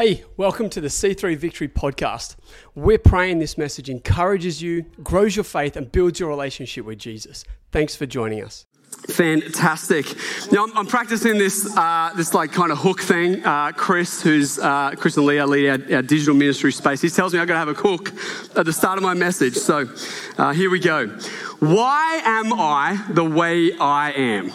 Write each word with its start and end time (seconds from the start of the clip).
Hey, 0.00 0.22
welcome 0.36 0.70
to 0.70 0.80
the 0.80 0.86
C3 0.86 1.36
Victory 1.36 1.66
podcast. 1.66 2.36
We're 2.76 3.00
praying 3.00 3.40
this 3.40 3.58
message 3.58 3.90
encourages 3.90 4.62
you, 4.62 4.84
grows 5.02 5.34
your 5.34 5.42
faith, 5.42 5.76
and 5.76 5.90
builds 5.90 6.20
your 6.20 6.28
relationship 6.28 6.84
with 6.84 7.00
Jesus. 7.00 7.42
Thanks 7.72 7.96
for 7.96 8.06
joining 8.06 8.44
us. 8.44 8.64
Fantastic. 9.08 10.06
Now 10.52 10.66
I'm, 10.66 10.78
I'm 10.78 10.86
practicing 10.86 11.36
this, 11.36 11.76
uh, 11.76 12.12
this 12.16 12.32
like 12.32 12.52
kind 12.52 12.70
of 12.70 12.78
hook 12.78 13.00
thing. 13.00 13.44
Uh, 13.44 13.72
Chris, 13.72 14.22
who's 14.22 14.60
uh, 14.60 14.92
Chris 14.92 15.16
and 15.16 15.26
Leah 15.26 15.48
lead 15.48 15.68
our, 15.68 15.96
our, 15.96 16.02
digital 16.02 16.36
ministry 16.36 16.70
space. 16.70 17.00
He 17.00 17.10
tells 17.10 17.34
me 17.34 17.40
I've 17.40 17.48
got 17.48 17.54
to 17.54 17.58
have 17.58 17.66
a 17.66 17.74
hook 17.74 18.12
at 18.56 18.66
the 18.66 18.72
start 18.72 18.98
of 18.98 19.02
my 19.02 19.14
message. 19.14 19.56
So 19.56 19.92
uh, 20.38 20.52
here 20.52 20.70
we 20.70 20.78
go. 20.78 21.08
Why 21.58 22.20
am 22.24 22.52
I 22.52 23.04
the 23.10 23.24
way 23.24 23.76
I 23.76 24.12
am? 24.12 24.52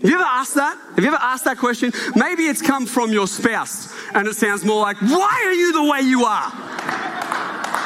Have 0.00 0.10
you 0.10 0.14
ever 0.14 0.24
asked 0.24 0.54
that? 0.54 0.78
Have 0.94 1.04
you 1.04 1.08
ever 1.08 1.18
asked 1.20 1.44
that 1.44 1.58
question? 1.58 1.92
Maybe 2.14 2.44
it's 2.44 2.62
come 2.62 2.86
from 2.86 3.10
your 3.10 3.26
spouse 3.26 3.92
and 4.14 4.28
it 4.28 4.36
sounds 4.36 4.64
more 4.64 4.80
like, 4.80 4.96
Why 5.00 5.42
are 5.44 5.52
you 5.52 5.72
the 5.72 5.90
way 5.90 6.00
you 6.02 6.24
are? 6.24 6.52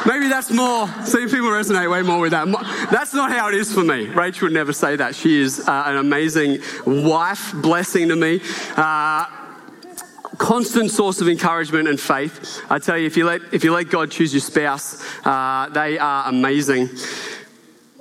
Maybe 0.04 0.28
that's 0.28 0.50
more, 0.50 0.88
see, 1.04 1.26
people 1.26 1.48
resonate 1.48 1.90
way 1.90 2.02
more 2.02 2.18
with 2.18 2.32
that. 2.32 2.48
That's 2.90 3.14
not 3.14 3.30
how 3.30 3.48
it 3.48 3.54
is 3.54 3.72
for 3.72 3.84
me. 3.84 4.08
Rachel 4.08 4.46
would 4.46 4.52
never 4.52 4.72
say 4.72 4.96
that. 4.96 5.14
She 5.14 5.40
is 5.40 5.66
uh, 5.66 5.84
an 5.86 5.96
amazing 5.96 6.58
wife, 6.84 7.54
blessing 7.54 8.08
to 8.08 8.16
me. 8.16 8.40
Uh, 8.76 9.24
constant 10.38 10.90
source 10.90 11.20
of 11.20 11.28
encouragement 11.28 11.86
and 11.86 12.00
faith. 12.00 12.62
I 12.68 12.80
tell 12.80 12.98
you, 12.98 13.06
if 13.06 13.16
you 13.16 13.24
let, 13.24 13.42
if 13.52 13.62
you 13.62 13.72
let 13.72 13.90
God 13.90 14.10
choose 14.10 14.34
your 14.34 14.40
spouse, 14.40 15.02
uh, 15.24 15.68
they 15.68 15.98
are 15.98 16.28
amazing. 16.28 16.88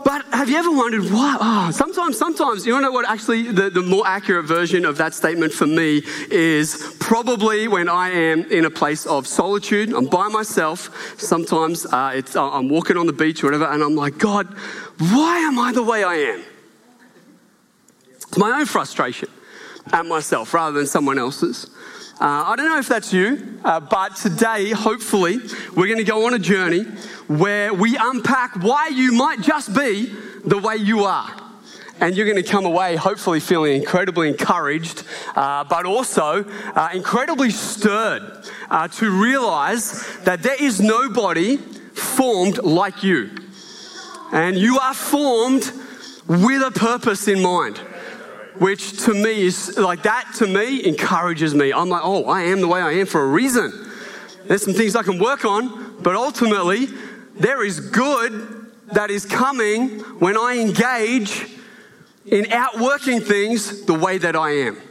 But 0.04 0.26
have 0.32 0.50
you 0.50 0.58
ever 0.58 0.72
wondered 0.72 1.04
why? 1.12 1.38
Oh, 1.40 1.72
sometimes, 1.72 2.18
sometimes, 2.18 2.66
you 2.66 2.74
want 2.74 2.84
to 2.84 2.88
know 2.88 2.92
what 2.92 3.08
actually 3.08 3.52
the, 3.52 3.70
the 3.70 3.82
more 3.82 4.06
accurate 4.08 4.46
version 4.46 4.86
of 4.86 4.98
that 4.98 5.14
statement 5.14 5.54
for 5.54 5.68
me 5.68 6.02
is 6.30 6.96
probably 7.00 7.68
when 7.68 7.90
I 7.90 8.10
am 8.10 8.44
in 8.52 8.66
a 8.66 8.70
place 8.70 9.06
of 9.06 9.28
solitude, 9.28 9.94
I'm 9.94 10.06
by 10.06 10.28
myself. 10.28 11.20
Sometimes 11.20 11.86
uh, 11.86 12.14
it's, 12.16 12.36
uh, 12.36 12.50
I'm 12.52 12.70
walking 12.70 12.98
on 12.98 13.06
the 13.06 13.14
beach 13.14 13.44
or 13.44 13.48
whatever, 13.48 13.66
and 13.66 13.84
I'm 13.84 13.96
like, 13.96 14.18
God, 14.18 14.48
why 14.98 15.40
am 15.40 15.60
I 15.60 15.72
the 15.72 15.84
way 15.84 16.04
I 16.04 16.16
am? 16.16 16.44
It's 18.12 18.38
my 18.38 18.60
own 18.60 18.66
frustration 18.66 19.30
at 19.92 20.06
myself 20.06 20.54
rather 20.54 20.78
than 20.78 20.88
someone 20.88 21.20
else's. 21.20 21.70
Uh, 22.22 22.44
I 22.50 22.56
don't 22.56 22.68
know 22.68 22.78
if 22.78 22.88
that's 22.88 23.12
you, 23.12 23.60
uh, 23.64 23.80
but 23.80 24.16
today, 24.16 24.70
hopefully, 24.70 25.40
we're 25.76 25.88
going 25.88 25.98
to 25.98 26.04
go 26.04 26.28
on 26.28 26.36
a 26.36 26.40
journey 26.40 26.84
where 27.26 27.74
we 27.74 27.98
unpack 28.00 28.62
why 28.62 28.90
you 28.90 29.12
might 29.12 29.42
just 29.42 29.74
be 29.74 30.14
the 30.46 30.60
way 30.60 30.76
you 30.76 31.06
are. 31.06 31.28
And 32.00 32.16
you're 32.16 32.28
going 32.28 32.44
to 32.44 32.48
come 32.48 32.68
away 32.68 32.96
hopefully 32.96 33.40
feeling 33.40 33.74
incredibly 33.76 34.30
encouraged, 34.30 35.04
uh, 35.36 35.64
but 35.64 35.88
also 35.88 36.44
uh, 36.76 36.90
incredibly 36.94 37.50
stirred 37.50 38.46
uh, 38.70 38.88
to 38.88 39.10
realize 39.10 40.06
that 40.20 40.44
there 40.44 40.64
is 40.64 40.80
nobody 40.80 41.58
formed 41.58 42.60
like 42.60 43.02
you. 43.02 43.32
And 44.32 44.56
you 44.56 44.78
are 44.78 44.94
formed 44.94 45.72
with 46.28 46.62
a 46.62 46.72
purpose 46.72 47.28
in 47.28 47.42
mind 47.42 47.82
which 48.58 49.04
to 49.06 49.14
me 49.14 49.42
is 49.42 49.78
like 49.78 50.04
that 50.04 50.32
to 50.36 50.48
me 50.48 50.86
encourages 50.86 51.56
me. 51.56 51.72
I'm 51.74 51.90
like, 51.90 52.02
oh, 52.04 52.26
I 52.26 52.44
am 52.44 52.62
the 52.62 52.68
way 52.68 52.82
I 52.82 52.92
am 52.94 53.06
for 53.06 53.24
a 53.24 53.28
reason. 53.28 53.72
There's 54.46 54.64
some 54.64 54.74
things 54.74 54.96
I 54.96 55.04
can 55.04 55.20
work 55.20 55.46
on, 55.46 56.02
but 56.02 56.16
ultimately, 56.16 56.88
there 57.36 57.64
is 57.64 57.80
good 57.80 58.72
that 58.94 59.10
is 59.10 59.26
coming 59.26 60.00
when 60.20 60.38
I 60.38 60.58
engage 60.60 61.48
in 62.26 62.52
outworking 62.52 63.22
things 63.22 63.86
the 63.86 63.94
way 63.94 64.18
that 64.18 64.36
I 64.36 64.52
am. 64.52 64.82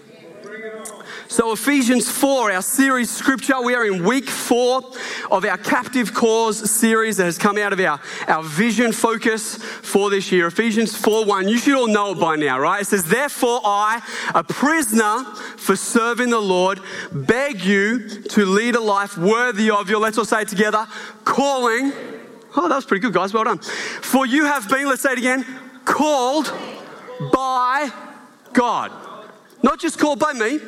So, 1.31 1.53
Ephesians 1.53 2.11
4, 2.11 2.51
our 2.51 2.61
series 2.61 3.09
scripture, 3.09 3.61
we 3.63 3.73
are 3.77 3.87
in 3.87 4.03
week 4.03 4.29
four 4.29 4.83
of 5.31 5.45
our 5.45 5.57
Captive 5.59 6.13
Cause 6.13 6.69
series 6.69 7.19
that 7.19 7.25
has 7.27 7.39
come 7.39 7.57
out 7.57 7.73
of 7.73 7.79
our, 7.79 8.01
our 8.27 8.43
vision 8.43 8.91
focus 8.91 9.55
for 9.55 10.11
this 10.11 10.33
year. 10.33 10.49
Ephesians 10.49 10.97
4 10.97 11.25
1. 11.25 11.47
You 11.47 11.59
should 11.59 11.77
all 11.77 11.87
know 11.87 12.11
it 12.11 12.19
by 12.19 12.35
now, 12.35 12.59
right? 12.59 12.83
It 12.83 12.87
says, 12.87 13.05
Therefore, 13.05 13.61
I, 13.63 14.03
a 14.35 14.43
prisoner 14.43 15.23
for 15.57 15.77
serving 15.77 16.31
the 16.31 16.41
Lord, 16.41 16.81
beg 17.13 17.61
you 17.61 18.09
to 18.23 18.45
lead 18.45 18.75
a 18.75 18.81
life 18.81 19.17
worthy 19.17 19.71
of 19.71 19.89
your, 19.89 20.01
let's 20.01 20.19
all 20.19 20.25
say 20.25 20.43
it 20.43 20.49
together, 20.49 20.85
calling. 21.25 21.93
Oh, 22.57 22.69
that 22.69 22.75
was 22.75 22.87
pretty 22.87 23.03
good, 23.03 23.15
guys. 23.15 23.33
Well 23.33 23.45
done. 23.45 23.61
For 23.61 24.27
you 24.27 24.47
have 24.47 24.69
been, 24.69 24.89
let's 24.89 25.03
say 25.03 25.13
it 25.13 25.19
again, 25.19 25.47
called 25.85 26.53
by 27.33 27.89
God. 28.53 28.91
Not 29.63 29.79
just 29.79 29.97
called 29.97 30.19
by 30.19 30.33
me, 30.33 30.59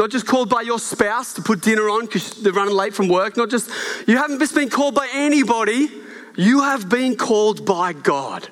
not 0.00 0.10
just 0.10 0.26
called 0.26 0.48
by 0.48 0.62
your 0.62 0.78
spouse 0.78 1.34
to 1.34 1.42
put 1.42 1.60
dinner 1.60 1.90
on 1.90 2.06
because 2.06 2.42
they're 2.42 2.54
running 2.54 2.74
late 2.74 2.94
from 2.94 3.06
work. 3.06 3.36
Not 3.36 3.50
just, 3.50 3.70
you 4.08 4.16
haven't 4.16 4.38
just 4.38 4.54
been 4.54 4.70
called 4.70 4.94
by 4.94 5.06
anybody. 5.12 5.90
You 6.36 6.62
have 6.62 6.88
been 6.88 7.16
called 7.16 7.66
by 7.66 7.92
God 7.92 8.48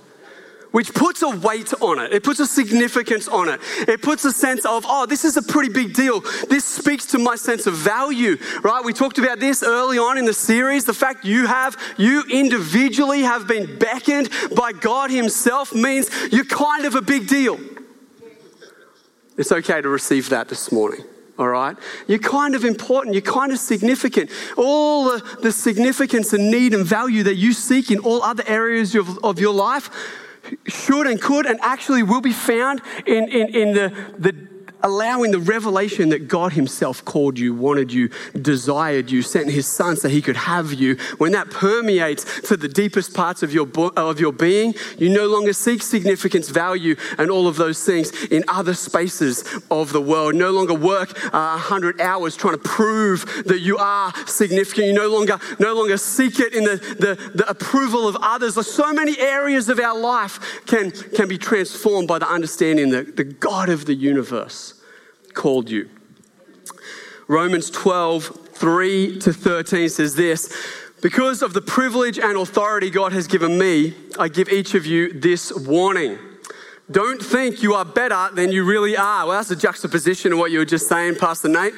which 0.71 0.93
puts 0.93 1.23
a 1.23 1.31
weight 1.31 1.73
on 1.81 1.99
it. 1.99 2.13
It 2.13 2.23
puts 2.23 2.41
a 2.41 2.47
significance 2.47 3.27
on 3.27 3.49
it. 3.49 3.59
It 3.89 4.03
puts 4.03 4.27
a 4.27 4.31
sense 4.31 4.67
of, 4.67 4.85
oh, 4.87 5.07
this 5.07 5.25
is 5.25 5.39
a 5.39 5.43
pretty 5.43 5.73
big 5.73 5.95
deal. 5.95 6.21
This 6.51 6.67
speaks 6.67 7.07
to 7.07 7.19
my 7.19 7.37
sense 7.37 7.67
of 7.67 7.73
value, 7.73 8.37
right? 8.63 8.85
We 8.85 8.93
talked 8.93 9.17
about 9.17 9.41
this 9.41 9.63
early 9.63 9.97
on 9.97 10.19
in 10.19 10.27
the 10.27 10.35
series. 10.35 10.85
The 10.85 10.93
fact 10.93 11.25
you 11.25 11.47
have, 11.47 11.75
you 11.97 12.23
individually 12.31 13.23
have 13.23 13.49
been 13.49 13.79
beckoned 13.79 14.29
by 14.55 14.73
God 14.73 15.11
Himself 15.11 15.75
means 15.75 16.11
you're 16.31 16.45
kind 16.45 16.85
of 16.85 16.95
a 16.95 17.03
big 17.03 17.27
deal. 17.27 17.59
It's 19.39 19.51
okay 19.51 19.81
to 19.81 19.89
receive 19.89 20.29
that 20.29 20.51
this 20.51 20.71
morning 20.71 21.03
all 21.39 21.49
right? 21.49 21.77
You're 22.07 22.19
kind 22.19 22.55
of 22.55 22.65
important, 22.65 23.15
you're 23.15 23.23
kind 23.23 23.53
of 23.53 23.59
significant. 23.59 24.31
All 24.57 25.05
the, 25.05 25.39
the 25.41 25.53
significance 25.53 26.33
and 26.33 26.51
need 26.51 26.75
and 26.75 26.85
value 26.85 27.23
that 27.23 27.37
you 27.37 27.53
seek 27.53 27.91
in 27.91 27.99
all 28.01 28.23
other 28.23 28.45
areas 28.47 28.95
of, 28.95 29.23
of 29.25 29.39
your 29.39 29.55
life 29.55 29.91
should 30.67 31.07
and 31.07 31.21
could 31.21 31.47
and 31.47 31.61
actually 31.61 32.03
will 32.03 32.21
be 32.21 32.33
found 32.33 32.83
in, 33.07 33.29
in, 33.29 33.49
in 33.55 33.75
the, 33.75 34.13
the 34.19 34.49
allowing 34.83 35.31
the 35.31 35.39
revelation 35.39 36.11
that 36.11 36.29
God 36.29 36.53
Himself 36.53 37.05
called 37.05 37.39
you, 37.39 37.55
wanted 37.55 37.93
you, 37.93 38.11
desired 38.41 39.11
you, 39.11 39.23
sent 39.23 39.51
His 39.51 39.67
Son 39.67 39.97
so 39.97 40.09
He 40.09 40.23
could 40.23 40.37
have 40.37 40.73
you, 40.73 40.97
when 41.19 41.33
that 41.33 41.51
permeates 41.51 42.41
to 42.43 42.57
the 42.57 42.69
deepest 42.69 43.15
parts 43.15 43.43
of 43.43 43.53
your, 43.53 43.69
of 43.97 44.21
your 44.21 44.33
being, 44.33 44.75
you 44.99 45.09
no 45.09 45.27
longer 45.27 45.53
seek 45.53 45.83
significance, 45.83 46.49
value, 46.49 46.97
and 47.19 47.31
all 47.31 47.47
of 47.47 47.57
those 47.57 47.85
things 47.85 48.13
in 48.27 48.45
other 48.49 48.75
spaces 48.75 49.45
of 49.71 49.93
the 49.93 50.01
world. 50.01 50.35
No 50.35 50.51
longer 50.51 50.75
work 50.75 51.11
uh, 51.35 51.59
100 51.59 52.01
hours 52.01 52.37
trying 52.37 52.55
to 52.55 52.59
prove 52.59 53.25
that 53.47 53.61
you 53.61 53.79
are 53.79 54.13
significant. 54.27 54.87
You 54.87 54.93
no 54.95 55.09
longer, 55.09 55.39
no 55.59 55.75
longer 55.75 55.97
seek 55.97 56.41
it 56.41 56.55
in 56.55 56.65
the, 56.65 56.77
the, 56.77 57.33
the 57.35 57.49
approval 57.49 58.09
of 58.09 58.17
others. 58.21 58.55
so 58.67 58.93
many 58.93 59.19
areas 59.19 59.69
of 59.69 59.79
our 59.79 59.99
life 59.99 60.63
can, 60.67 60.91
can 60.91 61.29
be 61.29 61.39
transformed 61.39 62.09
by 62.09 62.19
the 62.19 62.29
understanding 62.29 62.91
that 62.91 63.17
the 63.17 63.25
God 63.25 63.69
of 63.69 63.87
the 63.87 63.95
universe 63.95 64.78
called 65.39 65.71
you. 65.71 65.89
Romans 67.29 67.71
12, 67.71 68.49
3 68.53 69.19
to 69.21 69.33
13 69.33 69.89
says 69.89 70.15
this 70.17 70.53
Because 71.01 71.41
of 71.43 71.55
the 71.55 71.63
privilege 71.63 72.19
and 72.19 72.37
authority 72.37 72.91
God 72.91 73.13
has 73.13 73.27
given 73.27 73.57
me, 73.57 73.95
I 74.19 74.29
give 74.29 74.49
each 74.51 74.75
of 74.75 74.85
you 74.85 75.13
this 75.13 75.53
warning. 75.57 76.19
Don't 76.91 77.23
think 77.23 77.63
you 77.63 77.75
are 77.75 77.85
better 77.85 78.35
than 78.35 78.51
you 78.51 78.65
really 78.65 78.97
are. 78.97 79.27
Well, 79.27 79.37
that's 79.37 79.51
a 79.51 79.57
juxtaposition 79.57 80.33
of 80.33 80.39
what 80.39 80.51
you 80.51 80.59
were 80.59 80.65
just 80.65 80.89
saying, 80.89 81.17
Pastor 81.17 81.49
Nate. 81.49 81.75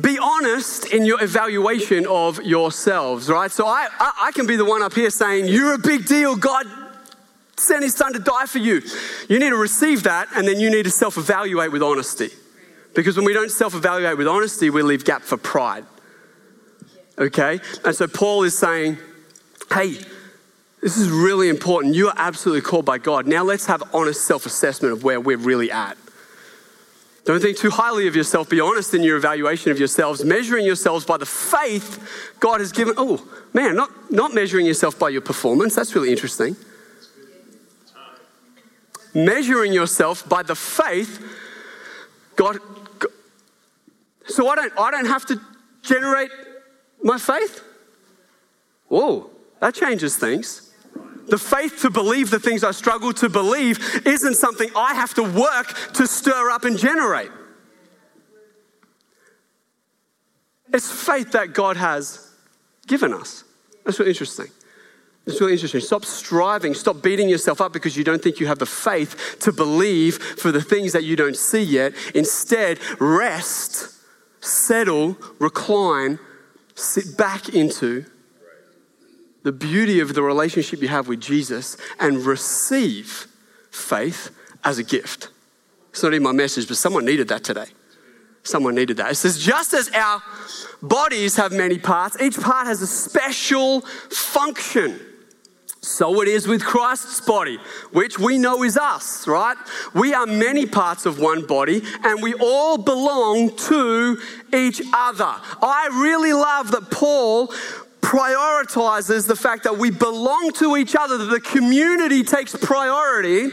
Be 0.00 0.18
honest 0.18 0.86
in 0.92 1.04
your 1.04 1.22
evaluation 1.22 2.06
of 2.06 2.42
yourselves, 2.42 3.28
right? 3.28 3.50
So 3.50 3.66
I, 3.66 3.88
I, 3.98 4.12
I 4.28 4.32
can 4.32 4.46
be 4.46 4.56
the 4.56 4.64
one 4.64 4.82
up 4.82 4.94
here 4.94 5.10
saying, 5.10 5.46
You're 5.48 5.74
a 5.74 5.78
big 5.78 6.06
deal. 6.06 6.34
God 6.34 6.66
sent 7.60 7.82
his 7.82 7.94
son 7.94 8.12
to 8.14 8.18
die 8.18 8.46
for 8.46 8.58
you. 8.58 8.82
You 9.28 9.38
need 9.38 9.50
to 9.50 9.56
receive 9.56 10.04
that, 10.04 10.28
and 10.34 10.46
then 10.48 10.58
you 10.58 10.70
need 10.70 10.84
to 10.84 10.90
self 10.90 11.16
evaluate 11.16 11.72
with 11.72 11.82
honesty. 11.82 12.30
Because 12.94 13.16
when 13.16 13.24
we 13.24 13.32
don't 13.32 13.50
self 13.50 13.74
evaluate 13.74 14.18
with 14.18 14.26
honesty, 14.26 14.70
we 14.70 14.82
leave 14.82 15.04
gap 15.04 15.22
for 15.22 15.36
pride. 15.36 15.84
Okay? 17.18 17.60
And 17.84 17.94
so 17.94 18.08
Paul 18.08 18.42
is 18.44 18.56
saying, 18.56 18.98
hey, 19.72 19.98
this 20.82 20.96
is 20.96 21.10
really 21.10 21.48
important. 21.48 21.94
You 21.94 22.08
are 22.08 22.14
absolutely 22.16 22.62
called 22.62 22.86
by 22.86 22.98
God. 22.98 23.26
Now 23.26 23.44
let's 23.44 23.66
have 23.66 23.82
honest 23.92 24.24
self 24.26 24.46
assessment 24.46 24.92
of 24.92 25.04
where 25.04 25.20
we're 25.20 25.36
really 25.36 25.70
at. 25.70 25.96
Don't 27.26 27.40
think 27.40 27.58
too 27.58 27.70
highly 27.70 28.08
of 28.08 28.16
yourself. 28.16 28.48
Be 28.48 28.60
honest 28.60 28.94
in 28.94 29.02
your 29.02 29.18
evaluation 29.18 29.70
of 29.70 29.78
yourselves, 29.78 30.24
measuring 30.24 30.64
yourselves 30.64 31.04
by 31.04 31.18
the 31.18 31.26
faith 31.26 32.34
God 32.40 32.60
has 32.60 32.72
given. 32.72 32.94
Oh, 32.96 33.24
man, 33.52 33.76
not, 33.76 34.10
not 34.10 34.32
measuring 34.32 34.64
yourself 34.64 34.98
by 34.98 35.10
your 35.10 35.20
performance. 35.20 35.74
That's 35.74 35.94
really 35.94 36.10
interesting 36.10 36.56
measuring 39.14 39.72
yourself 39.72 40.28
by 40.28 40.42
the 40.42 40.54
faith 40.54 41.20
God. 42.36 42.58
So 44.26 44.48
I 44.48 44.54
don't, 44.54 44.72
I 44.78 44.90
don't 44.90 45.06
have 45.06 45.26
to 45.26 45.40
generate 45.82 46.30
my 47.02 47.18
faith? 47.18 47.62
Whoa, 48.88 49.30
that 49.60 49.74
changes 49.74 50.16
things. 50.16 50.72
The 51.26 51.38
faith 51.38 51.80
to 51.82 51.90
believe 51.90 52.30
the 52.30 52.40
things 52.40 52.64
I 52.64 52.72
struggle 52.72 53.12
to 53.14 53.28
believe 53.28 54.02
isn't 54.06 54.34
something 54.34 54.68
I 54.74 54.94
have 54.94 55.14
to 55.14 55.22
work 55.22 55.92
to 55.94 56.06
stir 56.06 56.50
up 56.50 56.64
and 56.64 56.76
generate. 56.78 57.30
It's 60.72 60.90
faith 60.90 61.32
that 61.32 61.52
God 61.52 61.76
has 61.76 62.30
given 62.86 63.12
us. 63.12 63.44
That's 63.84 63.98
really 63.98 64.10
interesting. 64.12 64.46
It's 65.30 65.40
really 65.40 65.52
interesting. 65.52 65.80
Stop 65.80 66.04
striving. 66.04 66.74
Stop 66.74 67.02
beating 67.02 67.28
yourself 67.28 67.60
up 67.60 67.72
because 67.72 67.96
you 67.96 68.04
don't 68.04 68.22
think 68.22 68.40
you 68.40 68.46
have 68.46 68.58
the 68.58 68.66
faith 68.66 69.36
to 69.40 69.52
believe 69.52 70.16
for 70.18 70.52
the 70.52 70.60
things 70.60 70.92
that 70.92 71.04
you 71.04 71.16
don't 71.16 71.36
see 71.36 71.62
yet. 71.62 71.94
Instead, 72.14 72.78
rest, 73.00 73.94
settle, 74.40 75.16
recline, 75.38 76.18
sit 76.74 77.16
back 77.16 77.48
into 77.48 78.04
the 79.42 79.52
beauty 79.52 80.00
of 80.00 80.14
the 80.14 80.22
relationship 80.22 80.82
you 80.82 80.88
have 80.88 81.08
with 81.08 81.20
Jesus 81.20 81.76
and 81.98 82.18
receive 82.26 83.26
faith 83.70 84.30
as 84.64 84.78
a 84.78 84.84
gift. 84.84 85.28
It's 85.90 86.02
not 86.02 86.12
in 86.12 86.22
my 86.22 86.32
message, 86.32 86.68
but 86.68 86.76
someone 86.76 87.04
needed 87.04 87.28
that 87.28 87.44
today. 87.44 87.66
Someone 88.42 88.74
needed 88.74 88.96
that. 88.98 89.12
It 89.12 89.14
says, 89.16 89.38
just 89.38 89.74
as 89.74 89.90
our 89.94 90.22
bodies 90.82 91.36
have 91.36 91.52
many 91.52 91.78
parts, 91.78 92.20
each 92.20 92.38
part 92.38 92.66
has 92.66 92.80
a 92.82 92.86
special 92.86 93.80
function. 93.80 95.00
So 95.82 96.20
it 96.20 96.28
is 96.28 96.46
with 96.46 96.62
Christ's 96.62 97.22
body, 97.22 97.58
which 97.92 98.18
we 98.18 98.36
know 98.36 98.62
is 98.62 98.76
us, 98.76 99.26
right? 99.26 99.56
We 99.94 100.12
are 100.12 100.26
many 100.26 100.66
parts 100.66 101.06
of 101.06 101.18
one 101.18 101.46
body 101.46 101.82
and 102.04 102.22
we 102.22 102.34
all 102.34 102.76
belong 102.76 103.56
to 103.56 104.18
each 104.52 104.82
other. 104.92 105.34
I 105.62 105.88
really 105.92 106.34
love 106.34 106.70
that 106.72 106.90
Paul 106.90 107.48
prioritizes 108.02 109.26
the 109.26 109.36
fact 109.36 109.64
that 109.64 109.78
we 109.78 109.90
belong 109.90 110.52
to 110.54 110.76
each 110.76 110.94
other, 110.94 111.16
that 111.16 111.30
the 111.30 111.40
community 111.40 112.24
takes 112.24 112.54
priority 112.54 113.50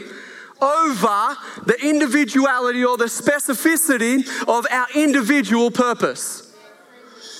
over 0.60 1.36
the 1.64 1.76
individuality 1.82 2.84
or 2.84 2.98
the 2.98 3.04
specificity 3.04 4.26
of 4.48 4.66
our 4.70 4.86
individual 4.94 5.70
purpose. 5.70 6.47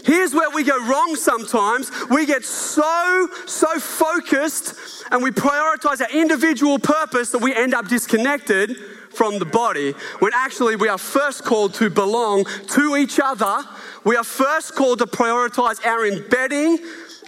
Here's 0.04 0.34
where 0.34 0.50
we 0.50 0.64
go 0.64 0.76
wrong 0.86 1.16
sometimes. 1.16 1.90
We 2.10 2.26
get 2.26 2.44
so, 2.44 3.28
so 3.46 3.78
focused 3.78 5.04
and 5.10 5.22
we 5.22 5.30
prioritize 5.30 6.00
our 6.00 6.10
individual 6.10 6.78
purpose 6.78 7.30
that 7.30 7.42
we 7.42 7.54
end 7.54 7.74
up 7.74 7.88
disconnected 7.88 8.76
from 9.10 9.38
the 9.38 9.44
body 9.44 9.92
when 10.20 10.32
actually 10.34 10.76
we 10.76 10.88
are 10.88 10.98
first 10.98 11.44
called 11.44 11.74
to 11.74 11.90
belong 11.90 12.44
to 12.68 12.96
each 12.96 13.18
other. 13.22 13.62
We 14.04 14.16
are 14.16 14.24
first 14.24 14.74
called 14.74 15.00
to 15.00 15.06
prioritize 15.06 15.84
our 15.84 16.06
embedding 16.06 16.78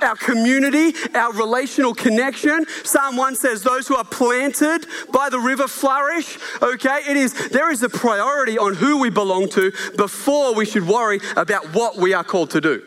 our 0.02 0.16
community, 0.16 0.92
our 1.14 1.32
relational 1.32 1.94
connection. 1.94 2.64
Psalm 2.84 3.16
1 3.16 3.34
says, 3.36 3.62
Those 3.62 3.88
who 3.88 3.96
are 3.96 4.04
planted 4.04 4.86
by 5.12 5.28
the 5.28 5.38
river 5.38 5.68
flourish. 5.68 6.38
Okay, 6.62 7.02
it 7.08 7.16
is, 7.16 7.50
there 7.50 7.70
is 7.70 7.82
a 7.82 7.88
priority 7.88 8.58
on 8.58 8.74
who 8.74 8.98
we 8.98 9.10
belong 9.10 9.48
to 9.50 9.72
before 9.96 10.54
we 10.54 10.64
should 10.64 10.86
worry 10.86 11.20
about 11.36 11.74
what 11.74 11.96
we 11.96 12.14
are 12.14 12.24
called 12.24 12.50
to 12.50 12.60
do. 12.60 12.82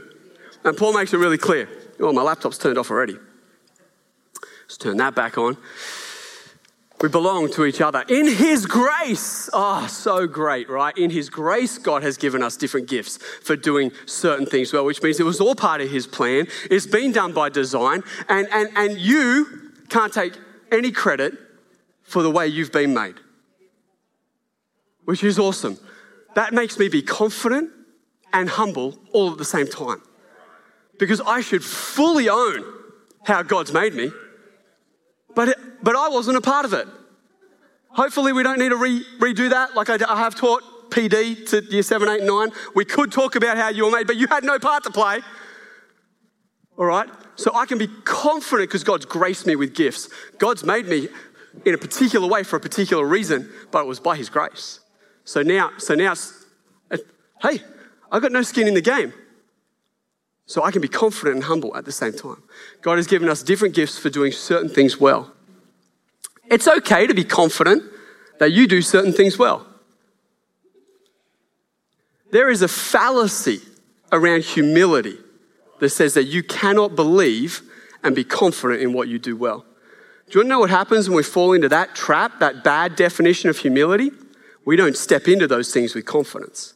And 0.64 0.78
Paul 0.78 0.94
makes 0.94 1.14
it 1.14 1.18
really 1.18 1.38
clear. 1.38 1.68
Oh, 2.00 2.14
my 2.14 2.22
laptop's 2.22 2.58
turned 2.58 2.78
off 2.78 2.90
already. 2.90 3.18
Let's 4.64 4.78
turn 4.78 4.98
that 4.98 5.14
back 5.14 5.38
on. 5.38 5.58
We 7.04 7.10
belong 7.10 7.52
to 7.52 7.66
each 7.66 7.82
other. 7.82 8.06
In 8.08 8.30
His 8.30 8.66
grace, 8.66 9.50
oh, 9.52 9.88
so 9.88 10.26
great, 10.26 10.70
right? 10.70 10.98
In 10.98 11.10
His 11.10 11.30
grace, 11.30 11.78
God 11.78 12.02
has 12.02 12.16
given 12.16 12.42
us 12.42 12.56
different 12.56 12.88
gifts 12.88 13.18
for 13.18 13.58
doing 13.58 13.92
certain 14.06 14.46
things 14.46 14.72
well, 14.72 14.86
which 14.86 15.04
means 15.04 15.20
it 15.20 15.26
was 15.26 15.42
all 15.42 15.54
part 15.54 15.82
of 15.82 15.92
His 15.92 16.08
plan. 16.08 16.48
It's 16.72 16.88
been 16.88 17.12
done 17.12 17.34
by 17.34 17.50
design, 17.50 18.04
and, 18.30 18.48
and, 18.54 18.70
and 18.78 18.98
you 18.98 19.74
can't 19.90 20.14
take 20.14 20.38
any 20.72 20.94
credit 20.94 21.34
for 22.04 22.24
the 22.24 22.32
way 22.32 22.48
you've 22.48 22.72
been 22.72 22.94
made, 22.94 23.16
which 25.04 25.26
is 25.26 25.38
awesome. 25.38 25.78
That 26.36 26.54
makes 26.54 26.80
me 26.80 26.88
be 26.88 27.02
confident 27.02 27.70
and 28.32 28.48
humble 28.48 28.98
all 29.12 29.30
at 29.30 29.38
the 29.38 29.44
same 29.44 29.68
time 29.68 30.02
because 31.00 31.20
I 31.20 31.42
should 31.42 31.66
fully 31.66 32.30
own 32.30 32.64
how 33.26 33.44
God's 33.44 33.74
made 33.74 33.94
me. 33.94 34.10
But, 35.36 35.58
but 35.82 35.96
I 35.96 36.10
wasn't 36.10 36.38
a 36.38 36.42
part 36.42 36.66
of 36.66 36.74
it. 36.74 36.88
Hopefully, 37.90 38.34
we 38.34 38.44
don't 38.44 38.60
need 38.60 38.70
to 38.70 38.76
re, 38.76 39.06
redo 39.20 39.50
that. 39.52 39.76
Like 39.76 39.90
I, 39.90 39.98
I 40.08 40.18
have 40.18 40.36
taught 40.36 40.64
PD 40.90 41.48
to 41.50 41.64
year 41.72 41.84
7, 41.84 42.08
8, 42.08 42.24
9. 42.24 42.50
We 42.76 42.86
could 42.86 43.12
talk 43.12 43.36
about 43.36 43.58
how 43.58 43.70
you 43.70 43.86
were 43.86 43.92
made, 43.92 44.08
but 44.08 44.16
you 44.16 44.28
had 44.28 44.44
no 44.44 44.60
part 44.60 44.84
to 44.84 44.92
play. 44.92 45.20
All 46.78 46.86
right? 46.86 47.10
So 47.36 47.52
I 47.54 47.66
can 47.66 47.78
be 47.78 47.88
confident 48.04 48.70
because 48.70 48.84
God's 48.84 49.06
graced 49.06 49.46
me 49.46 49.56
with 49.56 49.76
gifts. 49.76 50.10
God's 50.38 50.64
made 50.64 50.88
me 50.88 51.08
in 51.66 51.74
a 51.74 51.78
particular 51.78 52.28
way 52.28 52.44
for 52.44 52.58
a 52.58 52.60
particular 52.60 53.06
reason, 53.06 53.50
but 53.72 53.82
it 53.82 53.88
was 53.88 54.00
by 54.00 54.16
His 54.16 54.30
grace. 54.30 54.80
So 55.24 55.42
now, 55.42 55.72
so 55.78 55.96
now, 55.96 56.16
hey, 57.42 57.60
I've 58.12 58.22
got 58.22 58.32
no 58.32 58.42
skin 58.42 58.68
in 58.68 58.74
the 58.74 58.82
game. 58.82 59.14
So 60.46 60.64
I 60.64 60.72
can 60.72 60.82
be 60.82 60.88
confident 60.88 61.36
and 61.36 61.44
humble 61.46 61.76
at 61.76 61.86
the 61.86 61.92
same 61.92 62.14
time. 62.14 62.44
God 62.82 62.98
has 62.98 63.08
given 63.08 63.30
us 63.30 63.44
different 63.44 63.76
gifts 63.76 63.98
for 63.98 64.10
doing 64.10 64.32
certain 64.32 64.70
things 64.70 65.00
well. 65.00 65.32
It's 66.50 66.68
okay 66.68 67.08
to 67.08 67.14
be 67.14 67.24
confident 67.24 67.84
that 68.40 68.52
you 68.52 68.68
do 68.68 68.82
certain 68.82 69.14
things 69.14 69.38
well. 69.38 69.66
There 72.32 72.50
is 72.50 72.62
a 72.62 72.68
fallacy 72.68 73.60
around 74.12 74.44
humility 74.44 75.18
that 75.80 75.90
says 75.90 76.14
that 76.16 76.26
you 76.26 76.44
cannot 76.44 76.96
believe 76.96 77.62
and 78.04 78.16
be 78.16 78.24
confident 78.24 78.82
in 78.82 78.92
what 78.94 79.08
you 79.08 79.20
do 79.20 79.38
well. 79.38 79.66
Do 80.28 80.40
you 80.40 80.40
want 80.40 80.46
to 80.46 80.50
know 80.50 80.60
what 80.60 80.70
happens 80.70 81.10
when 81.10 81.16
we 81.16 81.24
fall 81.24 81.54
into 81.54 81.70
that 81.70 81.96
trap, 81.96 82.40
that 82.40 82.64
bad 82.64 82.96
definition 82.96 83.50
of 83.50 83.58
humility? 83.58 84.12
We 84.66 84.76
don't 84.76 84.98
step 84.98 85.28
into 85.28 85.48
those 85.48 85.74
things 85.74 85.94
with 85.94 86.06
confidence. 86.06 86.74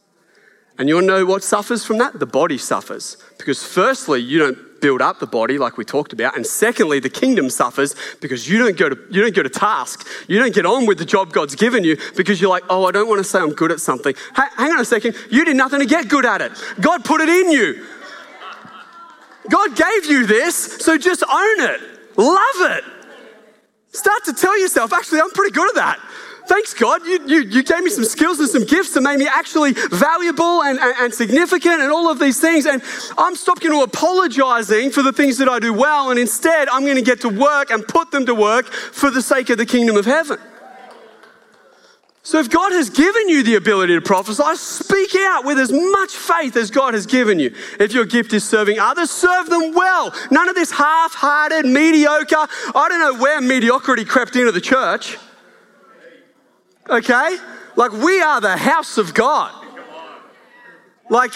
And 0.78 0.88
you 0.88 0.94
want 0.94 1.08
to 1.08 1.18
know 1.18 1.26
what 1.26 1.42
suffers 1.42 1.84
from 1.84 1.98
that? 1.98 2.18
The 2.18 2.26
body 2.26 2.56
suffers. 2.56 3.16
Because, 3.36 3.64
firstly, 3.64 4.20
you 4.20 4.38
don't 4.38 4.80
build 4.80 5.02
up 5.02 5.18
the 5.18 5.26
body 5.26 5.58
like 5.58 5.76
we 5.76 5.84
talked 5.84 6.12
about. 6.12 6.36
And 6.36 6.46
secondly, 6.46 7.00
the 7.00 7.10
kingdom 7.10 7.50
suffers 7.50 7.96
because 8.20 8.48
you 8.48 8.58
don't 8.58 8.76
go 8.76 8.88
to, 8.88 8.98
you 9.10 9.22
don't 9.22 9.34
go 9.34 9.42
to 9.42 9.48
task. 9.48 10.06
You 10.28 10.38
don't 10.38 10.54
get 10.54 10.64
on 10.64 10.86
with 10.86 10.98
the 10.98 11.04
job 11.04 11.32
God's 11.32 11.56
given 11.56 11.82
you 11.82 11.96
because 12.16 12.40
you're 12.40 12.50
like, 12.50 12.62
oh, 12.70 12.84
I 12.84 12.92
don't 12.92 13.08
want 13.08 13.18
to 13.18 13.24
say 13.24 13.40
I'm 13.40 13.54
good 13.54 13.72
at 13.72 13.80
something. 13.80 14.14
hang 14.34 14.70
on 14.70 14.80
a 14.80 14.84
second. 14.84 15.16
You 15.30 15.44
did 15.44 15.56
nothing 15.56 15.80
to 15.80 15.86
get 15.86 16.08
good 16.08 16.24
at 16.24 16.40
it. 16.40 16.52
God 16.80 17.04
put 17.04 17.20
it 17.20 17.28
in 17.28 17.50
you. 17.50 17.84
God 19.50 19.74
gave 19.74 20.06
you 20.06 20.26
this, 20.26 20.54
so 20.56 20.96
just 20.96 21.24
own 21.24 21.60
it. 21.60 21.80
Love 22.16 22.70
it. 22.72 22.84
Start 23.92 24.24
to 24.26 24.34
tell 24.34 24.58
yourself, 24.60 24.92
actually, 24.92 25.20
I'm 25.20 25.30
pretty 25.30 25.52
good 25.52 25.68
at 25.70 25.74
that 25.76 26.07
thanks 26.48 26.74
God, 26.74 27.04
you, 27.06 27.20
you, 27.26 27.40
you 27.42 27.62
gave 27.62 27.82
me 27.82 27.90
some 27.90 28.04
skills 28.04 28.40
and 28.40 28.48
some 28.48 28.64
gifts 28.64 28.94
that 28.94 29.02
made 29.02 29.18
me 29.18 29.28
actually 29.28 29.74
valuable 29.90 30.62
and, 30.62 30.78
and, 30.78 30.94
and 30.98 31.14
significant 31.14 31.82
and 31.82 31.92
all 31.92 32.10
of 32.10 32.18
these 32.18 32.40
things. 32.40 32.66
And 32.66 32.82
I'm 33.16 33.36
stopping 33.36 33.70
to 33.70 33.82
apologizing 33.82 34.90
for 34.90 35.02
the 35.02 35.12
things 35.12 35.38
that 35.38 35.48
I 35.48 35.58
do 35.58 35.72
well. 35.72 36.10
And 36.10 36.18
instead, 36.18 36.68
I'm 36.68 36.82
going 36.82 36.96
to 36.96 37.02
get 37.02 37.20
to 37.20 37.28
work 37.28 37.70
and 37.70 37.86
put 37.86 38.10
them 38.10 38.26
to 38.26 38.34
work 38.34 38.66
for 38.66 39.10
the 39.10 39.22
sake 39.22 39.50
of 39.50 39.58
the 39.58 39.66
kingdom 39.66 39.96
of 39.96 40.06
heaven. 40.06 40.38
So 42.22 42.38
if 42.38 42.50
God 42.50 42.72
has 42.72 42.90
given 42.90 43.30
you 43.30 43.42
the 43.42 43.54
ability 43.54 43.94
to 43.94 44.02
prophesy, 44.02 44.54
speak 44.56 45.14
out 45.16 45.46
with 45.46 45.58
as 45.58 45.72
much 45.72 46.12
faith 46.12 46.56
as 46.56 46.70
God 46.70 46.92
has 46.92 47.06
given 47.06 47.38
you. 47.38 47.54
If 47.80 47.94
your 47.94 48.04
gift 48.04 48.34
is 48.34 48.46
serving 48.46 48.78
others, 48.78 49.10
serve 49.10 49.48
them 49.48 49.72
well. 49.72 50.14
None 50.30 50.46
of 50.46 50.54
this 50.54 50.70
half-hearted, 50.70 51.64
mediocre. 51.64 52.36
I 52.36 52.86
don't 52.88 53.00
know 53.00 53.22
where 53.22 53.40
mediocrity 53.40 54.04
crept 54.04 54.36
into 54.36 54.52
the 54.52 54.60
church 54.60 55.16
okay? 56.88 57.36
Like, 57.76 57.92
we 57.92 58.20
are 58.20 58.40
the 58.40 58.56
house 58.56 58.98
of 58.98 59.14
God. 59.14 59.52
Like, 61.10 61.32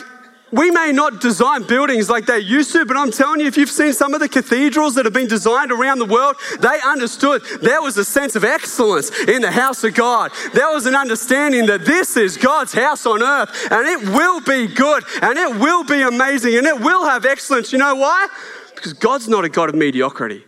we 0.52 0.70
may 0.70 0.92
not 0.92 1.20
design 1.20 1.62
buildings 1.66 2.10
like 2.10 2.26
they 2.26 2.38
used 2.38 2.72
to, 2.72 2.84
but 2.84 2.94
I'm 2.94 3.10
telling 3.10 3.40
you, 3.40 3.46
if 3.46 3.56
you've 3.56 3.70
seen 3.70 3.94
some 3.94 4.12
of 4.12 4.20
the 4.20 4.28
cathedrals 4.28 4.94
that 4.96 5.06
have 5.06 5.14
been 5.14 5.26
designed 5.26 5.72
around 5.72 5.98
the 5.98 6.04
world, 6.04 6.36
they 6.60 6.78
understood 6.84 7.42
there 7.62 7.80
was 7.80 7.96
a 7.96 8.04
sense 8.04 8.36
of 8.36 8.44
excellence 8.44 9.10
in 9.22 9.40
the 9.40 9.50
house 9.50 9.82
of 9.82 9.94
God. 9.94 10.30
There 10.52 10.68
was 10.68 10.84
an 10.84 10.94
understanding 10.94 11.66
that 11.66 11.86
this 11.86 12.18
is 12.18 12.36
God's 12.36 12.74
house 12.74 13.06
on 13.06 13.22
earth 13.22 13.68
and 13.70 13.86
it 13.88 14.10
will 14.10 14.42
be 14.42 14.66
good 14.66 15.04
and 15.22 15.38
it 15.38 15.58
will 15.58 15.84
be 15.84 16.02
amazing 16.02 16.54
and 16.54 16.66
it 16.66 16.78
will 16.78 17.06
have 17.06 17.24
excellence. 17.24 17.72
You 17.72 17.78
know 17.78 17.94
why? 17.94 18.28
Because 18.74 18.92
God's 18.92 19.28
not 19.28 19.46
a 19.46 19.48
God 19.48 19.70
of 19.70 19.74
mediocrity, 19.74 20.44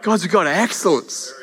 God's 0.00 0.24
a 0.24 0.28
God 0.28 0.46
of 0.46 0.54
excellence. 0.54 1.34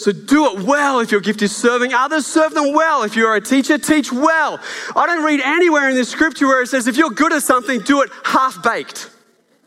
So 0.00 0.12
do 0.12 0.46
it 0.46 0.64
well 0.64 1.00
if 1.00 1.12
your 1.12 1.20
gift 1.20 1.42
is 1.42 1.54
serving 1.54 1.92
others, 1.92 2.24
serve 2.26 2.54
them 2.54 2.72
well. 2.72 3.02
If 3.02 3.16
you're 3.16 3.34
a 3.34 3.40
teacher, 3.40 3.76
teach 3.76 4.10
well. 4.10 4.58
I 4.96 5.04
don't 5.04 5.22
read 5.22 5.40
anywhere 5.40 5.90
in 5.90 5.94
the 5.94 6.06
scripture 6.06 6.46
where 6.46 6.62
it 6.62 6.68
says 6.68 6.86
if 6.86 6.96
you're 6.96 7.10
good 7.10 7.34
at 7.34 7.42
something, 7.42 7.80
do 7.80 8.00
it 8.00 8.08
half 8.24 8.62
baked. 8.62 9.10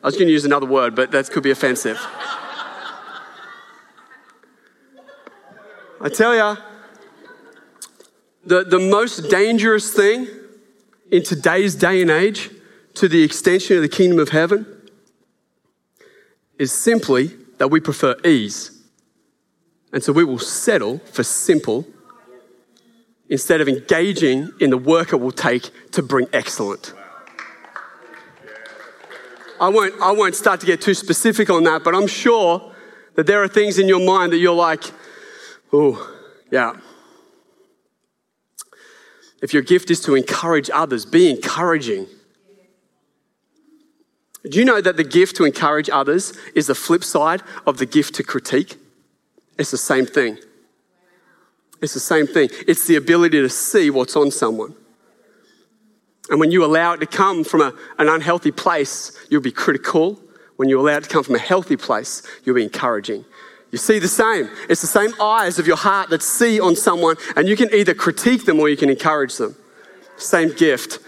I 0.04 0.08
was 0.08 0.16
going 0.16 0.25
to 0.25 0.32
use 0.32 0.44
another 0.44 0.66
word, 0.66 0.96
but 0.96 1.12
that 1.12 1.30
could 1.30 1.44
be 1.44 1.52
offensive. 1.52 2.04
I 6.02 6.10
tell 6.10 6.34
you, 6.34 6.58
the, 8.44 8.63
the 8.63 8.80
most 8.80 9.30
dangerous 9.30 9.94
thing 9.94 10.28
in 11.12 11.22
today's 11.22 11.75
day 11.75 12.02
and 12.02 12.10
age 12.10 12.50
to 12.96 13.08
the 13.08 13.22
extension 13.22 13.75
of 13.75 13.84
the 13.84 13.88
kingdom 13.88 14.18
of 14.18 14.30
heaven 14.30 14.66
is 16.58 16.72
simply 16.72 17.28
that 17.60 17.70
we 17.70 17.80
prefer 17.80 18.16
ease 18.25 18.73
and 19.93 20.03
so 20.03 20.12
we 20.12 20.23
will 20.23 20.39
settle 20.39 20.97
for 20.97 21.23
simple 21.23 21.85
instead 23.29 23.62
of 23.62 23.69
engaging 23.69 24.51
in 24.59 24.71
the 24.71 24.77
work 24.77 25.13
it 25.13 25.17
will 25.17 25.31
take 25.31 25.69
to 25.91 26.01
bring 26.01 26.27
excellent. 26.33 26.93
I 29.62 29.69
won't, 29.69 29.93
I 30.01 30.12
won't 30.12 30.35
start 30.35 30.59
to 30.62 30.65
get 30.65 30.81
too 30.81 30.95
specific 30.95 31.50
on 31.50 31.63
that, 31.63 31.83
but 31.83 31.95
I'm 31.95 32.07
sure 32.07 32.73
that 33.15 33.27
there 33.27 33.41
are 33.43 33.47
things 33.47 33.77
in 33.79 33.88
your 33.88 34.03
mind 34.05 34.33
that 34.33 34.39
you're 34.39 34.53
like, 34.53 34.83
oh, 35.71 36.19
yeah. 36.51 36.73
If 39.41 39.53
your 39.53 39.62
gift 39.62 39.91
is 39.91 40.01
to 40.01 40.15
encourage 40.15 40.69
others, 40.73 41.05
be 41.05 41.29
encouraging. 41.29 42.07
Do 44.50 44.57
you 44.59 44.65
know 44.65 44.81
that 44.81 44.97
the 44.97 45.03
gift 45.03 45.35
to 45.38 45.45
encourage 45.45 45.89
others 45.89 46.33
is 46.55 46.67
the 46.67 46.75
flip 46.75 47.03
side 47.03 47.41
of 47.65 47.77
the 47.77 47.85
gift 47.85 48.15
to 48.15 48.23
critique? 48.23 48.77
It's 49.57 49.72
the 49.72 49.77
same 49.77 50.05
thing. 50.05 50.38
It's 51.81 51.93
the 51.93 52.00
same 52.00 52.27
thing. 52.27 52.50
It's 52.67 52.88
the 52.88 52.95
ability 52.95 53.41
to 53.41 53.50
see 53.50 53.89
what's 53.89 54.15
on 54.15 54.31
someone. 54.31 54.74
And 56.29 56.39
when 56.39 56.51
you 56.51 56.63
allow 56.63 56.93
it 56.93 57.00
to 57.00 57.05
come 57.05 57.43
from 57.43 57.62
a, 57.62 57.74
an 57.98 58.07
unhealthy 58.07 58.51
place, 58.51 59.12
you'll 59.29 59.41
be 59.41 59.51
critical. 59.51 60.19
When 60.55 60.69
you 60.69 60.79
allow 60.79 60.98
it 60.98 61.03
to 61.03 61.10
come 61.10 61.24
from 61.24 61.36
a 61.36 61.39
healthy 61.39 61.75
place, 61.75 62.24
you'll 62.43 62.55
be 62.55 62.63
encouraging. 62.63 63.25
You 63.72 63.77
see 63.77 64.00
the 64.00 64.07
same. 64.07 64.50
It's 64.69 64.81
the 64.81 64.88
same 64.88 65.19
eyes 65.19 65.60
of 65.60 65.67
your 65.67 65.75
heart 65.75 66.10
that 66.12 66.22
see 66.22 66.60
on 66.60 66.75
someone, 66.75 67.17
and 67.36 67.48
you 67.48 67.57
can 67.57 67.74
either 67.74 67.93
critique 67.93 68.45
them 68.45 68.60
or 68.60 68.69
you 68.69 68.77
can 68.77 68.89
encourage 68.89 69.36
them. 69.36 69.55
Same 70.15 70.53
gift. 70.53 71.00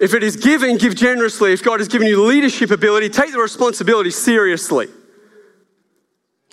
If 0.00 0.14
it 0.14 0.22
is 0.22 0.36
giving, 0.36 0.78
give 0.78 0.96
generously. 0.96 1.52
If 1.52 1.62
God 1.62 1.78
has 1.78 1.88
given 1.88 2.08
you 2.08 2.24
leadership 2.24 2.70
ability, 2.70 3.10
take 3.10 3.32
the 3.32 3.38
responsibility 3.38 4.10
seriously. 4.10 4.88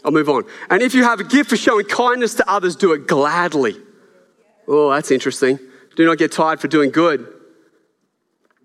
I'll 0.04 0.12
move 0.12 0.30
on. 0.30 0.44
And 0.70 0.82
if 0.82 0.94
you 0.94 1.04
have 1.04 1.20
a 1.20 1.24
gift 1.24 1.50
for 1.50 1.58
showing 1.58 1.86
kindness 1.86 2.36
to 2.36 2.50
others, 2.50 2.75
do 2.75 2.94
it 2.94 3.08
gladly. 3.08 3.75
Oh, 4.68 4.92
that's 4.92 5.12
interesting. 5.12 5.60
Do 5.96 6.06
not 6.06 6.18
get 6.18 6.32
tired 6.32 6.60
for 6.60 6.68
doing 6.68 6.92
good. 6.92 7.34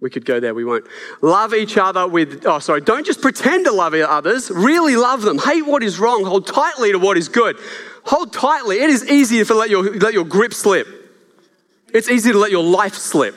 We 0.01 0.11
could 0.11 0.25
go 0.25 0.41
there, 0.41 0.53
we 0.53 0.65
won't. 0.65 0.85
Love 1.21 1.55
each 1.55 1.79
other 1.79 2.09
with, 2.09 2.45
oh, 2.45 2.59
sorry, 2.59 2.81
don't 2.81 3.07
just 3.07 3.23
pretend 3.23 3.67
to 3.67 3.73
love 3.73 3.95
others, 3.95 4.51
really 4.51 4.97
love 4.97 5.23
them. 5.23 5.39
Hate 5.39 5.65
what 5.65 5.85
is 5.85 6.01
wrong, 6.01 6.25
hold 6.25 6.47
tightly 6.49 6.91
to 6.91 6.99
what 6.99 7.17
is 7.17 7.29
good. 7.29 7.57
Hold 8.05 8.33
tightly. 8.33 8.81
It 8.81 8.91
is 8.91 9.09
easy 9.09 9.45
to 9.45 9.55
let 9.55 9.71
your, 9.71 9.95
let 9.99 10.12
your 10.12 10.25
grip 10.25 10.55
slip, 10.55 10.89
it's 11.95 12.11
easy 12.11 12.33
to 12.33 12.39
let 12.39 12.51
your 12.51 12.65
life 12.65 12.95
slip. 12.95 13.37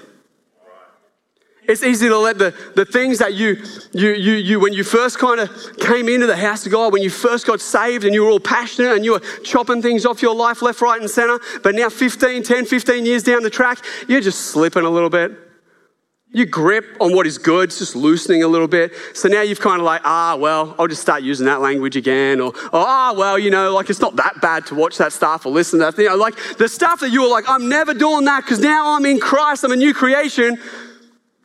It's 1.67 1.83
easy 1.83 2.07
to 2.07 2.17
let 2.17 2.37
the, 2.37 2.53
the 2.75 2.85
things 2.85 3.19
that 3.19 3.33
you, 3.33 3.63
you, 3.91 4.09
you, 4.11 4.33
you, 4.33 4.59
when 4.59 4.73
you 4.73 4.83
first 4.83 5.17
kind 5.19 5.39
of 5.39 5.77
came 5.77 6.07
into 6.07 6.27
the 6.27 6.37
house 6.37 6.65
of 6.65 6.71
God, 6.71 6.93
when 6.93 7.01
you 7.01 7.09
first 7.09 7.47
got 7.47 7.61
saved 7.61 8.03
and 8.03 8.13
you 8.13 8.23
were 8.23 8.29
all 8.29 8.39
passionate 8.39 8.93
and 8.93 9.03
you 9.03 9.13
were 9.13 9.21
chopping 9.43 9.81
things 9.81 10.05
off 10.05 10.21
your 10.21 10.35
life 10.35 10.61
left, 10.61 10.81
right, 10.81 10.99
and 10.99 11.09
center, 11.09 11.39
but 11.63 11.75
now 11.75 11.89
15, 11.89 12.43
10, 12.43 12.65
15 12.65 13.05
years 13.05 13.23
down 13.23 13.43
the 13.43 13.49
track, 13.49 13.79
you're 14.07 14.21
just 14.21 14.47
slipping 14.47 14.83
a 14.83 14.89
little 14.89 15.09
bit. 15.09 15.31
Your 16.35 16.47
grip 16.47 16.97
on 16.99 17.15
what 17.15 17.25
is 17.25 17.37
good 17.37 17.69
is 17.69 17.79
just 17.79 17.95
loosening 17.95 18.43
a 18.43 18.47
little 18.47 18.67
bit. 18.67 18.91
So 19.13 19.29
now 19.29 19.41
you've 19.41 19.61
kind 19.61 19.79
of 19.79 19.85
like, 19.85 20.01
ah, 20.03 20.35
well, 20.37 20.75
I'll 20.77 20.87
just 20.87 21.01
start 21.01 21.23
using 21.23 21.45
that 21.45 21.61
language 21.61 21.95
again. 21.95 22.41
Or, 22.41 22.51
ah, 22.73 23.13
well, 23.15 23.39
you 23.39 23.49
know, 23.49 23.73
like 23.73 23.89
it's 23.89 24.01
not 24.01 24.17
that 24.17 24.41
bad 24.41 24.65
to 24.65 24.75
watch 24.75 24.97
that 24.97 25.13
stuff 25.13 25.45
or 25.45 25.53
listen 25.53 25.79
to 25.79 25.85
that. 25.85 25.97
You 25.97 26.09
know, 26.09 26.17
like 26.17 26.35
the 26.57 26.67
stuff 26.67 26.99
that 26.99 27.11
you 27.11 27.21
were 27.21 27.29
like, 27.29 27.45
I'm 27.47 27.69
never 27.69 27.93
doing 27.93 28.25
that 28.25 28.43
because 28.43 28.59
now 28.59 28.97
I'm 28.97 29.05
in 29.05 29.21
Christ, 29.21 29.63
I'm 29.63 29.71
a 29.71 29.77
new 29.77 29.93
creation. 29.93 30.59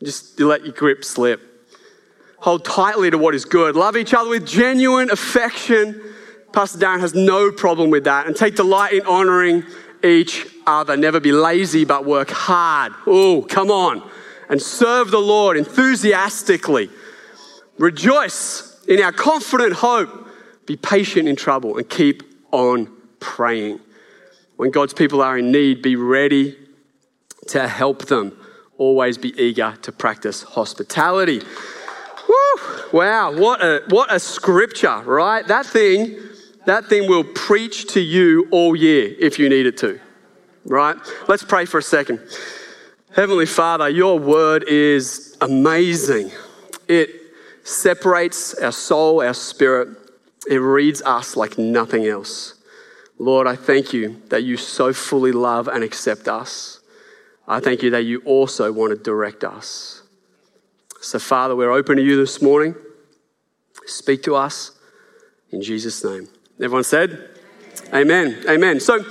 Just 0.02 0.40
let 0.40 0.64
your 0.64 0.72
grip 0.72 1.04
slip. 1.04 1.40
Hold 2.38 2.64
tightly 2.64 3.10
to 3.10 3.18
what 3.18 3.34
is 3.34 3.44
good. 3.44 3.76
Love 3.76 3.96
each 3.96 4.14
other 4.14 4.30
with 4.30 4.46
genuine 4.46 5.10
affection. 5.10 6.00
Pastor 6.52 6.78
Darren 6.78 7.00
has 7.00 7.14
no 7.14 7.52
problem 7.52 7.90
with 7.90 8.04
that. 8.04 8.26
And 8.26 8.34
take 8.34 8.56
delight 8.56 8.94
in 8.94 9.02
honoring 9.02 9.62
each 10.02 10.46
other. 10.66 10.96
Never 10.96 11.20
be 11.20 11.32
lazy, 11.32 11.84
but 11.84 12.06
work 12.06 12.30
hard. 12.30 12.92
Oh, 13.06 13.46
come 13.48 13.70
on. 13.70 14.08
And 14.48 14.60
serve 14.60 15.10
the 15.10 15.18
Lord 15.18 15.58
enthusiastically. 15.58 16.88
Rejoice 17.78 18.82
in 18.88 19.02
our 19.02 19.12
confident 19.12 19.74
hope. 19.74 20.28
Be 20.64 20.76
patient 20.76 21.28
in 21.28 21.36
trouble 21.36 21.76
and 21.76 21.88
keep 21.88 22.22
on 22.52 22.90
praying. 23.20 23.80
When 24.56 24.70
God's 24.70 24.94
people 24.94 25.20
are 25.20 25.38
in 25.38 25.52
need, 25.52 25.82
be 25.82 25.96
ready 25.96 26.56
to 27.48 27.68
help 27.68 28.06
them 28.06 28.36
always 28.80 29.18
be 29.18 29.38
eager 29.40 29.76
to 29.82 29.92
practice 29.92 30.42
hospitality. 30.42 31.42
Woo! 32.28 32.82
Wow, 32.92 33.36
what 33.36 33.62
a, 33.62 33.82
what 33.88 34.12
a 34.12 34.18
scripture, 34.18 35.02
right? 35.02 35.46
That 35.46 35.66
thing, 35.66 36.18
that 36.64 36.86
thing 36.86 37.08
will 37.08 37.24
preach 37.24 37.92
to 37.92 38.00
you 38.00 38.48
all 38.50 38.74
year 38.74 39.14
if 39.20 39.38
you 39.38 39.50
need 39.50 39.66
it 39.66 39.76
to, 39.78 40.00
right? 40.64 40.96
Let's 41.28 41.44
pray 41.44 41.66
for 41.66 41.78
a 41.78 41.82
second. 41.82 42.20
Heavenly 43.14 43.46
Father, 43.46 43.88
your 43.88 44.18
word 44.18 44.64
is 44.64 45.36
amazing. 45.42 46.30
It 46.88 47.10
separates 47.64 48.54
our 48.54 48.72
soul, 48.72 49.20
our 49.22 49.34
spirit. 49.34 49.88
It 50.48 50.56
reads 50.56 51.02
us 51.02 51.36
like 51.36 51.58
nothing 51.58 52.06
else. 52.06 52.54
Lord, 53.18 53.46
I 53.46 53.56
thank 53.56 53.92
you 53.92 54.22
that 54.30 54.44
you 54.44 54.56
so 54.56 54.94
fully 54.94 55.32
love 55.32 55.68
and 55.68 55.84
accept 55.84 56.28
us. 56.28 56.79
I 57.50 57.58
thank 57.58 57.82
you 57.82 57.90
that 57.90 58.04
you 58.04 58.20
also 58.20 58.70
want 58.70 58.96
to 58.96 59.02
direct 59.02 59.42
us. 59.42 60.02
So, 61.00 61.18
Father, 61.18 61.56
we're 61.56 61.72
open 61.72 61.96
to 61.96 62.02
you 62.02 62.16
this 62.16 62.40
morning. 62.40 62.76
Speak 63.86 64.22
to 64.22 64.36
us 64.36 64.70
in 65.50 65.60
Jesus' 65.60 66.04
name. 66.04 66.28
Everyone 66.58 66.84
said, 66.84 67.28
Amen. 67.92 68.36
Amen. 68.44 68.48
Amen. 68.48 68.78
So, 68.78 69.04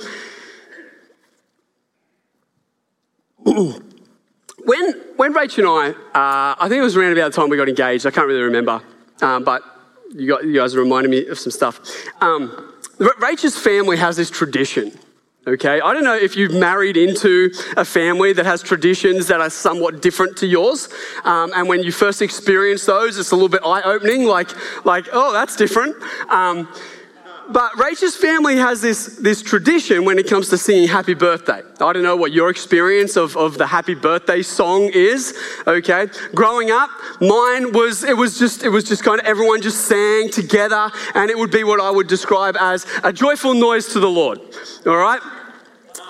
when, 3.43 4.93
when 5.17 5.34
Rachel 5.34 5.77
and 5.77 5.98
I, 5.98 6.00
uh, 6.17 6.55
I 6.60 6.69
think 6.69 6.79
it 6.79 6.84
was 6.84 6.96
around 6.96 7.12
about 7.12 7.34
the 7.34 7.41
time 7.41 7.50
we 7.50 7.58
got 7.58 7.67
engaged, 7.67 8.05
I 8.05 8.12
can't 8.12 8.27
really 8.27 8.43
remember, 8.43 8.81
um, 9.22 9.43
but 9.43 9.63
you, 10.13 10.29
got, 10.29 10.46
you 10.46 10.53
guys 10.53 10.77
reminded 10.77 11.12
me 11.12 11.27
of 11.27 11.38
some 11.38 11.51
stuff. 11.51 11.81
Um, 12.22 12.74
Rachel's 13.19 13.58
family 13.58 13.98
has 13.98 14.15
this 14.15 14.29
tradition 14.29 14.98
Okay, 15.50 15.82
I 15.82 15.94
don't 15.96 16.03
know 16.03 16.15
if 16.15 16.36
you've 16.38 16.53
married 16.53 16.96
into 16.96 17.51
a 17.75 17.84
family 17.84 18.34
that 18.34 18.46
has 18.46 18.62
traditions 18.62 19.25
that 19.29 19.41
are 19.41 19.50
somewhat 19.50 20.00
different 20.00 20.38
to 20.38 20.46
yours, 20.46 20.89
um, 21.24 21.51
and 21.56 21.68
when 21.68 21.82
you 21.82 21.91
first 21.91 22.22
experience 22.22 22.86
those, 22.86 23.18
it's 23.18 23.32
a 23.32 23.36
little 23.36 23.50
bit 23.50 23.62
eye-opening, 23.65 24.25
like, 24.25 24.50
like, 24.86 25.08
oh, 25.12 25.34
that's 25.34 25.56
different. 25.56 25.96
Um, 26.29 26.72
but 27.50 27.75
Rachel's 27.79 28.15
family 28.15 28.58
has 28.58 28.79
this, 28.79 29.15
this 29.15 29.41
tradition 29.41 30.06
when 30.06 30.20
it 30.20 30.27
comes 30.27 30.50
to 30.50 30.58
singing 30.60 30.88
happy 30.88 31.15
birthday. 31.15 31.63
I 31.82 31.94
don't 31.94 32.03
know 32.03 32.15
what 32.15 32.32
your 32.32 32.51
experience 32.51 33.18
of, 33.18 33.36
of 33.36 33.58
the 33.58 33.65
happy 33.65 33.96
birthday 33.96 34.44
song 34.44 34.91
is, 34.94 35.36
okay? 35.65 36.10
Growing 36.36 36.70
up, 36.70 36.91
mine 37.20 37.72
was, 37.72 38.03
it 38.03 38.15
was 38.15 38.38
just, 38.38 38.63
it 38.63 38.70
was 38.70 38.84
just 38.84 39.03
kind 39.03 39.20
of 39.20 39.25
everyone 39.25 39.63
just 39.63 39.86
sang 39.86 40.29
together 40.29 40.91
and 41.15 41.32
it 41.32 41.38
would 41.39 41.50
be 41.50 41.63
what 41.63 41.79
I 41.79 41.89
would 41.89 42.08
describe 42.08 42.56
as 42.56 42.86
a 43.03 43.12
joyful 43.12 43.56
noise 43.56 43.88
to 43.94 44.00
the 44.00 44.10
Lord, 44.10 44.39
all 44.86 44.98
right? 44.98 45.22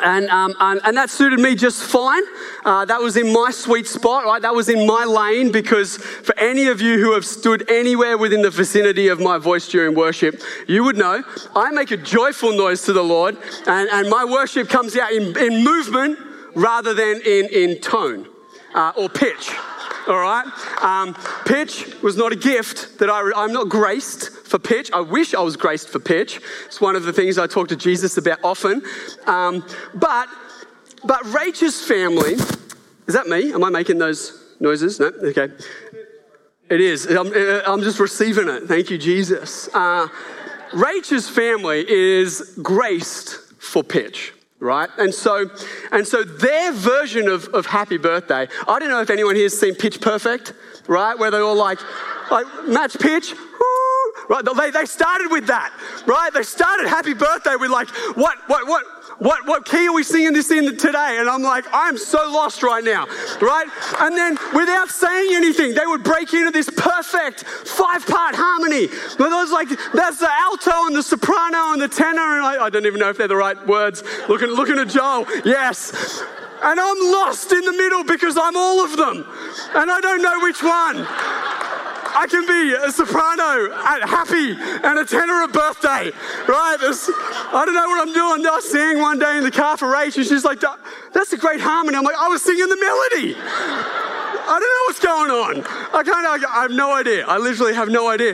And, 0.03 0.29
um, 0.29 0.56
and, 0.60 0.82
and, 0.84 0.98
that 0.98 1.10
suited 1.10 1.39
me 1.39 1.56
just 1.56 1.84
fine. 1.84 2.24
Uh, 2.65 2.86
that 2.86 3.01
was 3.01 3.18
in 3.18 3.34
my 3.34 3.51
sweet 3.51 3.88
spot, 3.88 4.25
right? 4.25 4.41
That 4.41 4.56
was 4.56 4.70
in 4.70 4.88
my 4.88 5.03
lane 5.06 5.51
because 5.51 5.98
for 5.98 6.38
any 6.38 6.68
of 6.68 6.82
you 6.82 7.00
who 7.00 7.13
have 7.13 7.25
stood 7.25 7.70
anywhere 7.70 8.18
within 8.18 8.41
the 8.41 8.50
vicinity 8.50 9.08
of 9.08 9.20
my 9.20 9.38
voice 9.38 9.68
during 9.68 9.96
worship, 9.96 10.41
you 10.68 10.84
would 10.84 10.98
know 10.98 11.24
I 11.56 11.72
make 11.72 11.91
a 11.91 11.98
joyful 11.98 12.56
noise 12.56 12.84
to 12.84 12.94
the 12.94 13.03
Lord, 13.03 13.38
and, 13.68 13.89
and 13.89 14.10
my 14.10 14.25
worship 14.25 14.70
comes 14.70 14.96
out 14.96 15.12
in, 15.12 15.38
in 15.38 15.63
movement 15.63 16.20
rather 16.56 16.94
than 16.94 17.22
in, 17.25 17.48
in 17.48 17.79
tone 17.79 18.27
uh, 18.74 18.94
or 18.96 19.10
pitch 19.10 19.51
all 20.08 20.20
right? 20.20 20.46
Um, 20.82 21.15
pitch 21.46 22.01
was 22.01 22.15
not 22.15 22.32
a 22.32 22.36
gift 22.36 23.00
that 23.00 23.10
I, 23.10 23.32
I'm 23.36 23.53
not 23.53 23.70
graced 23.70 24.29
for 24.48 24.60
pitch. 24.60 24.91
I 24.91 25.01
wish 25.01 25.34
I 25.34 25.41
was 25.41 25.56
graced 25.58 25.89
for 25.89 26.00
pitch. 26.00 26.39
It's 26.65 26.82
one 26.82 26.96
of 26.96 27.03
the 27.03 27.13
things 27.13 27.38
I 27.38 27.48
talk 27.48 27.68
to 27.70 27.75
Jesus 27.75 28.18
about 28.18 28.39
often. 28.44 28.82
Um, 29.27 29.65
but, 29.94 30.27
but 31.03 31.25
Rachel's 31.34 31.82
family, 31.82 32.34
is 32.34 33.13
that 33.13 33.27
me? 33.27 33.53
Am 33.53 33.63
I 33.63 33.70
making 33.70 33.98
those 33.98 34.56
noises? 34.60 35.00
No? 35.00 35.08
Okay. 35.08 35.50
It 36.70 36.82
is. 36.82 37.06
I'm, 37.06 37.34
I'm 37.65 37.82
just 37.82 38.00
receiving 38.00 38.48
it. 38.48 38.63
Thank 38.63 38.89
you, 38.89 38.98
Jesus. 38.98 39.68
Uh, 39.74 40.08
Rachel's 40.74 41.27
family 41.27 41.84
is 41.89 42.58
graced 42.62 43.53
for 43.60 43.84
pitch 43.84 44.34
right? 44.59 44.89
And 44.97 45.13
so, 45.13 45.49
and 45.91 46.05
so 46.05 46.23
their 46.23 46.71
version 46.71 47.27
of, 47.27 47.47
of 47.49 47.65
happy 47.65 47.97
birthday, 47.97 48.47
I 48.67 48.79
don't 48.79 48.89
know 48.89 49.01
if 49.01 49.09
anyone 49.09 49.35
here 49.35 49.45
has 49.45 49.59
seen 49.59 49.75
Pitch 49.75 50.01
Perfect, 50.01 50.53
right? 50.87 51.17
Where 51.17 51.31
they're 51.31 51.43
all 51.43 51.55
like, 51.55 51.79
like 52.29 52.45
match 52.67 52.97
pitch, 52.99 53.33
right? 54.29 54.43
They, 54.43 54.71
they 54.71 54.85
started 54.85 55.29
with 55.31 55.47
that, 55.47 55.71
right? 56.05 56.31
They 56.33 56.43
started 56.43 56.87
happy 56.87 57.13
birthday 57.13 57.55
with 57.55 57.71
like, 57.71 57.89
what, 58.15 58.37
what, 58.47 58.67
what, 58.67 58.85
what, 59.19 59.45
what 59.45 59.65
key 59.65 59.88
are 59.88 59.93
we 59.93 60.03
singing 60.03 60.33
this 60.33 60.51
in 60.51 60.65
today? 60.77 61.17
And 61.19 61.29
I'm 61.29 61.41
like, 61.43 61.65
I'm 61.71 61.97
so 61.97 62.17
lost 62.31 62.63
right 62.63 62.83
now, 62.83 63.05
right? 63.41 63.67
And 63.99 64.15
then 64.15 64.38
without 64.53 64.89
saying 64.89 65.35
anything, 65.35 65.75
they 65.75 65.85
would 65.85 66.03
break 66.03 66.33
into 66.33 66.51
this 66.51 66.69
perfect 66.69 67.43
five 67.43 68.05
part 68.05 68.35
harmony. 68.35 68.88
But 69.17 69.29
was 69.39 69.51
like, 69.51 69.69
that's 69.93 70.19
the 70.19 70.29
alto 70.31 70.71
and 70.88 70.95
the 70.95 71.03
soprano 71.03 71.73
and 71.73 71.81
the 71.81 71.88
tenor. 71.88 72.21
And 72.21 72.45
I, 72.45 72.65
I 72.65 72.69
don't 72.69 72.85
even 72.85 72.99
know 72.99 73.09
if 73.09 73.17
they're 73.17 73.27
the 73.27 73.35
right 73.35 73.57
words. 73.67 74.03
Looking, 74.27 74.49
looking 74.49 74.77
at 74.79 74.89
Joel, 74.89 75.25
yes. 75.45 76.23
And 76.61 76.79
I'm 76.79 77.11
lost 77.11 77.51
in 77.51 77.61
the 77.61 77.71
middle 77.71 78.03
because 78.03 78.38
I'm 78.38 78.55
all 78.55 78.83
of 78.83 78.97
them. 78.97 79.25
And 79.75 79.89
I 79.89 80.01
don't 80.01 80.21
know 80.21 80.39
which 80.41 80.61
one. 80.61 81.07
I 82.19 82.27
can 82.27 82.45
be 82.45 82.73
a 82.73 82.91
soprano 82.91 83.71
at 83.71 84.03
happy 84.03 84.51
and 84.51 84.99
a 84.99 85.05
tenor 85.05 85.41
at 85.43 85.53
birthday, 85.53 86.11
right? 86.49 86.75
There's, 86.77 87.09
I 87.09 87.63
don't 87.63 87.73
know 87.73 87.88
what 87.88 88.05
I'm 88.05 88.13
doing. 88.13 88.45
I 88.45 88.55
was 88.55 88.69
singing 88.69 89.01
one 89.01 89.19
day 89.19 89.38
in 89.38 89.43
the 89.45 89.51
car 89.51 89.77
for 89.77 89.88
Rach, 89.88 90.17
and 90.17 90.25
she's 90.25 90.43
like, 90.43 90.59
"That's 91.13 91.31
a 91.31 91.38
great 91.38 91.61
harmony." 91.61 91.95
I'm 91.95 92.03
like, 92.03 92.17
"I 92.17 92.27
was 92.27 92.41
singing 92.41 92.67
the 92.67 92.75
melody." 92.75 93.38
I 94.49 94.57
don't 94.57 94.61
know 94.61 94.85
what's 94.88 94.99
going 94.99 95.29
on. 95.29 95.63
I 95.93 96.01
kind 96.01 96.43
of, 96.43 96.49
I 96.49 96.61
have 96.63 96.71
no 96.71 96.91
idea. 96.91 97.23
I 97.27 97.38
literally 97.38 97.75
have 97.75 97.89
no 97.89 98.09
idea. 98.09 98.33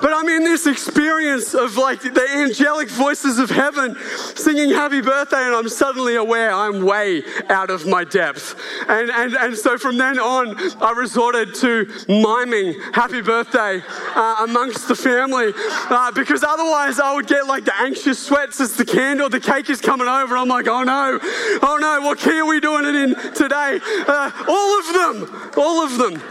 But 0.00 0.12
I'm 0.14 0.28
in 0.28 0.44
this 0.44 0.64
experience 0.68 1.54
of 1.54 1.76
like 1.76 2.02
the 2.02 2.24
angelic 2.36 2.88
voices 2.88 3.40
of 3.40 3.50
heaven 3.50 3.96
singing 4.36 4.70
happy 4.70 5.00
birthday, 5.00 5.42
and 5.42 5.56
I'm 5.56 5.68
suddenly 5.68 6.14
aware 6.14 6.52
I'm 6.52 6.84
way 6.84 7.24
out 7.48 7.70
of 7.70 7.84
my 7.84 8.04
depth. 8.04 8.54
And, 8.88 9.10
and, 9.10 9.34
and 9.34 9.56
so 9.56 9.76
from 9.76 9.98
then 9.98 10.20
on, 10.20 10.56
I 10.80 10.92
resorted 10.92 11.52
to 11.56 11.90
miming 12.08 12.80
happy 12.92 13.22
birthday 13.26 13.82
uh, 14.14 14.46
amongst 14.48 14.88
the 14.88 14.94
family 14.94 15.52
uh, 15.56 16.10
because 16.12 16.42
otherwise 16.42 16.98
I 16.98 17.14
would 17.14 17.26
get 17.26 17.46
like 17.46 17.64
the 17.64 17.78
anxious 17.78 18.18
sweats 18.24 18.60
as 18.60 18.76
the 18.76 18.84
candle, 18.84 19.28
the 19.28 19.40
cake 19.40 19.68
is 19.68 19.80
coming 19.80 20.06
over. 20.06 20.36
I'm 20.36 20.48
like, 20.48 20.68
oh 20.68 20.84
no, 20.84 21.18
oh 21.62 21.78
no, 21.78 22.00
what 22.06 22.18
key 22.18 22.38
are 22.38 22.46
we 22.46 22.60
doing 22.60 22.86
it 22.86 22.94
in 22.94 23.34
today? 23.34 23.80
Uh, 24.08 24.30
all 24.48 24.78
of 24.78 24.86
them, 24.94 25.52
all 25.56 25.84
of 25.84 25.98
them. 25.98 26.22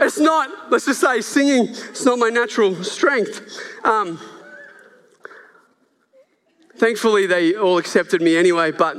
It's 0.00 0.18
not, 0.18 0.70
let's 0.70 0.86
just 0.86 1.00
say, 1.00 1.20
singing, 1.20 1.68
it's 1.68 2.04
not 2.04 2.18
my 2.18 2.30
natural 2.30 2.82
strength. 2.84 3.58
Um, 3.84 4.18
thankfully, 6.76 7.26
they 7.26 7.54
all 7.54 7.76
accepted 7.76 8.22
me 8.22 8.36
anyway, 8.36 8.70
but, 8.70 8.96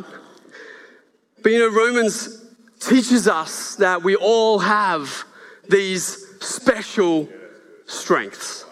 but 1.42 1.52
you 1.52 1.60
know, 1.60 1.76
Romans 1.76 2.46
teaches 2.80 3.28
us 3.28 3.76
that 3.76 4.04
we 4.04 4.16
all 4.16 4.60
have 4.60 5.26
these 5.72 6.28
special 6.42 7.28
strengths. 7.88 8.66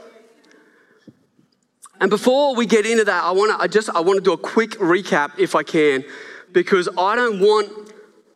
And 2.00 2.10
before 2.10 2.56
we 2.56 2.65
get 2.65 2.86
into 2.86 3.03
that, 3.06 3.24
I 3.24 3.32
want 3.32 3.58
to 3.58 3.63
I 3.63 3.68
just 3.68 3.89
I 3.89 4.00
want 4.00 4.18
to 4.18 4.24
do 4.24 4.34
a 4.34 4.38
quick 4.38 4.72
recap 4.72 5.38
if 5.38 5.56
I 5.56 5.63
can 5.63 6.06
because 6.51 6.88
I 6.98 7.15
don't 7.15 7.39
want 7.39 7.70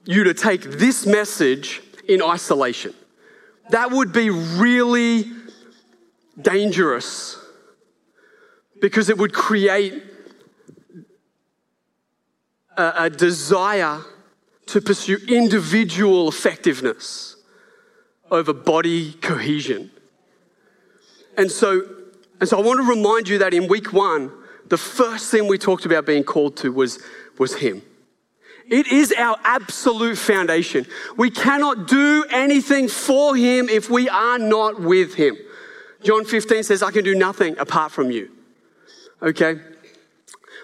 you 0.05 0.25
to 0.25 0.33
take 0.33 0.63
this 0.63 1.05
message 1.05 1.81
in 2.07 2.21
isolation. 2.21 2.93
That 3.69 3.91
would 3.91 4.11
be 4.11 4.29
really 4.29 5.25
dangerous 6.41 7.37
because 8.81 9.09
it 9.09 9.17
would 9.17 9.33
create 9.33 10.03
a, 12.75 12.93
a 12.97 13.09
desire 13.09 14.01
to 14.65 14.81
pursue 14.81 15.19
individual 15.29 16.27
effectiveness 16.27 17.32
over 18.33 18.51
body 18.51 19.13
cohesion. 19.13 19.91
And 21.37 21.51
so, 21.51 21.87
and 22.39 22.49
so 22.49 22.57
I 22.57 22.61
want 22.61 22.79
to 22.79 22.89
remind 22.89 23.29
you 23.29 23.37
that 23.37 23.53
in 23.53 23.67
week 23.67 23.93
one, 23.93 24.31
the 24.67 24.77
first 24.77 25.29
thing 25.29 25.47
we 25.47 25.57
talked 25.57 25.85
about 25.85 26.05
being 26.05 26.23
called 26.23 26.57
to 26.57 26.71
was, 26.71 26.99
was 27.37 27.55
Him. 27.55 27.83
It 28.69 28.87
is 28.87 29.13
our 29.17 29.37
absolute 29.43 30.17
foundation. 30.17 30.85
We 31.15 31.29
cannot 31.29 31.87
do 31.87 32.25
anything 32.31 32.87
for 32.87 33.35
Him 33.35 33.69
if 33.69 33.89
we 33.89 34.09
are 34.09 34.39
not 34.39 34.81
with 34.81 35.13
Him. 35.13 35.37
John 36.01 36.25
15 36.25 36.63
says, 36.63 36.81
I 36.81 36.91
can 36.91 37.03
do 37.03 37.15
nothing 37.15 37.57
apart 37.59 37.91
from 37.91 38.09
you. 38.09 38.31
Okay? 39.21 39.59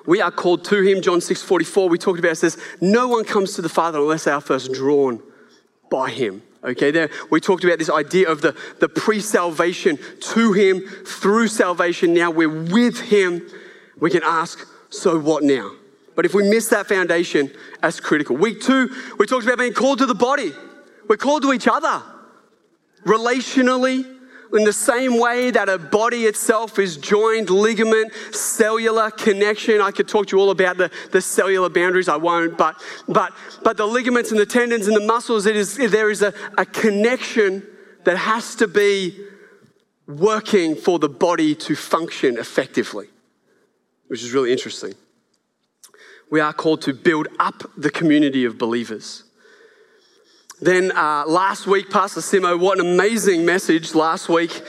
We 0.05 0.21
are 0.21 0.31
called 0.31 0.65
to 0.65 0.81
Him. 0.81 1.01
John 1.01 1.21
6 1.21 1.41
44, 1.43 1.89
we 1.89 1.97
talked 1.97 2.19
about 2.19 2.31
it 2.31 2.35
says, 2.37 2.57
No 2.81 3.07
one 3.07 3.25
comes 3.25 3.53
to 3.55 3.61
the 3.61 3.69
Father 3.69 3.99
unless 3.99 4.23
they 4.23 4.31
are 4.31 4.41
first 4.41 4.73
drawn 4.73 5.21
by 5.91 6.09
Him. 6.09 6.41
Okay, 6.63 6.91
there 6.91 7.09
we 7.29 7.39
talked 7.39 7.63
about 7.63 7.79
this 7.79 7.89
idea 7.89 8.29
of 8.29 8.41
the, 8.41 8.55
the 8.79 8.89
pre 8.89 9.19
salvation 9.21 9.97
to 10.19 10.53
Him 10.53 10.81
through 11.05 11.47
salvation. 11.47 12.13
Now 12.13 12.31
we're 12.31 12.49
with 12.49 12.99
Him. 12.99 13.47
We 13.99 14.09
can 14.09 14.23
ask, 14.23 14.67
So 14.89 15.19
what 15.19 15.43
now? 15.43 15.71
But 16.15 16.25
if 16.25 16.33
we 16.33 16.49
miss 16.49 16.67
that 16.69 16.87
foundation, 16.87 17.49
that's 17.81 18.01
critical. 18.01 18.35
Week 18.35 18.61
two, 18.61 18.93
we 19.17 19.25
talked 19.25 19.45
about 19.45 19.57
being 19.57 19.73
called 19.73 19.99
to 19.99 20.05
the 20.05 20.15
body. 20.15 20.51
We're 21.07 21.15
called 21.15 21.43
to 21.43 21.53
each 21.53 21.67
other 21.67 22.03
relationally, 23.05 24.18
in 24.53 24.63
the 24.63 24.73
same 24.73 25.19
way 25.19 25.51
that 25.51 25.69
a 25.69 25.77
body 25.77 26.23
itself 26.25 26.79
is 26.79 26.97
joined, 26.97 27.49
ligament, 27.49 28.13
cellular 28.31 29.11
connection. 29.11 29.81
I 29.81 29.91
could 29.91 30.07
talk 30.07 30.27
to 30.27 30.37
you 30.37 30.41
all 30.41 30.51
about 30.51 30.77
the, 30.77 30.89
the 31.11 31.21
cellular 31.21 31.69
boundaries, 31.69 32.09
I 32.09 32.17
won't, 32.17 32.57
but, 32.57 32.81
but, 33.07 33.33
but 33.63 33.77
the 33.77 33.85
ligaments 33.85 34.31
and 34.31 34.39
the 34.39 34.45
tendons 34.45 34.87
and 34.87 34.95
the 34.95 35.05
muscles, 35.05 35.45
it 35.45 35.55
is, 35.55 35.77
there 35.77 36.09
is 36.09 36.21
a, 36.21 36.33
a 36.57 36.65
connection 36.65 37.65
that 38.05 38.17
has 38.17 38.55
to 38.55 38.67
be 38.67 39.19
working 40.07 40.75
for 40.75 40.97
the 40.97 41.09
body 41.09 41.53
to 41.53 41.75
function 41.75 42.37
effectively, 42.37 43.07
which 44.07 44.23
is 44.23 44.33
really 44.33 44.51
interesting 44.51 44.95
we 46.29 46.39
are 46.39 46.53
called 46.53 46.81
to 46.83 46.93
build 46.93 47.27
up 47.39 47.63
the 47.77 47.89
community 47.89 48.45
of 48.45 48.57
believers. 48.57 49.23
Then 50.61 50.91
uh, 50.91 51.23
last 51.25 51.67
week, 51.67 51.89
Pastor 51.89 52.19
Simo, 52.19 52.59
what 52.59 52.79
an 52.79 52.85
amazing 52.85 53.45
message 53.45 53.95
last 53.95 54.27
week 54.27 54.61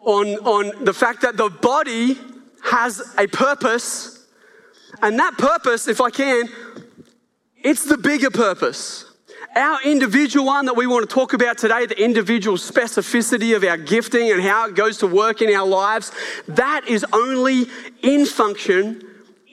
on, 0.00 0.26
on 0.44 0.84
the 0.84 0.92
fact 0.92 1.22
that 1.22 1.38
the 1.38 1.48
body 1.48 2.18
has 2.64 3.00
a 3.16 3.26
purpose. 3.26 4.26
And 5.00 5.18
that 5.18 5.38
purpose, 5.38 5.88
if 5.88 6.02
I 6.02 6.10
can, 6.10 6.48
it's 7.62 7.86
the 7.86 7.96
bigger 7.96 8.30
purpose. 8.30 9.06
Our 9.56 9.82
individual 9.82 10.44
one 10.44 10.66
that 10.66 10.76
we 10.76 10.86
want 10.86 11.08
to 11.08 11.14
talk 11.14 11.32
about 11.32 11.56
today, 11.56 11.86
the 11.86 12.02
individual 12.02 12.58
specificity 12.58 13.56
of 13.56 13.64
our 13.64 13.78
gifting 13.78 14.30
and 14.30 14.42
how 14.42 14.68
it 14.68 14.74
goes 14.74 14.98
to 14.98 15.06
work 15.06 15.40
in 15.40 15.54
our 15.54 15.66
lives, 15.66 16.12
that 16.48 16.86
is 16.86 17.04
only 17.14 17.64
in 18.02 18.26
function 18.26 19.02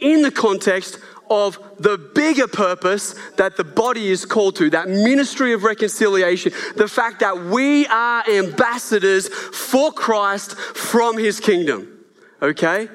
in 0.02 0.22
the 0.22 0.32
context 0.32 1.00
of 1.30 1.60
the 1.80 1.98
bigger 1.98 2.48
purpose 2.48 3.16
that 3.38 3.58
the 3.58 3.64
body 3.64 4.10
is 4.10 4.26
called 4.26 4.56
to, 4.58 4.70
that 4.70 4.88
ministry 4.88 5.54
of 5.54 5.64
reconciliation, 5.64 6.52
the 6.76 6.88
fact 6.88 7.20
that 7.20 7.46
we 7.46 7.86
are 7.88 8.24
ambassadors 8.30 9.28
for 9.28 9.92
Christ 9.92 10.56
from 10.56 11.18
his 11.18 11.40
kingdom. 11.40 12.06
Okay? 12.42 12.90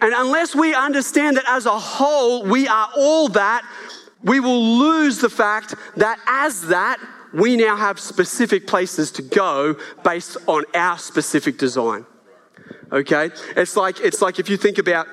And 0.00 0.14
unless 0.14 0.54
we 0.54 0.74
understand 0.74 1.36
that 1.36 1.44
as 1.46 1.66
a 1.66 1.78
whole, 1.78 2.44
we 2.44 2.66
are 2.66 2.88
all 2.96 3.28
that, 3.28 3.62
we 4.22 4.40
will 4.40 4.78
lose 4.78 5.18
the 5.18 5.30
fact 5.30 5.74
that 5.96 6.18
as 6.26 6.62
that, 6.68 6.98
we 7.32 7.56
now 7.56 7.76
have 7.76 8.00
specific 8.00 8.66
places 8.66 9.12
to 9.12 9.22
go 9.22 9.76
based 10.02 10.36
on 10.46 10.64
our 10.74 10.98
specific 10.98 11.58
design. 11.58 12.04
Okay? 12.90 13.30
It's 13.56 13.76
like, 13.76 14.00
it's 14.00 14.20
like 14.20 14.38
if 14.38 14.48
you 14.48 14.56
think 14.56 14.78
about 14.78 15.06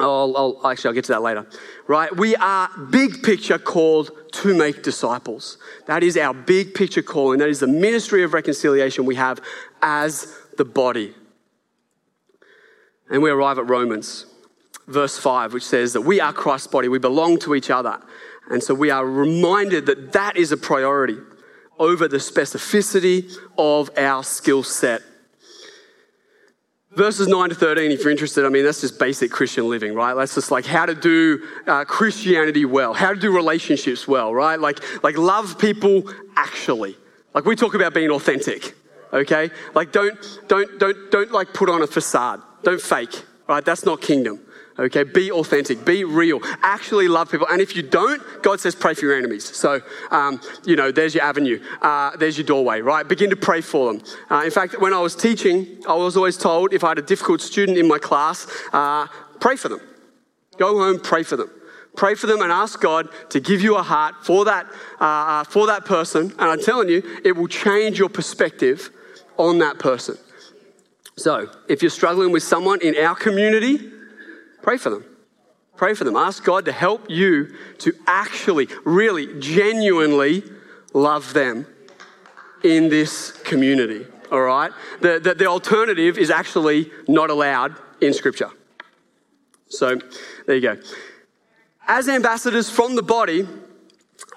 Oh, 0.00 0.34
I'll, 0.34 0.36
I'll, 0.36 0.72
actually, 0.72 0.88
I'll 0.88 0.94
get 0.94 1.04
to 1.04 1.12
that 1.12 1.22
later. 1.22 1.46
Right? 1.86 2.14
We 2.14 2.34
are 2.36 2.68
big 2.90 3.22
picture 3.22 3.58
called 3.58 4.10
to 4.32 4.56
make 4.56 4.82
disciples. 4.82 5.58
That 5.86 6.02
is 6.02 6.16
our 6.16 6.34
big 6.34 6.74
picture 6.74 7.02
calling. 7.02 7.38
That 7.38 7.48
is 7.48 7.60
the 7.60 7.68
ministry 7.68 8.24
of 8.24 8.32
reconciliation 8.32 9.04
we 9.04 9.14
have 9.14 9.40
as 9.82 10.36
the 10.56 10.64
body. 10.64 11.14
And 13.10 13.22
we 13.22 13.30
arrive 13.30 13.58
at 13.58 13.68
Romans, 13.68 14.26
verse 14.88 15.16
5, 15.18 15.52
which 15.52 15.64
says 15.64 15.92
that 15.92 16.00
we 16.00 16.20
are 16.20 16.32
Christ's 16.32 16.66
body. 16.66 16.88
We 16.88 16.98
belong 16.98 17.38
to 17.40 17.54
each 17.54 17.70
other. 17.70 18.00
And 18.50 18.62
so 18.62 18.74
we 18.74 18.90
are 18.90 19.06
reminded 19.06 19.86
that 19.86 20.12
that 20.12 20.36
is 20.36 20.50
a 20.50 20.56
priority 20.56 21.18
over 21.78 22.08
the 22.08 22.18
specificity 22.18 23.32
of 23.56 23.90
our 23.96 24.22
skill 24.22 24.62
set 24.62 25.02
verses 26.96 27.28
9 27.28 27.48
to 27.48 27.54
13, 27.54 27.90
if 27.90 28.02
you're 28.02 28.10
interested, 28.10 28.44
I 28.44 28.48
mean, 28.48 28.64
that's 28.64 28.80
just 28.80 28.98
basic 28.98 29.30
Christian 29.30 29.68
living, 29.68 29.94
right? 29.94 30.14
That's 30.14 30.34
just 30.34 30.50
like 30.50 30.64
how 30.64 30.86
to 30.86 30.94
do 30.94 31.46
uh, 31.66 31.84
Christianity 31.84 32.64
well, 32.64 32.94
how 32.94 33.12
to 33.12 33.18
do 33.18 33.34
relationships 33.34 34.06
well, 34.08 34.34
right? 34.34 34.58
Like, 34.58 34.80
like 35.02 35.16
love 35.16 35.58
people 35.58 36.10
actually. 36.36 36.96
Like 37.34 37.44
we 37.44 37.56
talk 37.56 37.74
about 37.74 37.94
being 37.94 38.10
authentic, 38.10 38.74
okay? 39.12 39.50
Like 39.74 39.92
don't, 39.92 40.18
don't, 40.48 40.78
don't, 40.78 41.10
don't 41.10 41.32
like 41.32 41.52
put 41.52 41.68
on 41.68 41.82
a 41.82 41.86
facade. 41.86 42.40
Don't 42.62 42.80
fake, 42.80 43.24
right? 43.48 43.64
That's 43.64 43.84
not 43.84 44.00
kingdom. 44.00 44.40
Okay, 44.76 45.04
be 45.04 45.30
authentic, 45.30 45.84
be 45.84 46.02
real, 46.02 46.40
actually 46.62 47.06
love 47.06 47.30
people. 47.30 47.46
And 47.48 47.60
if 47.60 47.76
you 47.76 47.82
don't, 47.82 48.20
God 48.42 48.58
says 48.58 48.74
pray 48.74 48.94
for 48.94 49.04
your 49.04 49.16
enemies. 49.16 49.44
So, 49.56 49.80
um, 50.10 50.40
you 50.64 50.74
know, 50.74 50.90
there's 50.90 51.14
your 51.14 51.22
avenue, 51.22 51.62
uh, 51.80 52.16
there's 52.16 52.36
your 52.36 52.46
doorway, 52.46 52.80
right? 52.80 53.06
Begin 53.06 53.30
to 53.30 53.36
pray 53.36 53.60
for 53.60 53.92
them. 53.92 54.02
Uh, 54.28 54.42
in 54.44 54.50
fact, 54.50 54.80
when 54.80 54.92
I 54.92 54.98
was 54.98 55.14
teaching, 55.14 55.80
I 55.88 55.94
was 55.94 56.16
always 56.16 56.36
told 56.36 56.72
if 56.72 56.82
I 56.82 56.88
had 56.88 56.98
a 56.98 57.02
difficult 57.02 57.40
student 57.40 57.78
in 57.78 57.86
my 57.86 57.98
class, 57.98 58.48
uh, 58.72 59.06
pray 59.38 59.54
for 59.54 59.68
them. 59.68 59.80
Go 60.58 60.78
home, 60.78 60.98
pray 60.98 61.22
for 61.22 61.36
them. 61.36 61.50
Pray 61.96 62.16
for 62.16 62.26
them 62.26 62.42
and 62.42 62.50
ask 62.50 62.80
God 62.80 63.08
to 63.30 63.38
give 63.38 63.60
you 63.60 63.76
a 63.76 63.82
heart 63.82 64.16
for 64.24 64.44
that, 64.46 64.66
uh, 65.00 65.04
uh, 65.04 65.44
for 65.44 65.68
that 65.68 65.84
person. 65.84 66.32
And 66.32 66.50
I'm 66.50 66.60
telling 66.60 66.88
you, 66.88 67.20
it 67.24 67.36
will 67.36 67.46
change 67.46 68.00
your 68.00 68.08
perspective 68.08 68.90
on 69.36 69.60
that 69.60 69.78
person. 69.78 70.18
So, 71.16 71.48
if 71.68 71.80
you're 71.80 71.92
struggling 71.92 72.32
with 72.32 72.42
someone 72.42 72.80
in 72.82 72.96
our 72.96 73.14
community, 73.14 73.92
Pray 74.64 74.78
for 74.78 74.88
them. 74.88 75.04
Pray 75.76 75.92
for 75.92 76.04
them. 76.04 76.16
Ask 76.16 76.42
God 76.42 76.64
to 76.64 76.72
help 76.72 77.10
you 77.10 77.54
to 77.78 77.92
actually, 78.06 78.66
really, 78.84 79.38
genuinely 79.38 80.42
love 80.94 81.34
them 81.34 81.66
in 82.62 82.88
this 82.88 83.30
community, 83.30 84.06
all 84.32 84.40
right? 84.40 84.72
The, 85.02 85.20
the, 85.20 85.34
the 85.34 85.44
alternative 85.44 86.16
is 86.16 86.30
actually 86.30 86.90
not 87.06 87.28
allowed 87.28 87.76
in 88.00 88.14
Scripture. 88.14 88.48
So 89.68 89.98
there 90.46 90.56
you 90.56 90.62
go. 90.62 90.78
As 91.86 92.08
ambassadors 92.08 92.70
from 92.70 92.96
the 92.96 93.02
body, 93.02 93.46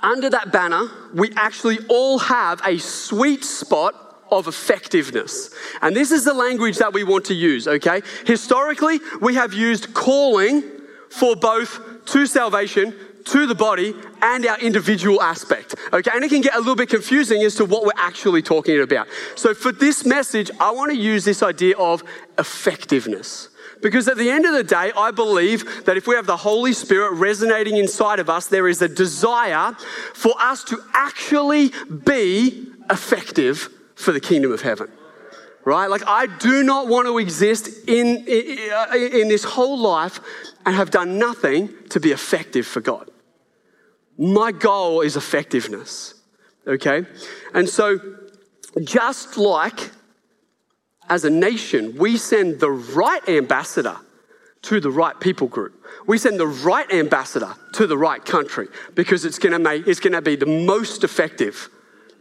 under 0.03 0.29
that 0.29 0.51
banner, 0.51 0.89
we 1.13 1.31
actually 1.37 1.77
all 1.87 2.19
have 2.19 2.61
a 2.65 2.79
sweet 2.79 3.45
spot 3.45 4.06
of 4.31 4.47
effectiveness. 4.47 5.53
And 5.81 5.95
this 5.95 6.11
is 6.11 6.25
the 6.25 6.33
language 6.33 6.77
that 6.77 6.93
we 6.93 7.03
want 7.03 7.25
to 7.25 7.33
use, 7.33 7.67
okay? 7.67 8.01
Historically, 8.25 8.99
we 9.21 9.35
have 9.35 9.53
used 9.53 9.93
calling 9.93 10.63
for 11.09 11.35
both 11.35 11.79
to 12.07 12.25
salvation, 12.25 12.93
to 13.25 13.45
the 13.45 13.55
body, 13.55 13.93
and 14.21 14.45
our 14.45 14.59
individual 14.59 15.21
aspect, 15.21 15.75
okay? 15.93 16.11
And 16.13 16.23
it 16.23 16.29
can 16.29 16.41
get 16.41 16.55
a 16.55 16.59
little 16.59 16.75
bit 16.75 16.89
confusing 16.89 17.41
as 17.43 17.55
to 17.55 17.65
what 17.65 17.83
we're 17.83 17.91
actually 17.97 18.41
talking 18.41 18.79
about. 18.79 19.07
So 19.35 19.53
for 19.53 19.71
this 19.71 20.05
message, 20.05 20.49
I 20.59 20.71
want 20.71 20.91
to 20.91 20.97
use 20.97 21.25
this 21.25 21.43
idea 21.43 21.77
of 21.77 22.03
effectiveness. 22.37 23.49
Because 23.81 24.07
at 24.07 24.17
the 24.17 24.29
end 24.29 24.45
of 24.45 24.53
the 24.53 24.63
day, 24.63 24.91
I 24.97 25.11
believe 25.11 25.85
that 25.85 25.97
if 25.97 26.07
we 26.07 26.15
have 26.15 26.25
the 26.25 26.37
Holy 26.37 26.73
Spirit 26.73 27.11
resonating 27.13 27.77
inside 27.77 28.19
of 28.19 28.29
us, 28.29 28.47
there 28.47 28.67
is 28.67 28.81
a 28.81 28.87
desire 28.87 29.73
for 30.13 30.33
us 30.39 30.63
to 30.65 30.79
actually 30.93 31.71
be 32.05 32.67
effective 32.89 33.69
for 33.97 34.11
the 34.11 34.19
kingdom 34.19 34.51
of 34.51 34.61
heaven. 34.61 34.89
Right? 35.65 35.87
Like, 35.87 36.03
I 36.07 36.27
do 36.27 36.63
not 36.63 36.87
want 36.87 37.07
to 37.07 37.17
exist 37.17 37.67
in, 37.89 38.25
in, 38.25 39.27
this 39.27 39.43
whole 39.43 39.77
life 39.77 40.21
and 40.65 40.73
have 40.73 40.91
done 40.91 41.17
nothing 41.17 41.73
to 41.89 41.99
be 41.99 42.11
effective 42.11 42.65
for 42.65 42.79
God. 42.79 43.11
My 44.17 44.53
goal 44.53 45.01
is 45.01 45.17
effectiveness. 45.17 46.13
Okay? 46.65 47.05
And 47.53 47.67
so, 47.67 47.99
just 48.81 49.37
like 49.37 49.91
as 51.09 51.25
a 51.25 51.29
nation, 51.29 51.97
we 51.97 52.17
send 52.17 52.61
the 52.61 52.71
right 52.71 53.27
ambassador 53.27 53.97
to 54.63 54.79
the 54.79 54.91
right 54.91 55.19
people 55.19 55.47
group. 55.47 55.85
We 56.05 56.17
send 56.17 56.39
the 56.39 56.47
right 56.47 56.91
ambassador 56.91 57.53
to 57.73 57.87
the 57.87 57.97
right 57.97 58.23
country 58.23 58.67
because 58.95 59.25
it's 59.25 59.39
going 59.39 59.53
to 59.53 59.59
make 59.59 59.87
it's 59.87 59.99
going 59.99 60.13
to 60.13 60.21
be 60.21 60.35
the 60.35 60.45
most 60.45 61.03
effective. 61.03 61.69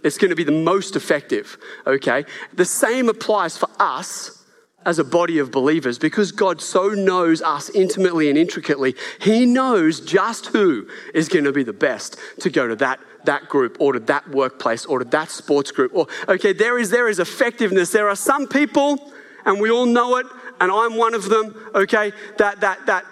It's 0.07 0.19
going 0.19 0.31
to 0.31 0.37
be 0.37 0.45
the 0.45 0.53
most 0.53 0.95
effective, 0.95 1.59
okay? 1.85 2.25
The 2.55 2.65
same 2.65 3.09
applies 3.09 3.59
for 3.59 3.69
us 3.81 4.45
as 4.85 5.01
a 5.01 5.05
body 5.05 5.41
of 5.41 5.51
believers 5.51 5.99
because 5.99 6.31
God 6.31 6.61
so 6.61 6.91
knows 6.91 7.43
us 7.43 7.71
intimately 7.71 8.29
and 8.29 8.39
intricately. 8.39 8.95
He 9.21 9.45
knows 9.45 9.99
just 9.99 10.47
who 10.47 10.89
is 11.13 11.29
going 11.29 11.45
to 11.45 11.51
be 11.51 11.65
the 11.65 11.73
best 11.73 12.19
to 12.41 12.51
go 12.51 12.69
to 12.69 12.77
that 12.77 13.01
that 13.25 13.49
group 13.49 13.79
or 13.81 13.95
to 13.95 13.99
that 13.99 14.31
workplace 14.31 14.87
or 14.87 15.01
to 15.01 15.05
that 15.07 15.29
sports 15.29 15.73
group. 15.73 15.91
Or 15.93 16.07
okay, 16.29 16.53
there 16.53 16.79
is 16.79 16.91
there 16.91 17.09
is 17.09 17.19
effectiveness. 17.19 17.91
There 17.91 18.09
are 18.09 18.15
some 18.15 18.47
people, 18.47 19.13
and 19.45 19.61
we 19.61 19.73
all 19.73 19.87
know 19.87 20.19
it, 20.19 20.27
and 20.61 20.71
I'm 20.71 20.95
one 20.95 21.15
of 21.15 21.29
them, 21.29 21.53
okay, 21.75 22.13
that 22.39 22.61
that 22.61 22.87
that 22.87 23.05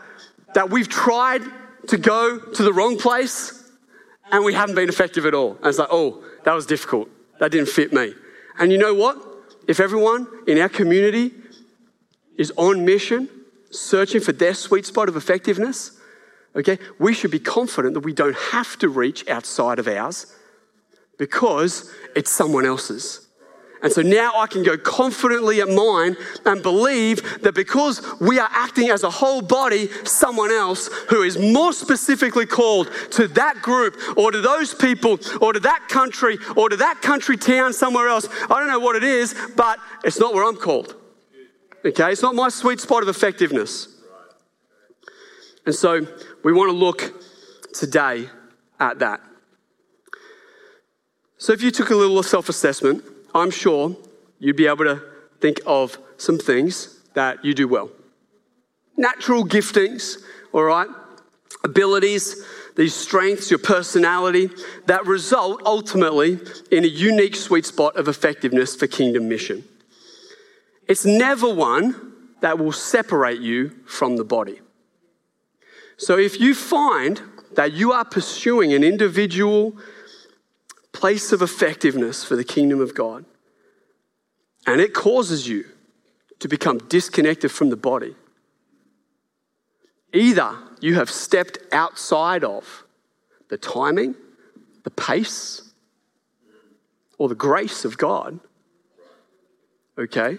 that 0.55 0.71
we've 0.71 0.89
tried 0.89 1.43
to 1.89 1.97
go 1.97 2.39
to 2.39 2.63
the 2.63 2.73
wrong 2.73 2.97
place 2.99 3.65
and 4.31 4.45
we 4.45 4.55
haven't 4.55 4.75
been 4.75 4.89
effective 4.89 5.27
at 5.27 5.35
all. 5.35 5.57
And 5.57 5.67
it's 5.67 5.79
like, 5.79 5.89
oh, 5.91 6.25
that 6.45 6.55
was 6.55 6.67
difficult. 6.67 7.09
That 7.41 7.51
didn't 7.51 7.69
fit 7.69 7.93
me. 7.93 8.15
And 8.59 8.71
you 8.71 8.79
know 8.79 8.95
what? 8.95 9.19
If 9.67 9.81
everyone 9.81 10.27
in 10.47 10.59
our 10.59 10.69
community 10.69 11.33
is 12.37 12.53
on 12.57 12.85
mission, 12.85 13.29
searching 13.71 14.21
for 14.21 14.33
their 14.33 14.55
sweet 14.55 14.87
spot 14.87 15.09
of 15.09 15.17
effectiveness, 15.17 15.99
okay, 16.55 16.79
we 16.99 17.15
should 17.15 17.31
be 17.31 17.39
confident 17.41 17.95
that 17.95 18.01
we 18.01 18.13
don't 18.13 18.37
have 18.37 18.79
to 18.79 18.89
reach 18.89 19.27
outside 19.29 19.79
of 19.79 19.89
ours 19.89 20.35
because 21.19 21.93
it's 22.15 22.31
someone 22.31 22.67
else's. 22.67 23.24
And 23.85 23.93
so 23.93 24.01
now 24.01 24.33
I 24.35 24.47
can 24.47 24.63
go 24.63 24.79
confidently 24.79 25.61
at 25.61 25.69
mine 25.69 26.17
and 26.47 26.63
believe 26.63 27.43
that 27.43 27.55
because 27.55 28.01
we 28.19 28.39
are 28.39 28.49
acting 28.51 28.89
as 28.89 29.03
a 29.03 29.11
whole 29.11 29.43
body, 29.43 29.89
someone 30.05 30.51
else 30.51 30.89
who 31.11 31.21
is 31.21 31.37
more 31.37 31.71
specifically 31.75 32.47
called 32.47 32.91
to 33.11 33.29
that 33.29 33.61
group 33.61 33.99
or 34.17 34.33
to 34.33 34.41
those 34.41 34.73
people 34.73 35.19
or 35.43 35.53
to 35.53 35.61
that 35.61 35.87
country 35.89 36.39
or 36.57 36.71
to 36.71 36.77
that 36.77 37.03
country 37.03 37.37
town 37.37 37.75
somewhere 37.75 38.09
else, 38.09 38.27
I 38.45 38.59
don't 38.59 38.69
know 38.69 38.79
what 38.79 38.97
it 38.97 39.05
is, 39.05 39.35
but 39.55 39.79
it's 40.03 40.19
not 40.19 40.33
where 40.33 40.45
I'm 40.45 40.57
called. 40.57 40.97
Okay, 41.85 42.11
it's 42.11 42.23
not 42.23 42.35
my 42.35 42.49
sweet 42.49 42.81
spot 42.81 43.03
of 43.03 43.11
effectiveness. 43.11 43.89
And 45.67 45.75
so 45.75 46.07
we 46.43 46.55
want 46.55 46.71
to 46.71 46.77
look 46.77 47.23
today 47.75 48.31
at 48.81 49.01
that. 49.01 49.21
So 51.37 51.53
if 51.53 51.61
you 51.61 51.71
took 51.71 51.91
a 51.91 51.95
little 51.95 52.23
self 52.23 52.49
assessment, 52.49 53.05
I'm 53.35 53.51
sure 53.51 53.97
you'd 54.39 54.57
be 54.57 54.67
able 54.67 54.85
to 54.85 55.03
think 55.41 55.61
of 55.67 55.99
some 56.17 56.39
things 56.39 57.01
that 57.15 57.45
you 57.45 57.55
do 57.55 57.67
well. 57.67 57.91
Natural 58.97 59.45
giftings, 59.45 60.19
all 60.53 60.65
right? 60.65 60.89
Abilities, 61.65 62.45
these 62.77 62.95
strengths, 62.95 63.51
your 63.51 63.59
personality 63.59 64.51
that 64.87 65.07
result 65.07 65.63
ultimately 65.65 66.39
in 66.71 66.85
a 66.85 66.89
unique 66.89 67.37
sweet 67.37 67.67
spot 67.67 67.97
of 67.97 68.09
effectiveness 68.09 68.77
for 68.77 68.87
kingdom 68.87 69.29
mission. 69.29 69.65
It's 70.89 71.05
never 71.05 71.53
one 71.53 72.13
that 72.41 72.59
will 72.59 72.73
separate 72.73 73.41
you 73.41 73.71
from 73.87 74.17
the 74.17 74.25
body. 74.25 74.61
So 75.97 76.19
if 76.19 76.41
you 76.41 76.55
find 76.55 77.23
that 77.55 77.73
you 77.73 77.93
are 77.93 78.05
pursuing 78.05 78.73
an 78.73 78.85
individual 78.85 79.77
place 80.95 81.33
of 81.33 81.43
effectiveness 81.43 82.25
for 82.25 82.37
the 82.37 82.45
kingdom 82.45 82.81
of 82.81 82.95
God, 82.95 83.27
and 84.67 84.81
it 84.81 84.95
causes 84.95 85.47
you 85.47 85.67
to 86.39 86.49
become 86.49 86.79
disconnected 86.79 87.51
from 87.51 87.69
the 87.69 87.77
body, 87.77 88.15
either 90.13 90.57
you 90.81 90.95
have 90.95 91.11
stepped 91.11 91.59
outside 91.73 92.45
of 92.45 92.85
the 93.49 93.59
timing, 93.59 94.15
the 94.85 94.91
pace, 94.91 95.73
or 97.19 97.29
the 97.29 97.35
grace 97.35 97.85
of 97.85 97.99
God, 97.99 98.41
okay? 99.99 100.39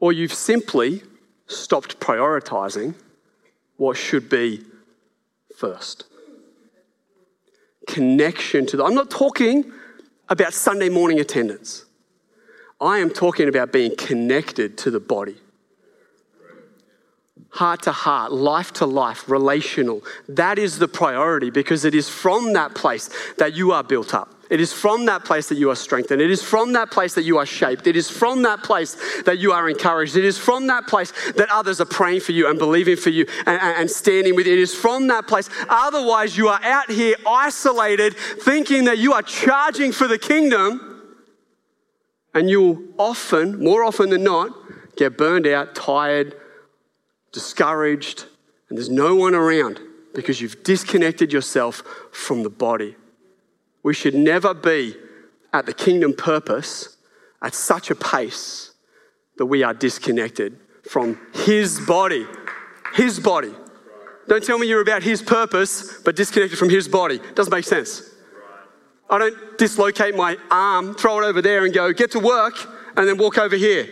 Or 0.00 0.12
you've 0.12 0.32
simply 0.32 1.02
stopped 1.46 1.98
prioritizing 2.00 2.94
what 3.76 3.96
should 3.96 4.28
be 4.28 4.62
first. 5.56 6.04
Connection 7.88 8.66
to 8.66 8.76
the. 8.76 8.84
I'm 8.84 8.94
not 8.94 9.10
talking 9.10 9.72
about 10.28 10.54
Sunday 10.54 10.88
morning 10.88 11.18
attendance. 11.18 11.84
I 12.80 12.98
am 12.98 13.10
talking 13.10 13.48
about 13.48 13.72
being 13.72 13.96
connected 13.96 14.78
to 14.78 14.90
the 14.90 15.00
body. 15.00 15.36
Heart 17.50 17.82
to 17.82 17.92
heart, 17.92 18.30
life 18.30 18.72
to 18.74 18.86
life, 18.86 19.28
relational. 19.28 20.04
That 20.28 20.58
is 20.58 20.78
the 20.78 20.86
priority 20.86 21.50
because 21.50 21.84
it 21.84 21.94
is 21.94 22.08
from 22.08 22.52
that 22.52 22.74
place 22.74 23.10
that 23.38 23.54
you 23.54 23.72
are 23.72 23.82
built 23.82 24.14
up. 24.14 24.37
It 24.50 24.60
is 24.60 24.72
from 24.72 25.04
that 25.06 25.24
place 25.24 25.48
that 25.50 25.56
you 25.56 25.70
are 25.70 25.76
strengthened. 25.76 26.22
It 26.22 26.30
is 26.30 26.42
from 26.42 26.72
that 26.72 26.90
place 26.90 27.14
that 27.14 27.24
you 27.24 27.36
are 27.36 27.44
shaped. 27.44 27.86
It 27.86 27.96
is 27.96 28.08
from 28.08 28.42
that 28.42 28.62
place 28.62 28.96
that 29.24 29.38
you 29.38 29.52
are 29.52 29.68
encouraged. 29.68 30.16
It 30.16 30.24
is 30.24 30.38
from 30.38 30.68
that 30.68 30.86
place 30.86 31.12
that 31.36 31.50
others 31.50 31.80
are 31.80 31.86
praying 31.86 32.20
for 32.20 32.32
you 32.32 32.48
and 32.48 32.58
believing 32.58 32.96
for 32.96 33.10
you 33.10 33.26
and, 33.46 33.60
and, 33.60 33.90
standing 33.90 34.34
with 34.34 34.46
you. 34.46 34.54
It 34.54 34.58
is 34.58 34.74
from 34.74 35.08
that 35.08 35.26
place. 35.26 35.50
Otherwise, 35.68 36.36
you 36.38 36.48
are 36.48 36.62
out 36.62 36.90
here 36.90 37.16
isolated, 37.26 38.16
thinking 38.16 38.84
that 38.84 38.96
you 38.98 39.12
are 39.12 39.22
charging 39.22 39.92
for 39.92 40.08
the 40.08 40.18
kingdom, 40.18 41.16
and 42.32 42.48
you'll 42.48 42.82
often, 42.96 43.62
more 43.62 43.84
often 43.84 44.08
than 44.08 44.24
not, 44.24 44.50
get 44.96 45.18
burned 45.18 45.46
out, 45.46 45.74
tired, 45.74 46.34
discouraged, 47.32 48.24
and 48.68 48.78
there's 48.78 48.90
no 48.90 49.14
one 49.14 49.34
around 49.34 49.80
because 50.14 50.40
you've 50.40 50.62
disconnected 50.62 51.32
yourself 51.32 51.82
from 52.12 52.42
the 52.42 52.50
body. 52.50 52.96
We 53.88 53.94
should 53.94 54.14
never 54.14 54.52
be 54.52 54.96
at 55.50 55.64
the 55.64 55.72
kingdom 55.72 56.12
purpose 56.12 56.98
at 57.40 57.54
such 57.54 57.90
a 57.90 57.94
pace 57.94 58.72
that 59.38 59.46
we 59.46 59.62
are 59.62 59.72
disconnected 59.72 60.60
from 60.90 61.18
His 61.32 61.80
body. 61.80 62.26
His 62.92 63.18
body. 63.18 63.54
Don't 64.28 64.44
tell 64.44 64.58
me 64.58 64.68
you're 64.68 64.82
about 64.82 65.02
His 65.02 65.22
purpose, 65.22 66.02
but 66.02 66.16
disconnected 66.16 66.58
from 66.58 66.68
His 66.68 66.86
body. 66.86 67.18
Doesn't 67.34 67.50
make 67.50 67.64
sense. 67.64 68.02
I 69.08 69.16
don't 69.16 69.56
dislocate 69.56 70.14
my 70.14 70.36
arm, 70.50 70.94
throw 70.94 71.20
it 71.20 71.24
over 71.24 71.40
there, 71.40 71.64
and 71.64 71.72
go, 71.72 71.90
get 71.94 72.10
to 72.10 72.20
work, 72.20 72.56
and 72.94 73.08
then 73.08 73.16
walk 73.16 73.38
over 73.38 73.56
here. 73.56 73.88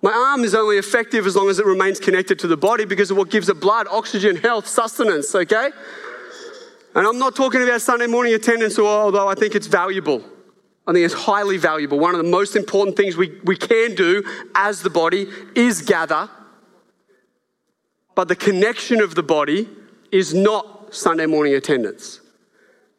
My 0.00 0.12
arm 0.12 0.44
is 0.44 0.54
only 0.54 0.78
effective 0.78 1.26
as 1.26 1.34
long 1.34 1.48
as 1.48 1.58
it 1.58 1.66
remains 1.66 1.98
connected 1.98 2.38
to 2.38 2.46
the 2.46 2.56
body 2.56 2.84
because 2.84 3.10
of 3.10 3.16
what 3.16 3.30
gives 3.30 3.48
it 3.48 3.58
blood, 3.58 3.88
oxygen, 3.90 4.36
health, 4.36 4.68
sustenance, 4.68 5.34
okay? 5.34 5.70
And 6.94 7.06
I'm 7.06 7.18
not 7.18 7.36
talking 7.36 7.62
about 7.62 7.80
Sunday 7.80 8.06
morning 8.06 8.34
attendance, 8.34 8.78
although 8.78 9.28
I 9.28 9.34
think 9.34 9.54
it's 9.54 9.66
valuable. 9.66 10.24
I 10.86 10.92
think 10.92 11.04
it's 11.04 11.14
highly 11.14 11.58
valuable. 11.58 11.98
One 11.98 12.14
of 12.14 12.18
the 12.24 12.30
most 12.30 12.56
important 12.56 12.96
things 12.96 13.16
we, 13.16 13.38
we 13.44 13.56
can 13.56 13.94
do 13.94 14.24
as 14.54 14.82
the 14.82 14.90
body 14.90 15.26
is 15.54 15.82
gather. 15.82 16.30
But 18.14 18.28
the 18.28 18.36
connection 18.36 19.00
of 19.00 19.14
the 19.14 19.22
body 19.22 19.68
is 20.10 20.32
not 20.32 20.94
Sunday 20.94 21.26
morning 21.26 21.54
attendance. 21.54 22.20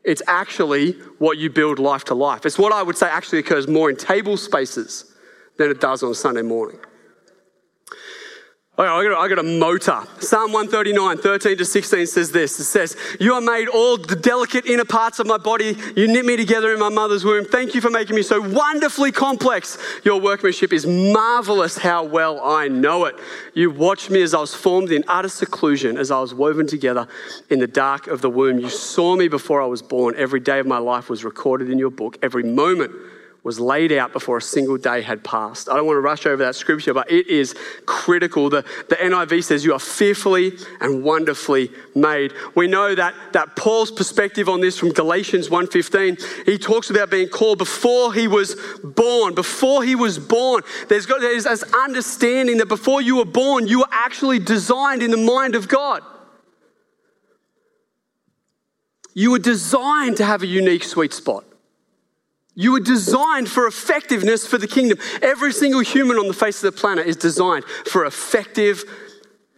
It's 0.03 0.21
actually 0.27 0.91
what 1.17 1.37
you 1.37 1.49
build 1.49 1.79
life 1.79 2.05
to 2.05 2.13
life. 2.13 2.45
It's 2.45 2.59
what 2.59 2.71
I 2.71 2.83
would 2.83 2.95
say 2.95 3.07
actually 3.07 3.39
occurs 3.39 3.67
more 3.67 3.89
in 3.89 3.95
table 3.95 4.37
spaces 4.37 5.13
than 5.57 5.69
it 5.71 5.81
does 5.81 6.03
on 6.03 6.13
Sunday 6.13 6.41
morning. 6.41 6.79
Okay, 8.79 8.87
I 8.87 9.03
got, 9.03 9.11
a, 9.11 9.17
I 9.17 9.27
got 9.27 9.39
a 9.39 9.43
motor. 9.43 10.03
Psalm 10.21 10.53
139, 10.53 11.17
13 11.17 11.57
to 11.57 11.65
16 11.65 12.07
says 12.07 12.31
this. 12.31 12.57
It 12.61 12.63
says, 12.63 12.95
You 13.19 13.33
are 13.33 13.41
made 13.41 13.67
all 13.67 13.97
the 13.97 14.15
delicate 14.15 14.65
inner 14.65 14.85
parts 14.85 15.19
of 15.19 15.27
my 15.27 15.37
body. 15.37 15.75
You 15.97 16.07
knit 16.07 16.23
me 16.23 16.37
together 16.37 16.71
in 16.71 16.79
my 16.79 16.87
mother's 16.87 17.25
womb. 17.25 17.43
Thank 17.43 17.75
you 17.75 17.81
for 17.81 17.89
making 17.89 18.15
me 18.15 18.21
so 18.21 18.39
wonderfully 18.39 19.11
complex. 19.11 19.77
Your 20.05 20.21
workmanship 20.21 20.71
is 20.71 20.87
marvelous 20.87 21.77
how 21.77 22.05
well 22.05 22.39
I 22.41 22.69
know 22.69 23.03
it. 23.03 23.15
You 23.53 23.69
watched 23.69 24.09
me 24.11 24.21
as 24.21 24.33
I 24.33 24.39
was 24.39 24.55
formed 24.55 24.93
in 24.93 25.03
utter 25.09 25.27
seclusion, 25.27 25.97
as 25.97 26.09
I 26.09 26.21
was 26.21 26.33
woven 26.33 26.65
together 26.65 27.05
in 27.49 27.59
the 27.59 27.67
dark 27.67 28.07
of 28.07 28.21
the 28.21 28.29
womb. 28.29 28.59
You 28.59 28.69
saw 28.69 29.17
me 29.17 29.27
before 29.27 29.61
I 29.61 29.65
was 29.65 29.81
born. 29.81 30.15
Every 30.15 30.39
day 30.39 30.59
of 30.59 30.67
my 30.67 30.77
life 30.77 31.09
was 31.09 31.25
recorded 31.25 31.69
in 31.69 31.79
your 31.79 31.91
book. 31.91 32.17
Every 32.21 32.43
moment 32.43 32.93
was 33.43 33.59
laid 33.59 33.91
out 33.91 34.11
before 34.11 34.37
a 34.37 34.41
single 34.41 34.77
day 34.77 35.01
had 35.01 35.23
passed. 35.23 35.69
I 35.69 35.75
don't 35.75 35.85
want 35.85 35.95
to 35.95 36.01
rush 36.01 36.25
over 36.25 36.43
that 36.43 36.55
scripture, 36.55 36.93
but 36.93 37.09
it 37.09 37.27
is 37.27 37.55
critical. 37.85 38.49
The, 38.49 38.65
the 38.89 38.95
NIV 38.95 39.43
says 39.45 39.63
you 39.63 39.73
are 39.73 39.79
fearfully 39.79 40.57
and 40.81 41.03
wonderfully 41.03 41.71
made. 41.95 42.33
We 42.55 42.67
know 42.67 42.93
that, 42.95 43.13
that 43.31 43.55
Paul's 43.55 43.91
perspective 43.91 44.49
on 44.49 44.59
this 44.59 44.77
from 44.77 44.91
Galatians 44.91 45.47
1.15, 45.47 46.45
he 46.45 46.57
talks 46.57 46.89
about 46.89 47.09
being 47.09 47.29
called 47.29 47.59
before 47.59 48.13
he 48.13 48.27
was 48.27 48.55
born. 48.83 49.35
Before 49.35 49.83
he 49.83 49.95
was 49.95 50.19
born, 50.19 50.63
there's, 50.89 51.05
got, 51.05 51.21
there's 51.21 51.45
this 51.45 51.63
understanding 51.73 52.57
that 52.57 52.67
before 52.67 53.01
you 53.01 53.15
were 53.17 53.25
born, 53.25 53.67
you 53.67 53.79
were 53.79 53.89
actually 53.91 54.39
designed 54.39 55.01
in 55.01 55.11
the 55.11 55.17
mind 55.17 55.55
of 55.55 55.69
God. 55.69 56.03
You 59.13 59.31
were 59.31 59.39
designed 59.39 60.17
to 60.17 60.25
have 60.25 60.43
a 60.43 60.47
unique 60.47 60.83
sweet 60.83 61.13
spot. 61.13 61.45
You 62.59 62.73
were 62.73 62.81
designed 62.81 63.47
for 63.47 63.67
effectiveness 63.67 64.45
for 64.45 64.57
the 64.57 64.67
kingdom. 64.67 64.97
Every 65.21 65.53
single 65.53 65.79
human 65.79 66.17
on 66.17 66.27
the 66.27 66.33
face 66.33 66.61
of 66.61 66.73
the 66.73 66.77
planet 66.77 67.07
is 67.07 67.15
designed 67.15 67.63
for 67.63 68.03
effective 68.03 68.83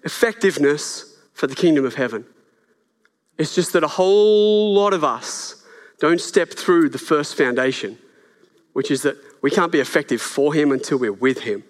effectiveness 0.04 1.12
for 1.34 1.48
the 1.48 1.56
kingdom 1.56 1.84
of 1.84 1.96
heaven. 1.96 2.26
It's 3.40 3.56
just 3.56 3.74
that 3.74 3.84
a 3.84 3.88
whole 3.88 4.76
lot 4.76 4.94
of 4.94 5.04
us 5.04 5.64
don't 6.00 6.22
step 6.22 6.52
through 6.52 6.90
the 6.90 7.00
first 7.00 7.36
foundation, 7.36 7.98
which 8.74 8.92
is 8.92 9.02
that 9.02 9.18
we 9.42 9.50
can't 9.50 9.72
be 9.72 9.80
effective 9.80 10.22
for 10.22 10.54
him 10.54 10.72
until 10.72 11.00
we're 11.00 11.12
with 11.12 11.40
him. 11.40 11.64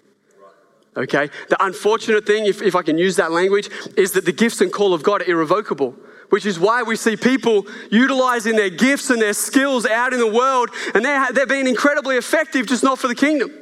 Okay? 0.98 1.30
The 1.48 1.64
unfortunate 1.64 2.26
thing, 2.26 2.44
if, 2.44 2.60
if 2.60 2.76
I 2.76 2.82
can 2.82 2.98
use 2.98 3.16
that 3.16 3.32
language, 3.32 3.70
is 3.96 4.12
that 4.12 4.26
the 4.26 4.32
gifts 4.32 4.60
and 4.60 4.70
call 4.70 4.92
of 4.92 5.02
God 5.02 5.22
are 5.22 5.30
irrevocable 5.30 5.96
which 6.32 6.46
is 6.46 6.58
why 6.58 6.82
we 6.82 6.96
see 6.96 7.14
people 7.14 7.66
utilizing 7.90 8.56
their 8.56 8.70
gifts 8.70 9.10
and 9.10 9.20
their 9.20 9.34
skills 9.34 9.84
out 9.84 10.14
in 10.14 10.18
the 10.18 10.26
world, 10.26 10.70
and 10.94 11.04
they're, 11.04 11.30
they're 11.30 11.46
being 11.46 11.66
incredibly 11.66 12.16
effective, 12.16 12.66
just 12.66 12.82
not 12.82 12.98
for 12.98 13.06
the 13.06 13.14
kingdom. 13.14 13.52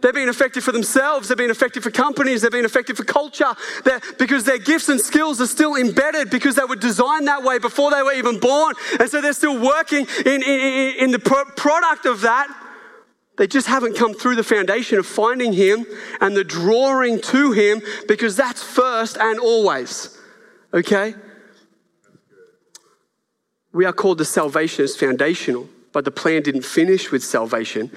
They're 0.00 0.12
being 0.12 0.28
effective 0.28 0.64
for 0.64 0.72
themselves. 0.72 1.28
They're 1.28 1.36
being 1.36 1.50
effective 1.50 1.84
for 1.84 1.92
companies. 1.92 2.40
They're 2.40 2.50
being 2.50 2.64
effective 2.64 2.96
for 2.96 3.04
culture. 3.04 3.54
They're, 3.84 4.00
because 4.18 4.42
their 4.42 4.58
gifts 4.58 4.88
and 4.88 5.00
skills 5.00 5.40
are 5.40 5.46
still 5.46 5.76
embedded 5.76 6.30
because 6.30 6.56
they 6.56 6.64
were 6.64 6.74
designed 6.74 7.28
that 7.28 7.44
way 7.44 7.60
before 7.60 7.92
they 7.92 8.02
were 8.02 8.12
even 8.12 8.40
born. 8.40 8.74
And 8.98 9.08
so 9.08 9.20
they're 9.20 9.32
still 9.32 9.60
working 9.60 10.04
in, 10.26 10.42
in, 10.42 10.94
in 10.98 11.10
the 11.12 11.20
pro- 11.20 11.44
product 11.44 12.06
of 12.06 12.22
that. 12.22 12.48
They 13.36 13.46
just 13.46 13.68
haven't 13.68 13.96
come 13.96 14.14
through 14.14 14.34
the 14.34 14.42
foundation 14.42 14.98
of 14.98 15.06
finding 15.06 15.52
Him 15.52 15.86
and 16.20 16.36
the 16.36 16.42
drawing 16.42 17.20
to 17.20 17.52
Him 17.52 17.82
because 18.08 18.34
that's 18.34 18.64
first 18.64 19.16
and 19.16 19.38
always. 19.38 20.18
Okay? 20.74 21.14
We 23.78 23.84
are 23.84 23.92
called 23.92 24.18
the 24.18 24.24
salvation 24.24 24.84
is 24.84 24.96
foundational, 24.96 25.68
but 25.92 26.04
the 26.04 26.10
plan 26.10 26.42
didn't 26.42 26.64
finish 26.64 27.12
with 27.12 27.22
salvation. 27.22 27.92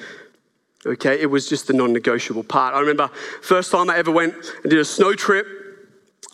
Okay, 0.86 1.20
it 1.20 1.26
was 1.26 1.50
just 1.50 1.66
the 1.66 1.74
non-negotiable 1.74 2.44
part. 2.44 2.76
I 2.76 2.82
remember 2.82 3.08
first 3.42 3.72
time 3.72 3.90
I 3.90 3.98
ever 3.98 4.12
went 4.12 4.36
and 4.62 4.70
did 4.70 4.78
a 4.78 4.86
snow 4.86 5.16
trip. 5.16 5.48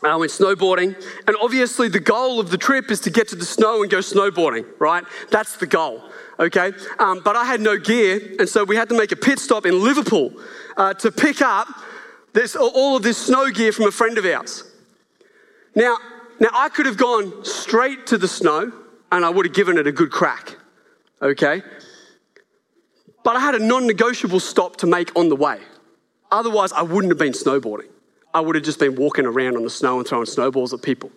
I 0.03 0.17
went 0.17 0.33
snowboarding, 0.33 1.01
and 1.27 1.38
obviously 1.41 1.88
the 1.88 2.01
goal 2.01 2.41
of 2.41 2.49
the 2.49 2.57
trip 2.57 2.91
is 2.91 2.99
to 2.99 3.10
get 3.10 3.29
to 3.29 3.38
the 3.38 3.45
snow 3.45 3.83
and 3.83 3.89
go 3.89 3.99
snowboarding, 3.99 4.65
right? 4.79 5.05
That's 5.31 5.55
the 5.55 5.65
goal, 5.65 6.03
okay? 6.41 6.73
Um, 6.99 7.21
but 7.23 7.38
I 7.38 7.45
had 7.45 7.62
no 7.62 7.77
gear, 7.77 8.19
and 8.39 8.49
so 8.49 8.65
we 8.65 8.75
had 8.75 8.89
to 8.89 8.97
make 8.97 9.13
a 9.13 9.15
pit 9.15 9.39
stop 9.39 9.65
in 9.65 9.81
Liverpool 9.81 10.33
uh, 10.75 10.93
to 10.95 11.10
pick 11.10 11.41
up 11.41 11.69
this, 12.33 12.57
all 12.57 12.97
of 12.97 13.01
this 13.01 13.17
snow 13.17 13.49
gear 13.49 13.71
from 13.71 13.86
a 13.86 13.91
friend 13.91 14.17
of 14.17 14.25
ours. 14.25 14.65
Now, 15.73 15.99
now 16.38 16.49
I 16.53 16.67
could 16.67 16.86
have 16.86 16.97
gone 16.97 17.45
straight 17.45 18.07
to 18.07 18.17
the 18.17 18.27
snow, 18.27 18.73
and 19.12 19.26
I 19.26 19.30
would 19.30 19.46
have 19.46 19.56
given 19.56 19.78
it 19.78 19.88
a 19.88 19.91
good 19.91 20.12
crack, 20.12 20.58
okay? 21.22 21.62
But 23.24 23.36
I 23.36 23.39
had 23.39 23.56
a 23.56 23.60
non 23.60 23.88
negotiable 23.88 24.39
stop 24.39 24.78
to 24.78 24.88
make 24.88 25.15
on 25.15 25.30
the 25.30 25.36
way. 25.36 25.60
Otherwise, 26.32 26.72
I 26.72 26.82
wouldn't 26.82 27.12
have 27.12 27.17
been 27.17 27.34
snowboarding. 27.34 27.89
I 28.34 28.41
would 28.41 28.56
have 28.56 28.63
just 28.63 28.80
been 28.80 28.96
walking 28.96 29.26
around 29.26 29.56
on 29.56 29.63
the 29.63 29.70
snow 29.70 30.00
and 30.00 30.08
throwing 30.08 30.26
snowballs 30.26 30.74
at 30.74 30.82
people. 30.82 31.12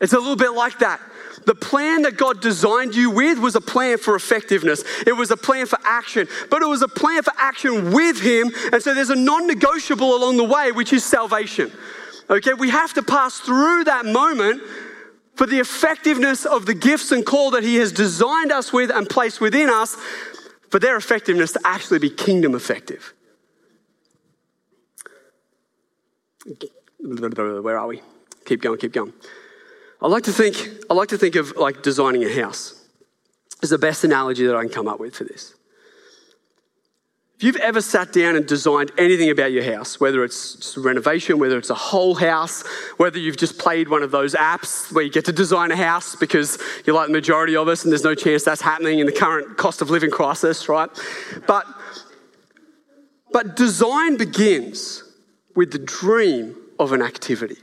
It's 0.00 0.12
a 0.12 0.18
little 0.18 0.36
bit 0.36 0.52
like 0.52 0.78
that. 0.80 1.00
The 1.46 1.54
plan 1.54 2.02
that 2.02 2.16
God 2.16 2.40
designed 2.40 2.94
you 2.94 3.10
with 3.10 3.38
was 3.38 3.54
a 3.54 3.60
plan 3.60 3.98
for 3.98 4.16
effectiveness. 4.16 4.82
It 5.06 5.12
was 5.12 5.30
a 5.30 5.36
plan 5.36 5.66
for 5.66 5.78
action, 5.84 6.26
but 6.50 6.62
it 6.62 6.66
was 6.66 6.82
a 6.82 6.88
plan 6.88 7.22
for 7.22 7.32
action 7.36 7.92
with 7.92 8.20
Him. 8.20 8.50
And 8.72 8.82
so 8.82 8.94
there's 8.94 9.10
a 9.10 9.16
non 9.16 9.46
negotiable 9.46 10.16
along 10.16 10.36
the 10.36 10.44
way, 10.44 10.72
which 10.72 10.92
is 10.92 11.04
salvation. 11.04 11.70
Okay, 12.28 12.54
we 12.54 12.70
have 12.70 12.94
to 12.94 13.02
pass 13.02 13.38
through 13.38 13.84
that 13.84 14.06
moment 14.06 14.62
for 15.34 15.46
the 15.46 15.58
effectiveness 15.58 16.44
of 16.44 16.66
the 16.66 16.74
gifts 16.74 17.10
and 17.12 17.24
call 17.26 17.50
that 17.50 17.62
He 17.62 17.76
has 17.76 17.92
designed 17.92 18.52
us 18.52 18.72
with 18.72 18.90
and 18.90 19.08
placed 19.08 19.40
within 19.40 19.68
us, 19.68 19.96
for 20.70 20.78
their 20.80 20.96
effectiveness 20.96 21.52
to 21.52 21.60
actually 21.64 22.00
be 22.00 22.10
kingdom 22.10 22.54
effective. 22.54 23.14
Where 26.98 27.78
are 27.78 27.86
we? 27.86 28.02
Keep 28.44 28.62
going, 28.62 28.78
keep 28.78 28.92
going. 28.92 29.12
I 30.02 30.08
like 30.08 30.24
to 30.24 30.32
think, 30.32 30.56
I 30.90 30.94
like 30.94 31.10
to 31.10 31.18
think 31.18 31.36
of 31.36 31.56
like 31.56 31.82
designing 31.82 32.24
a 32.24 32.34
house. 32.42 32.80
Is 33.62 33.70
the 33.70 33.78
best 33.78 34.04
analogy 34.04 34.46
that 34.46 34.54
I 34.54 34.60
can 34.62 34.68
come 34.68 34.88
up 34.88 35.00
with 35.00 35.14
for 35.14 35.24
this. 35.24 35.54
If 37.36 37.42
you've 37.42 37.56
ever 37.56 37.80
sat 37.80 38.12
down 38.12 38.36
and 38.36 38.46
designed 38.46 38.92
anything 38.96 39.28
about 39.28 39.50
your 39.50 39.64
house, 39.64 39.98
whether 39.98 40.22
it's 40.22 40.76
renovation, 40.76 41.40
whether 41.40 41.58
it's 41.58 41.70
a 41.70 41.74
whole 41.74 42.14
house, 42.14 42.64
whether 42.96 43.18
you've 43.18 43.36
just 43.36 43.58
played 43.58 43.88
one 43.88 44.04
of 44.04 44.12
those 44.12 44.34
apps 44.34 44.92
where 44.92 45.02
you 45.02 45.10
get 45.10 45.24
to 45.24 45.32
design 45.32 45.72
a 45.72 45.76
house 45.76 46.14
because 46.14 46.58
you're 46.86 46.94
like 46.94 47.08
the 47.08 47.12
majority 47.12 47.56
of 47.56 47.66
us 47.66 47.82
and 47.82 47.90
there's 47.90 48.04
no 48.04 48.14
chance 48.14 48.44
that's 48.44 48.60
happening 48.60 49.00
in 49.00 49.06
the 49.06 49.12
current 49.12 49.56
cost 49.56 49.82
of 49.82 49.90
living 49.90 50.12
crisis, 50.12 50.68
right? 50.68 50.88
But, 51.48 51.66
but 53.32 53.56
design 53.56 54.16
begins 54.16 55.02
with 55.56 55.72
the 55.72 55.80
dream 55.80 56.54
of 56.78 56.92
an 56.92 57.02
activity. 57.02 57.56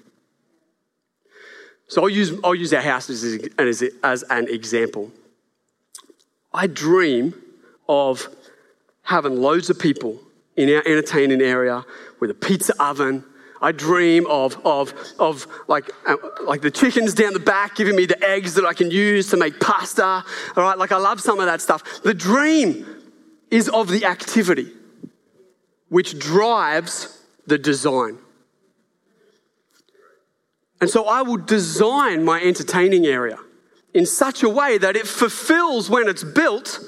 So 1.88 2.02
I'll 2.02 2.10
use, 2.10 2.38
I'll 2.44 2.56
use 2.56 2.74
our 2.74 2.82
house 2.82 3.10
as, 3.10 3.24
as, 3.58 3.84
as 4.04 4.24
an 4.30 4.50
example. 4.50 5.12
I 6.54 6.68
dream 6.68 7.34
of 7.88 8.28
having 9.12 9.40
loads 9.40 9.70
of 9.70 9.78
people 9.78 10.20
in 10.56 10.74
our 10.74 10.82
entertaining 10.86 11.42
area 11.42 11.86
with 12.20 12.32
a 12.32 12.34
pizza 12.34 12.74
oven. 12.82 13.24
I 13.62 13.72
dream 13.72 14.26
of, 14.26 14.58
of, 14.66 14.94
of 15.20 15.46
like, 15.68 15.92
uh, 16.08 16.16
like 16.44 16.62
the 16.62 16.72
chickens 16.72 17.14
down 17.14 17.34
the 17.34 17.40
back 17.40 17.76
giving 17.76 17.96
me 17.96 18.08
the 18.08 18.20
eggs 18.28 18.56
that 18.56 18.66
I 18.66 18.74
can 18.74 18.90
use 18.90 19.30
to 19.30 19.38
make 19.38 19.60
pasta. 19.60 20.04
All 20.04 20.64
right, 20.64 20.78
like 20.78 20.92
I 20.92 20.98
love 20.98 21.22
some 21.22 21.40
of 21.40 21.46
that 21.46 21.62
stuff. 21.62 22.02
The 22.02 22.16
dream 22.16 22.88
is 23.52 23.70
of 23.70 23.88
the 23.90 24.06
activity 24.06 24.72
which 25.90 26.18
drives 26.18 27.22
the 27.46 27.58
design. 27.58 28.18
And 30.80 30.90
so 30.90 31.06
I 31.06 31.22
will 31.22 31.38
design 31.38 32.24
my 32.24 32.42
entertaining 32.42 33.06
area 33.06 33.38
in 33.94 34.06
such 34.06 34.42
a 34.42 34.50
way 34.50 34.78
that 34.78 34.96
it 34.96 35.06
fulfills 35.06 35.90
when 35.90 36.08
it's 36.08 36.24
built 36.24 36.80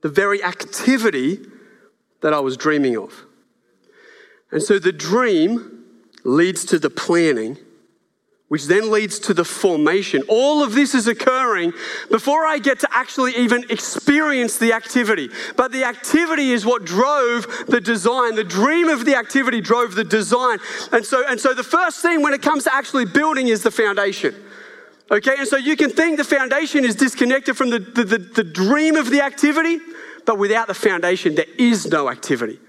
the 0.00 0.08
very 0.08 0.42
activity 0.42 1.40
that 2.20 2.32
I 2.32 2.40
was 2.40 2.56
dreaming 2.56 2.96
of. 2.96 3.24
And 4.50 4.62
so 4.62 4.78
the 4.78 4.92
dream 4.92 5.84
leads 6.24 6.64
to 6.66 6.78
the 6.78 6.90
planning, 6.90 7.58
which 8.48 8.66
then 8.66 8.90
leads 8.90 9.18
to 9.18 9.34
the 9.34 9.44
formation. 9.44 10.22
All 10.28 10.62
of 10.62 10.72
this 10.74 10.94
is 10.94 11.06
occurring 11.06 11.72
before 12.10 12.46
I 12.46 12.58
get 12.58 12.80
to 12.80 12.88
actually 12.90 13.36
even 13.36 13.64
experience 13.70 14.56
the 14.56 14.72
activity. 14.72 15.28
But 15.56 15.70
the 15.70 15.84
activity 15.84 16.52
is 16.52 16.64
what 16.64 16.84
drove 16.84 17.46
the 17.66 17.80
design. 17.80 18.36
The 18.36 18.44
dream 18.44 18.88
of 18.88 19.04
the 19.04 19.16
activity 19.16 19.60
drove 19.60 19.94
the 19.94 20.04
design. 20.04 20.58
And 20.92 21.04
so, 21.04 21.26
and 21.26 21.38
so 21.38 21.52
the 21.52 21.64
first 21.64 22.00
thing 22.00 22.22
when 22.22 22.32
it 22.32 22.40
comes 22.40 22.64
to 22.64 22.74
actually 22.74 23.04
building 23.04 23.48
is 23.48 23.62
the 23.62 23.70
foundation. 23.70 24.34
Okay, 25.10 25.36
and 25.38 25.48
so 25.48 25.56
you 25.56 25.76
can 25.76 25.90
think 25.90 26.18
the 26.18 26.24
foundation 26.24 26.84
is 26.84 26.94
disconnected 26.94 27.56
from 27.56 27.70
the, 27.70 27.78
the, 27.78 28.04
the, 28.04 28.18
the 28.18 28.44
dream 28.44 28.96
of 28.96 29.10
the 29.10 29.22
activity, 29.22 29.78
but 30.26 30.38
without 30.38 30.66
the 30.66 30.74
foundation, 30.74 31.34
there 31.34 31.46
is 31.56 31.86
no 31.86 32.10
activity. 32.10 32.60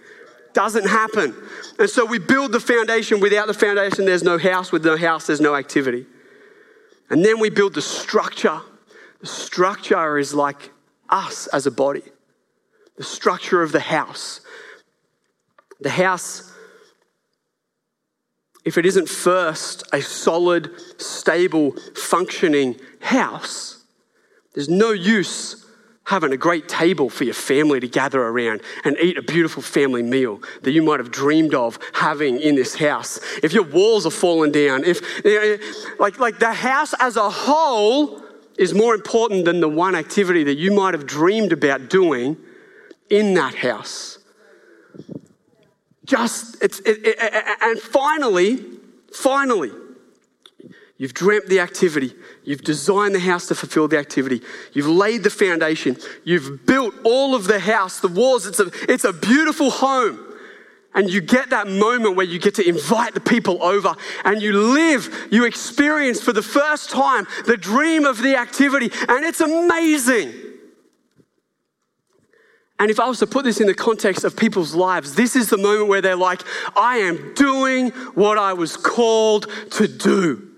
Doesn't 0.53 0.87
happen. 0.87 1.35
And 1.77 1.89
so 1.89 2.05
we 2.05 2.17
build 2.17 2.53
the 2.53 2.59
foundation. 2.59 3.19
Without 3.19 3.47
the 3.47 3.53
foundation, 3.53 4.05
there's 4.05 4.23
no 4.23 4.37
house. 4.37 4.71
With 4.71 4.85
no 4.85 4.97
house, 4.97 5.27
there's 5.27 5.41
no 5.41 5.55
activity. 5.55 6.05
And 7.09 7.23
then 7.23 7.39
we 7.39 7.49
build 7.49 7.73
the 7.73 7.81
structure 7.81 8.61
The 9.19 9.27
structure 9.27 10.17
is 10.17 10.33
like 10.33 10.71
us 11.09 11.47
as 11.47 11.65
a 11.65 11.71
body, 11.71 12.03
the 12.97 13.03
structure 13.03 13.61
of 13.61 13.71
the 13.71 13.79
house. 13.79 14.41
The 15.81 15.89
house, 15.89 16.48
if 18.69 18.77
it 18.77 18.85
isn't 18.85 19.09
first 19.09 19.83
a 19.93 19.99
solid, 19.99 20.69
stable, 21.01 21.71
functioning 21.95 22.79
house, 23.01 23.83
there's 24.53 24.69
no 24.69 24.91
use 24.91 25.65
having 26.03 26.31
a 26.33 26.37
great 26.37 26.69
table 26.69 27.09
for 27.09 27.23
your 27.23 27.33
family 27.33 27.79
to 27.79 27.87
gather 27.87 28.21
around 28.21 28.61
and 28.85 28.95
eat 28.99 29.17
a 29.17 29.23
beautiful 29.23 29.63
family 29.63 30.03
meal 30.03 30.39
that 30.61 30.69
you 30.69 30.83
might 30.83 30.99
have 30.99 31.09
dreamed 31.09 31.55
of 31.55 31.79
having 31.93 32.39
in 32.39 32.53
this 32.53 32.75
house. 32.75 33.19
If 33.41 33.53
your 33.53 33.63
walls 33.63 34.05
are 34.05 34.11
falling 34.11 34.51
down, 34.51 34.83
if 34.83 35.01
like, 35.99 36.19
like 36.19 36.37
the 36.37 36.53
house 36.53 36.93
as 36.99 37.15
a 37.17 37.27
whole 37.27 38.21
is 38.59 38.75
more 38.75 38.93
important 38.93 39.45
than 39.45 39.61
the 39.61 39.69
one 39.69 39.95
activity 39.95 40.43
that 40.43 40.59
you 40.59 40.71
might 40.71 40.93
have 40.93 41.07
dreamed 41.07 41.53
about 41.53 41.89
doing 41.89 42.37
in 43.09 43.33
that 43.33 43.55
house. 43.55 44.18
Just, 46.09 46.57
it's, 46.63 46.79
it, 46.79 47.05
it, 47.05 47.59
and 47.61 47.79
finally, 47.79 48.65
finally, 49.13 49.69
You've 50.99 51.13
dreamt 51.13 51.47
the 51.47 51.61
activity. 51.61 52.13
You've 52.43 52.61
designed 52.61 53.15
the 53.15 53.21
house 53.21 53.47
to 53.47 53.55
fulfill 53.55 53.87
the 53.87 53.97
activity. 53.97 54.41
You've 54.73 54.89
laid 54.89 55.23
the 55.23 55.29
foundation. 55.29 55.95
You've 56.25 56.65
built 56.65 56.93
all 57.05 57.35
of 57.35 57.45
the 57.45 57.57
house, 57.57 58.01
the 58.01 58.09
walls. 58.09 58.45
It's 58.45 58.59
a, 58.59 58.69
it's 58.89 59.05
a 59.05 59.13
beautiful 59.13 59.69
home. 59.69 60.19
And 60.93 61.09
you 61.09 61.21
get 61.21 61.51
that 61.51 61.69
moment 61.69 62.17
where 62.17 62.25
you 62.25 62.37
get 62.37 62.55
to 62.55 62.67
invite 62.67 63.13
the 63.13 63.21
people 63.21 63.63
over 63.63 63.95
and 64.25 64.41
you 64.41 64.51
live, 64.51 65.29
you 65.31 65.45
experience 65.45 66.21
for 66.21 66.33
the 66.33 66.41
first 66.41 66.89
time 66.89 67.25
the 67.45 67.55
dream 67.55 68.03
of 68.03 68.21
the 68.21 68.35
activity. 68.35 68.91
And 69.07 69.23
it's 69.23 69.39
amazing. 69.39 70.33
And 72.79 72.89
if 72.89 72.99
I 72.99 73.07
was 73.07 73.19
to 73.19 73.27
put 73.27 73.43
this 73.43 73.59
in 73.59 73.67
the 73.67 73.73
context 73.73 74.23
of 74.23 74.37
people's 74.37 74.73
lives, 74.73 75.15
this 75.15 75.35
is 75.35 75.49
the 75.49 75.57
moment 75.57 75.89
where 75.89 76.01
they're 76.01 76.15
like, 76.15 76.41
I 76.77 76.97
am 76.97 77.33
doing 77.33 77.89
what 78.15 78.37
I 78.37 78.53
was 78.53 78.77
called 78.77 79.47
to 79.71 79.87
do. 79.87 80.49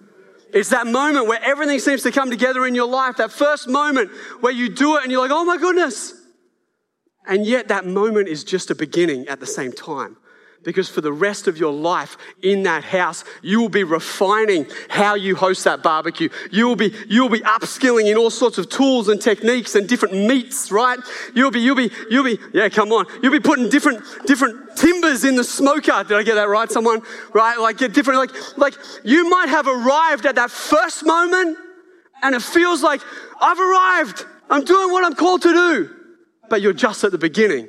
It's 0.53 0.69
that 0.69 0.85
moment 0.85 1.27
where 1.27 1.41
everything 1.43 1.79
seems 1.79 2.03
to 2.03 2.11
come 2.11 2.29
together 2.29 2.65
in 2.67 2.75
your 2.75 2.87
life, 2.87 3.17
that 3.17 3.31
first 3.31 3.67
moment 3.67 4.11
where 4.41 4.51
you 4.51 4.69
do 4.69 4.97
it 4.97 5.03
and 5.03 5.11
you're 5.11 5.21
like, 5.21 5.31
oh 5.31 5.45
my 5.45 5.57
goodness. 5.57 6.13
And 7.25 7.45
yet 7.45 7.69
that 7.69 7.85
moment 7.85 8.27
is 8.27 8.43
just 8.43 8.69
a 8.69 8.75
beginning 8.75 9.27
at 9.27 9.39
the 9.39 9.45
same 9.45 9.71
time 9.71 10.17
because 10.63 10.89
for 10.89 11.01
the 11.01 11.11
rest 11.11 11.47
of 11.47 11.57
your 11.57 11.73
life 11.73 12.17
in 12.41 12.63
that 12.63 12.83
house, 12.83 13.23
you 13.41 13.59
will 13.59 13.69
be 13.69 13.83
refining 13.83 14.67
how 14.89 15.15
you 15.15 15.35
host 15.35 15.63
that 15.63 15.81
barbecue. 15.81 16.29
You 16.51 16.67
will 16.67 16.75
be, 16.75 16.93
you 17.07 17.23
will 17.23 17.29
be 17.29 17.39
upskilling 17.39 18.09
in 18.09 18.17
all 18.17 18.29
sorts 18.29 18.57
of 18.57 18.69
tools 18.69 19.09
and 19.09 19.19
techniques 19.19 19.75
and 19.75 19.87
different 19.89 20.13
meats, 20.13 20.71
right? 20.71 20.99
You'll 21.33 21.51
be, 21.51 21.59
you'll 21.59 21.75
be, 21.75 21.89
you'll 22.09 22.23
be, 22.23 22.37
yeah, 22.53 22.69
come 22.69 22.91
on. 22.91 23.05
You'll 23.23 23.31
be 23.31 23.39
putting 23.39 23.69
different, 23.69 24.03
different 24.27 24.77
timbers 24.77 25.23
in 25.23 25.35
the 25.35 25.43
smoker. 25.43 26.03
Did 26.03 26.17
I 26.17 26.23
get 26.23 26.35
that 26.35 26.47
right? 26.47 26.69
Someone, 26.71 27.01
right? 27.33 27.57
Like 27.57 27.77
get 27.77 27.93
different, 27.93 28.19
like, 28.19 28.57
like 28.57 28.75
you 29.03 29.29
might 29.29 29.49
have 29.49 29.67
arrived 29.67 30.25
at 30.25 30.35
that 30.35 30.51
first 30.51 31.05
moment 31.05 31.57
and 32.21 32.35
it 32.35 32.41
feels 32.41 32.83
like 32.83 33.01
I've 33.41 33.59
arrived. 33.59 34.25
I'm 34.49 34.63
doing 34.63 34.91
what 34.91 35.03
I'm 35.03 35.15
called 35.15 35.41
to 35.43 35.53
do. 35.53 35.95
But 36.49 36.61
you're 36.61 36.73
just 36.73 37.03
at 37.03 37.11
the 37.11 37.17
beginning 37.17 37.67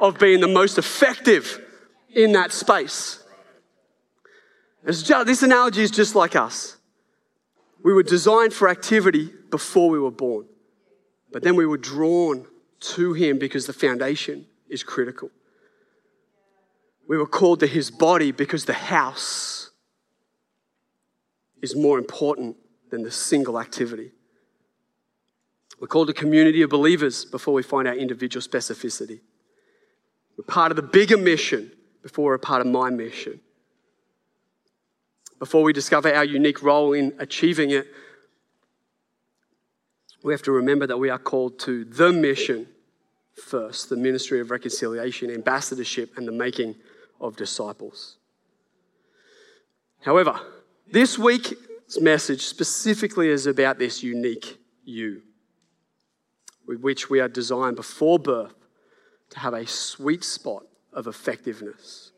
of 0.00 0.18
being 0.18 0.40
the 0.40 0.48
most 0.48 0.78
effective 0.78 1.60
in 2.14 2.32
that 2.32 2.52
space. 2.52 3.22
Just, 4.86 5.06
this 5.26 5.42
analogy 5.42 5.82
is 5.82 5.90
just 5.90 6.14
like 6.14 6.36
us. 6.36 6.76
We 7.82 7.92
were 7.92 8.02
designed 8.02 8.52
for 8.52 8.68
activity 8.68 9.30
before 9.50 9.90
we 9.90 9.98
were 9.98 10.10
born, 10.10 10.46
but 11.32 11.42
then 11.42 11.56
we 11.56 11.66
were 11.66 11.78
drawn 11.78 12.46
to 12.80 13.12
Him 13.12 13.38
because 13.38 13.66
the 13.66 13.72
foundation 13.72 14.46
is 14.68 14.82
critical. 14.82 15.30
We 17.06 17.18
were 17.18 17.26
called 17.26 17.60
to 17.60 17.66
His 17.66 17.90
body 17.90 18.32
because 18.32 18.64
the 18.64 18.72
house 18.72 19.70
is 21.62 21.76
more 21.76 21.98
important 21.98 22.56
than 22.90 23.02
the 23.02 23.10
single 23.10 23.58
activity. 23.58 24.12
We're 25.80 25.88
called 25.88 26.08
a 26.08 26.14
community 26.14 26.62
of 26.62 26.70
believers 26.70 27.24
before 27.24 27.52
we 27.52 27.62
find 27.62 27.88
our 27.88 27.94
individual 27.94 28.42
specificity. 28.42 29.20
We're 30.38 30.44
part 30.44 30.72
of 30.72 30.76
the 30.76 30.82
bigger 30.82 31.16
mission 31.16 31.72
before 32.04 32.34
a 32.34 32.38
part 32.38 32.60
of 32.60 32.66
my 32.66 32.90
mission. 32.90 33.40
Before 35.38 35.62
we 35.62 35.72
discover 35.72 36.14
our 36.14 36.24
unique 36.24 36.62
role 36.62 36.92
in 36.92 37.14
achieving 37.18 37.70
it, 37.70 37.86
we 40.22 40.32
have 40.32 40.42
to 40.42 40.52
remember 40.52 40.86
that 40.86 40.98
we 40.98 41.08
are 41.08 41.18
called 41.18 41.58
to 41.60 41.84
the 41.86 42.12
mission 42.12 42.68
first 43.34 43.88
the 43.88 43.96
ministry 43.96 44.38
of 44.38 44.50
reconciliation, 44.50 45.30
ambassadorship, 45.30 46.16
and 46.16 46.28
the 46.28 46.32
making 46.32 46.76
of 47.20 47.36
disciples. 47.36 48.16
However, 50.02 50.38
this 50.86 51.18
week's 51.18 51.54
message 52.00 52.42
specifically 52.42 53.28
is 53.28 53.46
about 53.46 53.78
this 53.78 54.02
unique 54.02 54.58
you, 54.84 55.22
with 56.66 56.80
which 56.80 57.08
we 57.08 57.18
are 57.18 57.28
designed 57.28 57.76
before 57.76 58.18
birth 58.18 58.54
to 59.30 59.38
have 59.38 59.54
a 59.54 59.66
sweet 59.66 60.22
spot 60.22 60.64
of 60.94 61.06
effectiveness. 61.06 62.12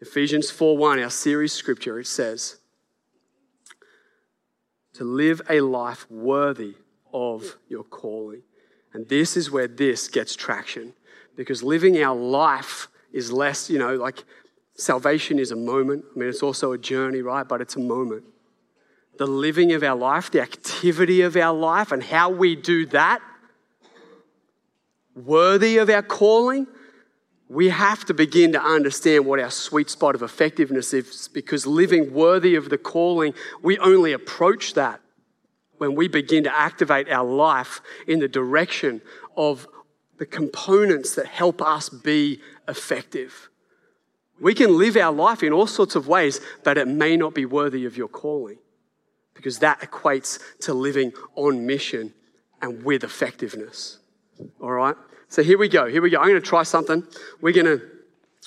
Ephesians 0.00 0.50
4:1, 0.50 1.02
our 1.02 1.10
series 1.10 1.52
scripture, 1.52 2.00
it 2.00 2.06
says, 2.06 2.58
to 4.94 5.04
live 5.04 5.42
a 5.48 5.60
life 5.60 6.10
worthy 6.10 6.74
of 7.12 7.56
your 7.68 7.84
calling. 7.84 8.42
And 8.92 9.08
this 9.08 9.36
is 9.36 9.50
where 9.50 9.66
this 9.66 10.08
gets 10.08 10.36
traction 10.36 10.94
because 11.36 11.62
living 11.62 12.00
our 12.02 12.14
life 12.16 12.88
is 13.12 13.32
less, 13.32 13.68
you 13.68 13.78
know, 13.78 13.96
like 13.96 14.24
salvation 14.76 15.38
is 15.38 15.50
a 15.50 15.56
moment. 15.56 16.04
I 16.14 16.18
mean, 16.18 16.28
it's 16.28 16.42
also 16.42 16.72
a 16.72 16.78
journey, 16.78 17.22
right? 17.22 17.46
But 17.46 17.60
it's 17.60 17.76
a 17.76 17.80
moment. 17.80 18.24
The 19.18 19.26
living 19.26 19.72
of 19.72 19.82
our 19.82 19.96
life, 19.96 20.30
the 20.30 20.40
activity 20.40 21.22
of 21.22 21.36
our 21.36 21.54
life, 21.54 21.92
and 21.92 22.02
how 22.02 22.30
we 22.30 22.56
do 22.56 22.86
that 22.86 23.20
worthy 25.14 25.76
of 25.78 25.88
our 25.88 26.02
calling 26.02 26.66
we 27.48 27.68
have 27.68 28.04
to 28.06 28.14
begin 28.14 28.52
to 28.52 28.62
understand 28.62 29.26
what 29.26 29.38
our 29.38 29.50
sweet 29.50 29.90
spot 29.90 30.14
of 30.14 30.22
effectiveness 30.22 30.94
is 30.94 31.28
because 31.28 31.66
living 31.66 32.12
worthy 32.12 32.54
of 32.54 32.70
the 32.70 32.78
calling, 32.78 33.34
we 33.62 33.78
only 33.78 34.12
approach 34.12 34.74
that 34.74 35.00
when 35.78 35.94
we 35.94 36.08
begin 36.08 36.44
to 36.44 36.56
activate 36.56 37.08
our 37.10 37.24
life 37.24 37.80
in 38.06 38.18
the 38.18 38.28
direction 38.28 39.02
of 39.36 39.66
the 40.18 40.26
components 40.26 41.14
that 41.16 41.26
help 41.26 41.60
us 41.60 41.88
be 41.88 42.40
effective. 42.68 43.50
We 44.40 44.54
can 44.54 44.78
live 44.78 44.96
our 44.96 45.12
life 45.12 45.42
in 45.42 45.52
all 45.52 45.66
sorts 45.66 45.96
of 45.96 46.08
ways, 46.08 46.40
but 46.62 46.78
it 46.78 46.88
may 46.88 47.16
not 47.16 47.34
be 47.34 47.44
worthy 47.44 47.84
of 47.84 47.96
your 47.96 48.08
calling 48.08 48.58
because 49.34 49.58
that 49.58 49.80
equates 49.80 50.40
to 50.60 50.72
living 50.72 51.12
on 51.34 51.66
mission 51.66 52.14
and 52.62 52.82
with 52.84 53.04
effectiveness. 53.04 53.98
All 54.60 54.70
right? 54.70 54.96
So 55.34 55.42
here 55.42 55.58
we 55.58 55.68
go. 55.68 55.86
Here 55.86 56.00
we 56.00 56.10
go. 56.10 56.18
I'm 56.18 56.28
going 56.28 56.40
to 56.40 56.48
try 56.48 56.62
something. 56.62 57.02
We're 57.40 57.52
going 57.52 57.66
to 57.66 57.84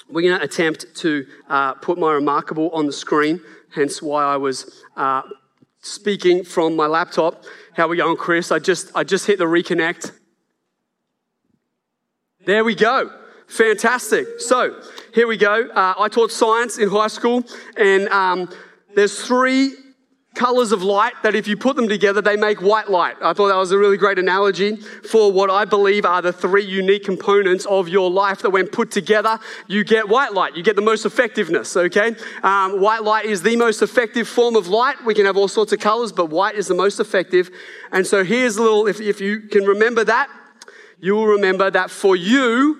we're 0.09 0.21
going 0.21 0.39
to 0.39 0.45
attempt 0.45 0.85
to 0.95 1.27
uh, 1.49 1.73
put 1.73 1.97
my 1.97 2.13
remarkable 2.13 2.69
on 2.69 2.85
the 2.85 2.93
screen. 2.93 3.41
Hence 3.75 4.01
why 4.01 4.23
I 4.23 4.37
was 4.37 4.85
uh, 4.95 5.23
speaking 5.81 6.45
from 6.45 6.77
my 6.77 6.87
laptop. 6.87 7.43
How 7.73 7.89
we 7.89 7.97
going, 7.97 8.15
Chris? 8.15 8.53
I 8.53 8.59
just 8.59 8.89
I 8.95 9.03
just 9.03 9.27
hit 9.27 9.37
the 9.37 9.43
reconnect. 9.43 10.13
There 12.45 12.63
we 12.63 12.73
go. 12.73 13.11
Fantastic. 13.49 14.39
So 14.39 14.81
here 15.13 15.27
we 15.27 15.35
go. 15.35 15.67
Uh, 15.67 15.93
I 15.99 16.07
taught 16.07 16.31
science 16.31 16.77
in 16.77 16.87
high 16.87 17.07
school, 17.07 17.43
and 17.75 18.07
um, 18.07 18.49
there's 18.95 19.21
three 19.21 19.73
colors 20.37 20.71
of 20.71 20.83
light 20.83 21.13
that 21.23 21.35
if 21.35 21.47
you 21.47 21.57
put 21.57 21.75
them 21.75 21.89
together, 21.89 22.21
they 22.21 22.37
make 22.37 22.61
white 22.61 22.89
light. 22.89 23.17
I 23.21 23.33
thought 23.33 23.47
that 23.47 23.57
was 23.57 23.71
a 23.71 23.77
really 23.77 23.97
great 23.97 24.19
analogy 24.19 24.75
for 24.75 25.31
what 25.31 25.49
I 25.49 25.65
believe 25.65 26.05
are 26.05 26.21
the 26.21 26.31
three 26.31 26.63
unique 26.63 27.03
components 27.03 27.65
of 27.65 27.89
your 27.89 28.09
life 28.09 28.43
that 28.43 28.51
when 28.51 28.67
put 28.67 28.91
together, 28.91 29.39
you 29.67 29.83
get 29.83 30.07
white 30.07 30.33
light. 30.33 30.55
You 30.55 30.63
get 30.63 30.75
the 30.75 30.81
most 30.81 31.05
effectiveness, 31.05 31.75
okay? 31.75 32.15
Um, 32.43 32.79
white 32.79 33.03
light 33.03 33.25
is 33.25 33.41
the 33.41 33.55
most 33.55 33.81
effective 33.81 34.27
form 34.27 34.55
of 34.55 34.67
light. 34.67 35.03
We 35.03 35.13
can 35.13 35.25
have 35.25 35.37
all 35.37 35.47
sorts 35.47 35.73
of 35.73 35.79
colors, 35.79 36.11
but 36.11 36.29
white 36.29 36.55
is 36.55 36.67
the 36.67 36.75
most 36.75 36.99
effective. 36.99 37.49
And 37.91 38.05
so 38.05 38.23
here's 38.23 38.57
a 38.57 38.61
little, 38.61 38.87
if, 38.87 39.01
if 39.01 39.19
you 39.19 39.41
can 39.41 39.65
remember 39.65 40.03
that, 40.03 40.29
you 40.99 41.15
will 41.15 41.27
remember 41.27 41.71
that 41.71 41.89
for 41.89 42.15
you, 42.15 42.77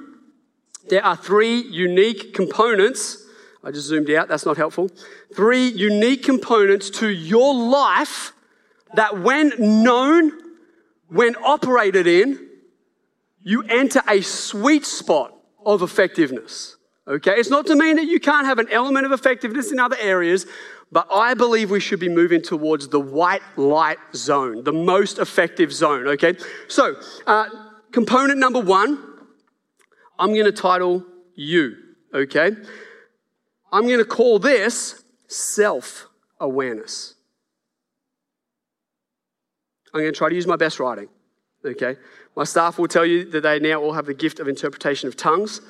there 0.89 1.03
are 1.03 1.17
three 1.17 1.59
unique 1.59 2.33
components 2.33 3.26
I 3.67 3.71
just 3.71 3.87
zoomed 3.87 4.09
out, 4.11 4.29
that's 4.29 4.45
not 4.45 4.55
helpful. 4.55 4.89
Three 5.35 5.67
unique 5.67 6.23
components 6.23 6.89
to 7.01 7.09
your 7.09 7.53
life 7.53 8.31
that, 8.93 9.19
when 9.19 9.51
known, 9.59 10.31
when 11.09 11.35
operated 11.43 12.07
in, 12.07 12.47
you 13.41 13.63
enter 13.63 14.01
a 14.07 14.21
sweet 14.21 14.85
spot 14.85 15.33
of 15.65 15.81
effectiveness. 15.81 16.77
Okay? 17.09 17.33
It's 17.33 17.49
not 17.49 17.65
to 17.67 17.75
mean 17.75 17.97
that 17.97 18.05
you 18.05 18.21
can't 18.21 18.45
have 18.45 18.57
an 18.57 18.69
element 18.71 19.05
of 19.05 19.11
effectiveness 19.11 19.69
in 19.73 19.81
other 19.81 19.97
areas, 19.99 20.45
but 20.89 21.05
I 21.13 21.33
believe 21.33 21.69
we 21.69 21.81
should 21.81 21.99
be 21.99 22.07
moving 22.07 22.41
towards 22.41 22.87
the 22.87 23.01
white 23.01 23.41
light 23.57 23.99
zone, 24.15 24.63
the 24.63 24.71
most 24.71 25.19
effective 25.19 25.73
zone. 25.73 26.07
Okay? 26.07 26.37
So, 26.69 26.95
uh, 27.25 27.49
component 27.91 28.39
number 28.39 28.61
one, 28.61 29.03
I'm 30.17 30.33
going 30.33 30.45
to 30.45 30.53
title 30.53 31.03
you. 31.35 31.75
Okay? 32.13 32.51
I'm 33.71 33.85
going 33.87 33.99
to 33.99 34.05
call 34.05 34.39
this 34.39 35.03
self 35.27 36.07
awareness. 36.39 37.15
I'm 39.93 40.01
going 40.01 40.13
to 40.13 40.17
try 40.17 40.29
to 40.29 40.35
use 40.35 40.47
my 40.47 40.55
best 40.55 40.79
writing. 40.79 41.09
Okay? 41.65 41.95
My 42.35 42.43
staff 42.43 42.77
will 42.77 42.87
tell 42.87 43.05
you 43.05 43.29
that 43.31 43.41
they 43.41 43.59
now 43.59 43.81
all 43.81 43.93
have 43.93 44.05
the 44.05 44.13
gift 44.13 44.39
of 44.39 44.47
interpretation 44.47 45.07
of 45.07 45.17
tongues 45.17 45.61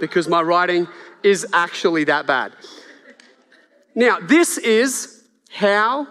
because 0.00 0.28
my 0.28 0.42
writing 0.42 0.86
is 1.22 1.46
actually 1.52 2.04
that 2.04 2.26
bad. 2.26 2.52
Now, 3.94 4.18
this 4.20 4.58
is 4.58 5.24
how 5.50 6.06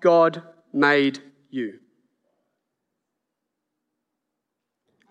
God 0.00 0.42
made 0.72 1.20
you. 1.50 1.78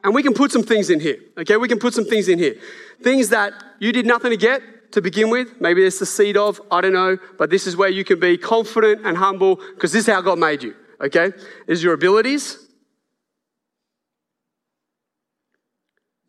And 0.04 0.14
we 0.14 0.22
can 0.22 0.34
put 0.34 0.52
some 0.52 0.64
things 0.64 0.90
in 0.90 1.00
here, 1.00 1.18
okay? 1.38 1.58
We 1.58 1.68
can 1.68 1.80
put 1.80 1.94
some 1.94 2.06
things 2.06 2.28
in 2.28 2.38
here. 2.38 2.56
Things 3.02 3.30
that 3.30 3.54
you 3.80 3.92
did 3.92 4.06
nothing 4.06 4.32
to 4.32 4.38
get 4.38 4.62
to 4.96 5.02
begin 5.02 5.30
with. 5.30 5.60
Maybe 5.60 5.86
it's 5.86 6.00
the 6.00 6.06
seed 6.06 6.38
of, 6.38 6.62
I 6.72 6.80
don't 6.80 6.94
know, 6.94 7.18
but 7.38 7.50
this 7.50 7.68
is 7.68 7.76
where 7.76 7.90
you 7.90 8.06
can 8.06 8.18
be 8.18 8.38
confident 8.38 9.06
and 9.06 9.18
humble 9.18 9.58
because 9.58 9.92
this 9.92 10.08
is 10.08 10.14
how 10.14 10.22
God 10.22 10.40
made 10.40 10.64
you, 10.64 10.74
okay? 11.02 11.34
Is 11.68 11.84
your 11.84 11.94
abilities, 11.94 12.58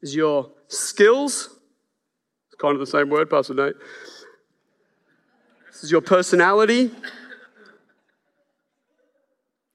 is 0.02 0.16
your 0.16 0.50
skills. 0.66 1.48
It's 2.48 2.60
kind 2.60 2.74
of 2.74 2.80
the 2.80 2.88
same 2.88 3.08
word, 3.08 3.30
Pastor 3.30 3.54
Nate. 3.54 3.76
This 5.70 5.84
is 5.84 5.92
your 5.92 6.00
personality. 6.00 6.90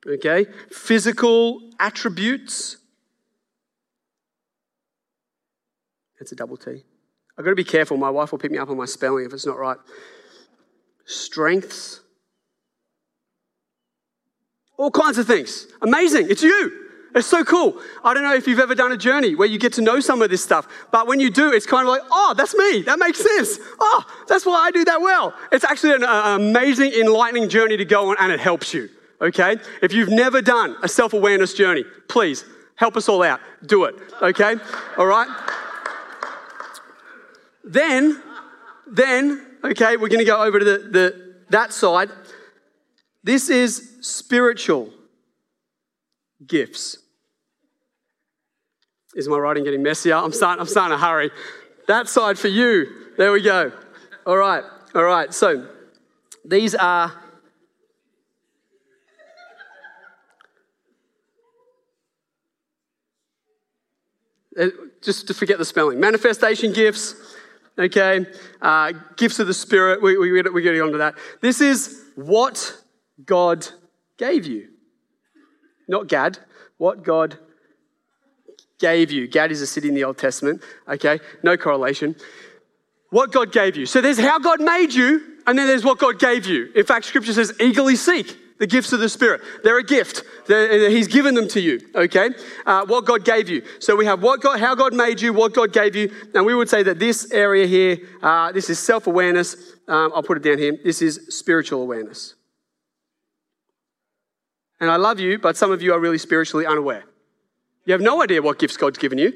Okay? 0.05 0.47
Physical 0.69 1.61
attributes. 1.79 2.75
It's 6.19 6.33
a 6.33 6.35
double 6.35 6.57
T. 6.57 6.83
I've 7.41 7.45
got 7.45 7.49
to 7.53 7.55
be 7.55 7.63
careful. 7.63 7.97
My 7.97 8.11
wife 8.11 8.31
will 8.31 8.37
pick 8.37 8.51
me 8.51 8.59
up 8.59 8.69
on 8.69 8.77
my 8.77 8.85
spelling 8.85 9.25
if 9.25 9.33
it's 9.33 9.47
not 9.47 9.57
right. 9.57 9.77
Strengths. 11.05 12.01
All 14.77 14.91
kinds 14.91 15.17
of 15.17 15.25
things. 15.25 15.65
Amazing. 15.81 16.27
It's 16.29 16.43
you. 16.43 16.89
It's 17.15 17.25
so 17.25 17.43
cool. 17.43 17.81
I 18.03 18.13
don't 18.13 18.21
know 18.21 18.35
if 18.35 18.47
you've 18.47 18.59
ever 18.59 18.75
done 18.75 18.91
a 18.91 18.97
journey 18.97 19.33
where 19.33 19.47
you 19.47 19.57
get 19.57 19.73
to 19.73 19.81
know 19.81 19.99
some 19.99 20.21
of 20.21 20.29
this 20.29 20.43
stuff, 20.43 20.67
but 20.91 21.07
when 21.07 21.19
you 21.19 21.31
do, 21.31 21.51
it's 21.51 21.65
kind 21.65 21.87
of 21.87 21.91
like, 21.91 22.03
oh, 22.11 22.35
that's 22.37 22.53
me. 22.53 22.83
That 22.83 22.99
makes 22.99 23.17
sense. 23.17 23.57
Oh, 23.79 24.05
that's 24.27 24.45
why 24.45 24.59
I 24.67 24.69
do 24.69 24.85
that 24.85 25.01
well. 25.01 25.33
It's 25.51 25.65
actually 25.65 25.93
an, 25.93 26.03
an 26.03 26.41
amazing, 26.41 26.93
enlightening 26.93 27.49
journey 27.49 27.75
to 27.75 27.85
go 27.85 28.11
on, 28.11 28.17
and 28.19 28.31
it 28.31 28.39
helps 28.39 28.71
you. 28.71 28.87
Okay? 29.19 29.57
If 29.81 29.93
you've 29.93 30.09
never 30.09 30.43
done 30.43 30.75
a 30.83 30.87
self 30.87 31.13
awareness 31.13 31.55
journey, 31.55 31.85
please 32.07 32.45
help 32.75 32.95
us 32.95 33.09
all 33.09 33.23
out. 33.23 33.39
Do 33.65 33.85
it. 33.85 33.95
Okay? 34.21 34.57
All 34.95 35.07
right? 35.07 35.27
Then, 37.64 38.22
then, 38.88 39.45
okay, 39.64 39.97
we're 39.97 40.09
going 40.09 40.20
to 40.20 40.26
go 40.26 40.41
over 40.41 40.59
to 40.59 40.66
the, 40.66 40.78
the 40.78 41.36
that 41.49 41.74
side. 41.74 42.09
This 43.24 43.49
is 43.49 43.97
spiritual 44.01 44.91
gifts. 46.45 46.97
Is 49.16 49.28
my 49.28 49.38
writing 49.38 49.64
getting 49.64 49.84
messier? 49.84 50.16
I'm 50.16 50.32
starting, 50.32 50.62
I'm 50.62 50.68
starting 50.68 50.97
to 50.97 51.03
hurry. 51.03 51.32
That 51.88 52.07
side 52.07 52.39
for 52.39 52.47
you. 52.47 52.88
There 53.18 53.32
we 53.32 53.41
go. 53.41 53.72
All 54.26 54.38
right, 54.38 54.64
all 54.95 55.03
right. 55.03 55.34
So 55.34 55.68
these 56.45 56.74
are. 56.76 57.14
Uh, 64.59 64.68
just 65.01 65.28
to 65.28 65.34
forget 65.34 65.57
the 65.57 65.66
spelling. 65.66 65.99
Manifestation 65.99 66.74
gifts, 66.74 67.16
okay? 67.78 68.26
Uh, 68.61 68.93
gifts 69.15 69.39
of 69.39 69.47
the 69.47 69.53
Spirit. 69.53 70.01
We, 70.01 70.17
we, 70.17 70.32
we're 70.32 70.61
getting 70.61 70.82
on 70.82 70.91
to 70.91 70.97
that. 70.99 71.15
This 71.41 71.61
is 71.61 72.03
what 72.15 72.78
God 73.26 73.67
gave 74.17 74.45
you. 74.45 74.69
Not 75.88 76.07
Gad, 76.07 76.39
what 76.78 77.03
God 77.03 77.38
gave 78.80 79.11
you. 79.11 79.28
Gad 79.28 79.51
is 79.51 79.61
a 79.61 79.67
city 79.67 79.88
in 79.88 79.95
the 79.95 80.03
Old 80.03 80.17
Testament, 80.17 80.63
okay? 80.88 81.19
No 81.43 81.57
correlation. 81.57 82.15
What 83.09 83.32
God 83.32 83.51
gave 83.51 83.76
you. 83.76 83.86
So 83.86 84.01
there's 84.01 84.19
how 84.19 84.39
God 84.39 84.61
made 84.61 84.93
you, 84.93 85.38
and 85.45 85.57
then 85.57 85.67
there's 85.67 85.84
what 85.84 85.99
God 85.99 86.17
gave 86.17 86.45
you. 86.45 86.72
In 86.76 86.86
fact, 86.86 87.05
scripture 87.05 87.34
says, 87.34 87.53
eagerly 87.59 87.95
seek 87.95 88.38
the 88.62 88.68
gifts 88.68 88.93
of 88.93 88.99
the 88.99 89.09
Spirit. 89.09 89.41
They're 89.64 89.80
a 89.80 89.84
gift. 89.84 90.24
They're, 90.45 90.88
he's 90.91 91.07
given 91.07 91.34
them 91.34 91.47
to 91.47 91.59
you, 91.59 91.82
okay? 91.95 92.30
Uh, 92.64 92.86
what 92.86 93.05
God 93.05 93.26
gave 93.26 93.49
you. 93.49 93.64
So 93.80 93.95
we 93.95 94.05
have 94.05 94.22
what 94.22 94.39
God, 94.39 94.59
how 94.59 94.76
God 94.76 94.93
made 94.93 95.20
you, 95.20 95.34
what 95.34 95.55
God 95.55 95.74
gave 95.74 95.95
you, 95.95 96.14
and 96.36 96.45
we 96.45 96.53
would 96.53 96.70
say 96.70 96.84
that 96.84 96.99
this 96.99 97.32
area 97.32 97.66
here, 97.66 97.97
uh, 98.22 98.51
this 98.51 98.70
is 98.70 98.78
self 98.78 99.07
awareness. 99.07 99.55
Um, 99.88 100.12
I'll 100.14 100.22
put 100.22 100.38
it 100.38 100.43
down 100.43 100.59
here. 100.59 100.78
This 100.84 101.01
is 101.01 101.22
spiritual 101.30 101.82
awareness. 101.82 102.36
And 104.80 104.91
I 104.91 104.97
love 104.97 105.20
you, 105.20 105.39
but 105.39 105.57
some 105.57 105.72
of 105.72 105.82
you 105.82 105.91
are 105.93 105.99
really 105.99 106.20
spiritually 106.20 106.68
unaware. 106.68 107.05
You 107.86 107.93
have 107.93 108.01
no 108.01 108.22
idea 108.22 108.43
what 108.43 108.59
gifts 108.59 108.78
God's 108.78 108.99
given 108.99 109.18
you. 109.18 109.34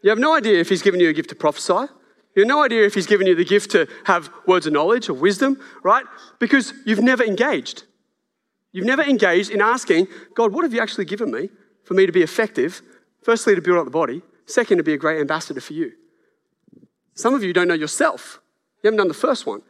You 0.00 0.08
have 0.08 0.18
no 0.18 0.34
idea 0.34 0.58
if 0.58 0.70
He's 0.70 0.80
given 0.82 0.98
you 0.98 1.10
a 1.10 1.12
gift 1.12 1.28
to 1.28 1.34
prophesy. 1.34 1.92
You 2.34 2.40
have 2.40 2.48
no 2.48 2.64
idea 2.64 2.86
if 2.86 2.94
He's 2.94 3.06
given 3.06 3.26
you 3.26 3.34
the 3.34 3.44
gift 3.44 3.70
to 3.72 3.86
have 4.04 4.30
words 4.46 4.66
of 4.66 4.72
knowledge 4.72 5.10
or 5.10 5.14
wisdom, 5.14 5.60
right? 5.82 6.06
Because 6.38 6.72
you've 6.86 7.02
never 7.02 7.22
engaged. 7.22 7.84
You've 8.76 8.84
never 8.84 9.02
engaged 9.02 9.48
in 9.48 9.62
asking, 9.62 10.06
God, 10.34 10.52
what 10.52 10.62
have 10.62 10.74
you 10.74 10.82
actually 10.82 11.06
given 11.06 11.30
me 11.30 11.48
for 11.84 11.94
me 11.94 12.04
to 12.04 12.12
be 12.12 12.20
effective? 12.20 12.82
Firstly, 13.22 13.54
to 13.54 13.62
build 13.62 13.78
up 13.78 13.86
the 13.86 13.90
body. 13.90 14.20
Second, 14.44 14.76
to 14.76 14.84
be 14.84 14.92
a 14.92 14.98
great 14.98 15.18
ambassador 15.18 15.62
for 15.62 15.72
you. 15.72 15.92
Some 17.14 17.32
of 17.32 17.42
you 17.42 17.54
don't 17.54 17.68
know 17.68 17.74
yourself. 17.74 18.38
You 18.82 18.88
haven't 18.88 18.98
done 18.98 19.08
the 19.08 19.14
first 19.14 19.46
one. 19.46 19.62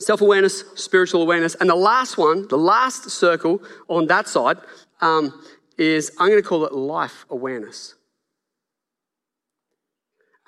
Self 0.00 0.20
awareness, 0.20 0.64
spiritual 0.74 1.22
awareness. 1.22 1.54
And 1.60 1.70
the 1.70 1.76
last 1.76 2.18
one, 2.18 2.48
the 2.48 2.58
last 2.58 3.08
circle 3.08 3.62
on 3.86 4.08
that 4.08 4.26
side, 4.26 4.56
um, 5.00 5.40
is 5.78 6.10
I'm 6.18 6.28
going 6.28 6.42
to 6.42 6.48
call 6.48 6.64
it 6.64 6.72
life 6.72 7.24
awareness. 7.30 7.94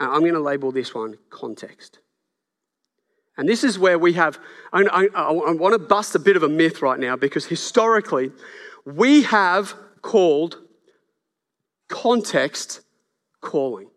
And 0.00 0.10
I'm 0.10 0.22
going 0.22 0.34
to 0.34 0.40
label 0.40 0.72
this 0.72 0.92
one 0.92 1.18
context. 1.30 2.00
And 3.36 3.48
this 3.48 3.64
is 3.64 3.78
where 3.78 3.98
we 3.98 4.12
have, 4.14 4.38
I, 4.72 4.82
I, 4.82 5.06
I 5.14 5.30
want 5.30 5.72
to 5.72 5.78
bust 5.78 6.14
a 6.14 6.18
bit 6.18 6.36
of 6.36 6.42
a 6.42 6.48
myth 6.48 6.82
right 6.82 6.98
now 6.98 7.16
because 7.16 7.46
historically, 7.46 8.30
we 8.84 9.22
have 9.22 9.74
called 10.02 10.58
context 11.88 12.80
calling. 13.40 13.88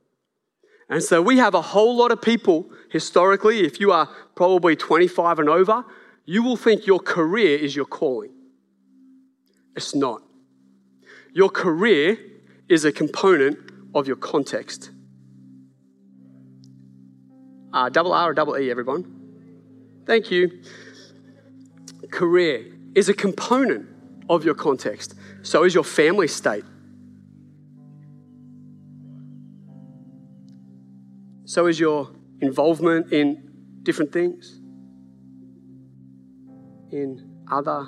And 0.89 1.01
so 1.01 1.21
we 1.21 1.38
have 1.38 1.53
a 1.53 1.61
whole 1.61 1.97
lot 1.97 2.11
of 2.11 2.21
people 2.21 2.69
historically, 2.91 3.65
if 3.65 3.79
you 3.79 3.91
are 3.91 4.07
probably 4.36 4.75
25 4.75 5.39
and 5.39 5.49
over, 5.49 5.83
you 6.25 6.43
will 6.43 6.57
think 6.57 6.86
your 6.86 6.99
career 6.99 7.57
is 7.57 7.75
your 7.75 7.86
calling. 7.86 8.31
It's 9.75 9.93
not. 9.93 10.21
Your 11.33 11.49
career 11.49 12.17
is 12.69 12.86
a 12.86 12.91
component 12.91 13.57
of 13.93 14.07
your 14.07 14.15
context. 14.15 14.91
Uh, 17.73 17.89
double 17.89 18.13
R 18.13 18.29
or 18.29 18.33
double 18.33 18.57
E, 18.57 18.71
everyone? 18.71 19.14
Thank 20.06 20.30
you. 20.32 20.62
Career 22.12 22.68
is 22.93 23.10
a 23.10 23.14
component 23.14 23.89
of 24.30 24.45
your 24.45 24.53
context. 24.53 25.16
So 25.41 25.64
is 25.64 25.74
your 25.74 25.84
family 25.84 26.28
state. 26.28 26.64
So 31.45 31.68
is 31.68 31.80
your 31.80 32.12
involvement 32.41 33.14
in 33.14 33.51
different 33.84 34.12
things, 34.12 34.60
in 36.91 37.43
other 37.51 37.88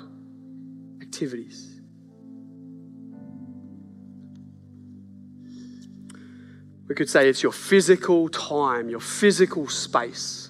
activities. 1.02 1.80
We 6.88 6.94
could 6.94 7.10
say 7.10 7.28
it's 7.28 7.42
your 7.42 7.52
physical 7.52 8.28
time, 8.28 8.88
your 8.88 9.00
physical 9.00 9.68
space. 9.68 10.47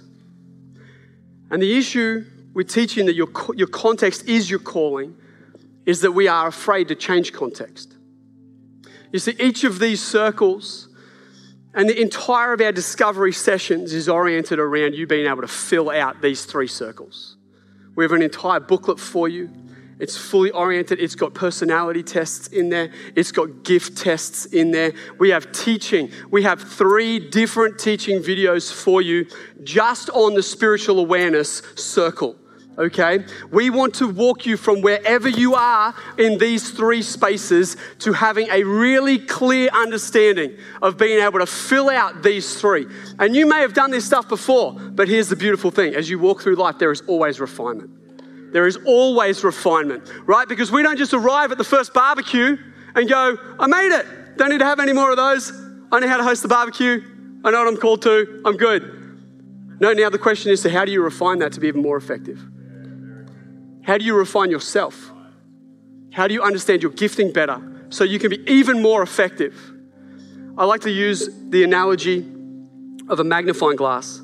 And 1.51 1.62
the 1.62 1.76
issue 1.76 2.24
with 2.55 2.68
teaching 2.68 3.07
that 3.07 3.14
your, 3.14 3.28
your 3.55 3.68
context 3.68 4.28
is 4.28 4.51
your 4.51 4.61
calling 4.61 5.16
is 5.86 6.03
that 6.03 6.12
we 6.12 6.28
are 6.28 6.46
afraid 6.46 6.88
to 6.88 6.94
change 6.94 7.32
context. 7.32 7.96
You 9.12 9.18
see, 9.18 9.34
each 9.38 9.64
of 9.64 9.78
these 9.78 10.03
circles 10.03 10.88
and 11.74 11.88
the 11.88 12.01
entire 12.01 12.53
of 12.53 12.61
our 12.61 12.72
discovery 12.72 13.32
sessions 13.32 13.92
is 13.92 14.09
oriented 14.09 14.59
around 14.59 14.94
you 14.94 15.07
being 15.07 15.26
able 15.26 15.42
to 15.42 15.49
fill 15.49 15.90
out 15.90 16.20
these 16.20 16.44
three 16.44 16.66
circles. 16.66 17.36
We 17.94 18.05
have 18.05 18.12
an 18.12 18.22
entire 18.22 18.61
booklet 18.61 19.01
for 19.01 19.28
you. 19.28 19.51
It's 20.01 20.16
fully 20.16 20.51
oriented. 20.51 21.01
It's 21.01 21.14
got 21.14 21.34
personality 21.34 22.03
tests 22.03 22.49
in 22.49 22.68
there. 22.68 22.90
It's 23.16 23.32
got 23.32 23.64
gift 23.64 23.99
tests 23.99 24.46
in 24.46 24.70
there. 24.70 24.92
We 25.18 25.30
have 25.30 25.51
teaching. 25.53 26.11
We 26.30 26.42
have 26.44 26.61
three 26.62 27.18
different 27.18 27.78
teaching 27.78 28.20
videos 28.20 28.72
for 28.72 29.03
you 29.03 29.26
just 29.64 30.09
on 30.11 30.34
the 30.34 30.42
spiritual 30.42 31.01
awareness 31.01 31.62
circle. 31.74 32.36
Okay? 32.78 33.24
We 33.51 33.70
want 33.70 33.94
to 33.94 34.07
walk 34.07 34.46
you 34.46 34.57
from 34.57 34.82
wherever 34.82 35.28
you 35.28 35.57
are 35.57 35.92
in 36.16 36.38
these 36.38 36.70
three 36.70 37.03
spaces 37.03 37.76
to 38.01 38.12
having 38.12 38.46
a 38.51 38.62
really 38.62 39.18
clear 39.18 39.68
understanding 39.70 40.57
of 40.80 40.96
being 40.96 41.20
able 41.20 41.40
to 41.40 41.46
fill 41.46 41.90
out 41.90 42.22
these 42.22 42.61
three. 42.61 42.86
And 43.18 43.34
you 43.34 43.49
may 43.49 43.62
have 43.62 43.74
done 43.74 43.90
this 43.90 44.05
stuff 44.05 44.28
before, 44.28 44.74
but 44.74 45.09
here's 45.09 45.28
the 45.28 45.34
beautiful 45.34 45.72
thing 45.72 45.96
as 45.96 46.09
you 46.09 46.20
walk 46.20 46.40
through 46.40 46.55
life, 46.55 46.78
there 46.78 46.92
is 46.92 47.03
always 47.09 47.40
refinement. 47.40 47.90
There 48.53 48.66
is 48.66 48.78
always 48.84 49.44
refinement, 49.44 50.11
right? 50.26 50.49
Because 50.49 50.70
we 50.70 50.82
don't 50.82 50.96
just 50.96 51.12
arrive 51.12 51.53
at 51.53 51.59
the 51.59 51.64
first 51.64 51.92
barbecue 51.92 52.57
and 52.94 53.09
go, 53.09 53.36
I 53.59 53.66
made 53.66 53.92
it. 53.92 54.07
Don't 54.36 54.51
need 54.51 54.59
to 54.59 54.64
have 54.64 54.80
any 54.80 54.92
more 54.92 55.11
of 55.11 55.16
those. 55.16 55.53
I 55.92 56.01
know 56.01 56.09
how 56.09 56.16
to 56.16 56.24
host 56.24 56.42
the 56.42 56.49
barbecue. 56.49 57.03
I 57.44 57.51
know 57.51 57.59
what 57.59 57.68
I'm 57.68 57.76
called 57.76 58.03
to. 58.03 58.42
I'm 58.44 58.57
good. 58.57 59.78
No, 59.80 59.92
now 59.92 60.11
the 60.11 60.18
question 60.18 60.51
is, 60.51 60.62
so 60.62 60.70
how 60.70 60.84
do 60.84 60.92
you 60.92 61.03
refine 61.03 61.38
that 61.38 61.53
to 61.53 61.61
be 61.61 61.68
even 61.68 61.82
more 61.82 61.96
effective? 61.96 62.38
How 63.84 63.96
do 63.99 64.05
you 64.05 64.16
refine 64.16 64.51
yourself? 64.51 65.12
How 66.12 66.26
do 66.26 66.34
you 66.34 66.42
understand 66.42 66.82
your 66.82 66.90
gifting 66.92 67.32
better 67.32 67.61
so 67.90 68.05
you 68.05 68.18
can 68.18 68.30
be 68.30 68.42
even 68.51 68.82
more 68.82 69.03
effective? 69.03 69.55
I 70.57 70.64
like 70.64 70.80
to 70.82 70.90
use 70.90 71.28
the 71.51 71.62
analogy 71.62 72.26
of 73.09 73.20
a 73.20 73.24
magnifying 73.24 73.76
glass. 73.76 74.18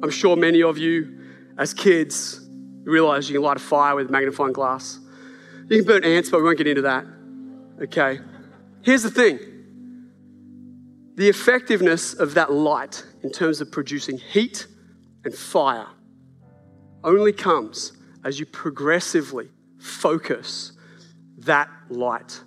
I'm 0.00 0.10
sure 0.10 0.36
many 0.36 0.62
of 0.62 0.78
you 0.78 1.17
as 1.58 1.74
kids, 1.74 2.40
you 2.84 2.92
realize 2.92 3.28
you 3.28 3.34
can 3.34 3.42
light 3.42 3.56
a 3.56 3.60
fire 3.60 3.94
with 3.94 4.08
a 4.08 4.12
magnifying 4.12 4.52
glass. 4.52 4.98
You 5.68 5.78
can 5.78 5.84
burn 5.84 6.04
ants, 6.04 6.30
but 6.30 6.38
we 6.38 6.44
won't 6.44 6.56
get 6.56 6.66
into 6.66 6.82
that. 6.82 7.04
Okay. 7.82 8.20
Here's 8.82 9.02
the 9.02 9.10
thing 9.10 9.38
the 11.16 11.28
effectiveness 11.28 12.14
of 12.14 12.34
that 12.34 12.52
light 12.52 13.04
in 13.24 13.32
terms 13.32 13.60
of 13.60 13.72
producing 13.72 14.18
heat 14.18 14.68
and 15.24 15.34
fire 15.34 15.88
only 17.02 17.32
comes 17.32 17.92
as 18.24 18.38
you 18.38 18.46
progressively 18.46 19.48
focus 19.78 20.72
that 21.38 21.68
light. 21.88 22.40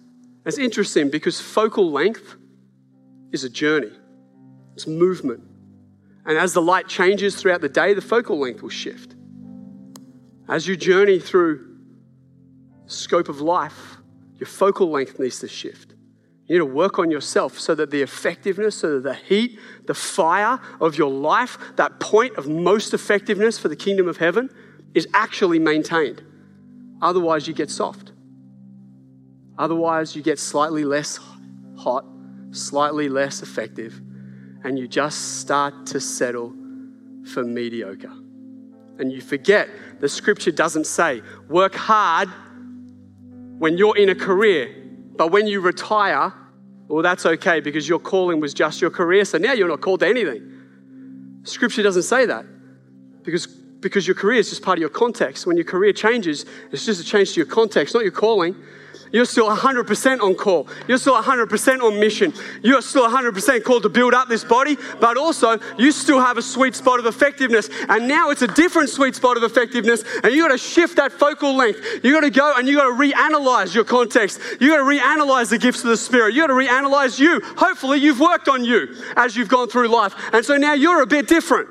It's 0.45 0.57
interesting 0.57 1.09
because 1.09 1.39
focal 1.39 1.91
length 1.91 2.36
is 3.32 3.43
a 3.43 3.49
journey, 3.49 3.91
it's 4.74 4.88
movement. 4.88 5.50
And 6.26 6.38
as 6.38 6.53
the 6.53 6.61
light 6.61 6.88
changes 6.88 7.36
throughout 7.36 7.61
the 7.61 7.69
day, 7.69 7.93
the 7.93 8.01
focal 8.01 8.39
length 8.39 8.61
will 8.61 8.69
shift. 8.69 9.15
As 10.47 10.67
you 10.67 10.76
journey 10.76 11.19
through 11.19 11.78
the 12.86 12.91
scope 12.91 13.30
of 13.30 13.41
life, 13.41 13.97
your 14.36 14.47
focal 14.47 14.89
length 14.89 15.19
needs 15.19 15.39
to 15.39 15.47
shift. 15.47 15.93
You 16.47 16.55
need 16.55 16.59
to 16.59 16.74
work 16.74 16.99
on 16.99 17.09
yourself 17.09 17.59
so 17.59 17.74
that 17.76 17.91
the 17.91 18.01
effectiveness, 18.01 18.76
so 18.76 18.99
that 18.99 19.03
the 19.03 19.13
heat, 19.13 19.57
the 19.86 19.93
fire 19.93 20.59
of 20.82 20.97
your 20.97 21.09
life, 21.09 21.57
that 21.78 21.99
point 21.99 22.36
of 22.36 22.47
most 22.47 22.93
effectiveness 22.93 23.57
for 23.57 23.69
the 23.69 23.76
kingdom 23.76 24.07
of 24.07 24.17
heaven, 24.17 24.49
is 24.93 25.07
actually 25.13 25.59
maintained. 25.59 26.22
Otherwise, 27.01 27.47
you 27.47 27.53
get 27.53 27.72
soft. 27.72 28.11
Otherwise, 29.57 30.15
you 30.15 30.22
get 30.22 30.39
slightly 30.39 30.84
less 30.84 31.19
hot, 31.78 32.05
slightly 32.51 33.07
less 33.07 33.41
effective, 33.41 34.01
and 34.64 34.78
you 34.78 34.88
just 34.88 35.39
start 35.39 35.88
to 35.88 35.99
settle 35.99 36.53
for 37.34 37.43
mediocre. 37.43 38.12
And 38.99 39.12
you 39.12 39.22
forget 39.22 39.70
the 39.99 40.09
scripture 40.09 40.51
doesn't 40.51 40.86
say 40.86 41.22
work 41.47 41.74
hard 41.76 42.30
when 43.57 43.78
you're 43.78 43.97
in 43.97 44.09
a 44.09 44.16
career, 44.16 44.76
but 45.16 45.32
when 45.32 45.47
you 45.47 45.62
retire, 45.62 46.34
well, 46.88 47.03
that's 47.03 47.26
okay 47.26 47.59
because 47.59 47.88
your 47.88 47.99
calling 47.99 48.39
was 48.39 48.53
just 48.53 48.82
your 48.82 48.89
career, 48.89 49.24
so 49.26 49.38
now 49.38 49.53
you're 49.53 49.68
not 49.68 49.82
called 49.82 50.01
to 50.01 50.07
anything. 50.07 51.41
Scripture 51.43 51.84
doesn't 51.84 52.03
say 52.03 52.26
that 52.26 52.45
because, 53.24 53.47
because 53.47 54.07
your 54.07 54.16
career 54.16 54.39
is 54.39 54.49
just 54.49 54.62
part 54.62 54.78
of 54.78 54.82
your 54.82 54.89
context. 54.89 55.47
When 55.47 55.57
your 55.57 55.66
career 55.66 55.93
changes, 55.93 56.45
it's 56.72 56.86
just 56.86 57.01
a 57.01 57.03
change 57.03 57.34
to 57.34 57.39
your 57.39 57.47
context, 57.47 57.93
not 57.93 58.03
your 58.03 58.12
calling. 58.12 58.55
You're 59.12 59.26
still 59.26 59.49
100% 59.49 60.22
on 60.22 60.36
call. 60.36 60.68
You're 60.88 60.97
still 60.97 61.22
100% 61.22 61.82
on 61.82 61.99
mission. 61.99 62.34
You're 62.64 62.82
still 62.82 63.07
100% 63.07 63.64
called 63.64 63.84
to 63.84 63.89
build 63.89 64.14
up 64.14 64.30
this 64.30 64.43
body, 64.43 64.78
but 64.99 65.18
also 65.18 65.59
you 65.78 65.91
still 65.91 66.20
have 66.20 66.38
a 66.38 66.41
sweet 66.41 66.76
spot 66.76 66.99
of 66.99 67.05
effectiveness. 67.05 67.70
And 67.89 68.07
now 68.07 68.30
it's 68.30 68.41
a 68.41 68.47
different 68.47 68.89
sweet 68.89 69.16
spot 69.16 69.38
of 69.38 69.43
effectiveness, 69.43 70.03
and 70.24 70.34
you 70.34 70.47
got 70.47 70.51
to 70.51 70.57
shift 70.57 70.95
that 70.95 71.12
focal 71.12 71.55
length. 71.55 71.82
You 72.03 72.14
got 72.14 72.22
to 72.22 72.30
go 72.30 72.53
and 72.57 72.68
you 72.68 72.78
got 72.78 72.86
to 72.86 72.93
reanalyze 72.93 73.76
your 73.76 73.84
context. 73.84 74.39
You 74.59 74.70
got 74.70 74.78
to 74.78 74.84
reanalyze 74.84 75.49
the 75.49 75.57
gifts 75.57 75.84
of 75.84 75.89
the 75.89 75.97
Spirit. 75.97 76.34
You 76.34 76.41
got 76.41 76.47
to 76.47 76.53
reanalyze 76.53 77.20
you. 77.20 77.41
Hopefully, 77.57 77.99
you've 77.99 78.20
worked 78.20 78.47
on 78.47 78.64
you 78.64 78.95
as 79.18 79.36
you've 79.36 79.49
gone 79.49 79.68
through 79.68 79.89
life. 79.89 80.16
And 80.32 80.45
so 80.45 80.55
now 80.57 80.74
you're 80.74 81.01
a 81.01 81.07
bit 81.07 81.28
different. 81.28 81.70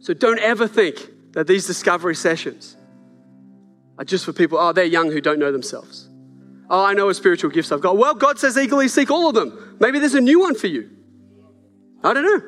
So 0.00 0.14
don't 0.14 0.38
ever 0.38 0.66
think 0.68 1.10
that 1.32 1.46
these 1.46 1.66
discovery 1.66 2.14
sessions 2.14 2.76
are 3.98 4.04
just 4.04 4.24
for 4.24 4.32
people, 4.32 4.58
oh, 4.58 4.72
they're 4.72 4.84
young 4.84 5.10
who 5.10 5.20
don't 5.20 5.38
know 5.38 5.52
themselves. 5.52 6.08
Oh, 6.70 6.84
I 6.84 6.94
know 6.94 7.06
what 7.06 7.16
spiritual 7.16 7.50
gifts 7.50 7.70
I've 7.70 7.80
got. 7.80 7.96
Well, 7.96 8.14
God 8.14 8.38
says 8.38 8.56
eagerly 8.56 8.88
seek 8.88 9.10
all 9.10 9.28
of 9.28 9.34
them. 9.34 9.76
Maybe 9.80 9.98
there's 9.98 10.14
a 10.14 10.20
new 10.20 10.40
one 10.40 10.54
for 10.54 10.66
you. 10.66 10.90
I 12.02 12.12
don't 12.14 12.24
know. 12.24 12.42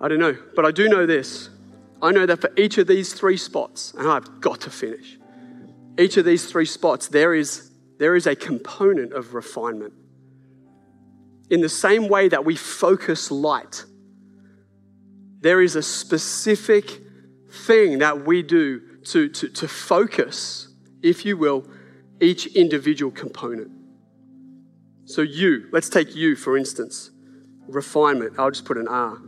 I 0.00 0.08
don't 0.08 0.18
know. 0.18 0.36
But 0.56 0.64
I 0.64 0.70
do 0.70 0.88
know 0.88 1.06
this. 1.06 1.50
I 2.02 2.12
know 2.12 2.24
that 2.24 2.40
for 2.40 2.50
each 2.56 2.78
of 2.78 2.86
these 2.86 3.12
three 3.12 3.36
spots, 3.36 3.92
and 3.96 4.08
I've 4.08 4.40
got 4.40 4.62
to 4.62 4.70
finish, 4.70 5.18
each 5.98 6.16
of 6.16 6.24
these 6.24 6.46
three 6.46 6.64
spots, 6.64 7.08
there 7.08 7.34
is, 7.34 7.70
there 7.98 8.16
is 8.16 8.26
a 8.26 8.34
component 8.34 9.12
of 9.12 9.34
refinement. 9.34 9.92
In 11.50 11.60
the 11.60 11.68
same 11.68 12.08
way 12.08 12.28
that 12.28 12.44
we 12.44 12.56
focus 12.56 13.30
light, 13.30 13.84
there 15.40 15.60
is 15.60 15.76
a 15.76 15.82
specific 15.82 17.00
thing 17.50 17.98
that 17.98 18.26
we 18.26 18.42
do 18.42 18.80
to, 19.06 19.28
to, 19.28 19.48
to 19.48 19.68
focus, 19.68 20.68
if 21.02 21.24
you 21.24 21.36
will, 21.36 21.66
each 22.20 22.46
individual 22.48 23.10
component. 23.10 23.70
So, 25.04 25.22
you, 25.22 25.68
let's 25.72 25.88
take 25.88 26.14
you 26.14 26.36
for 26.36 26.56
instance. 26.56 27.10
Refinement, 27.66 28.34
I'll 28.38 28.50
just 28.50 28.64
put 28.64 28.76
an 28.76 28.88
R. 28.88 29.18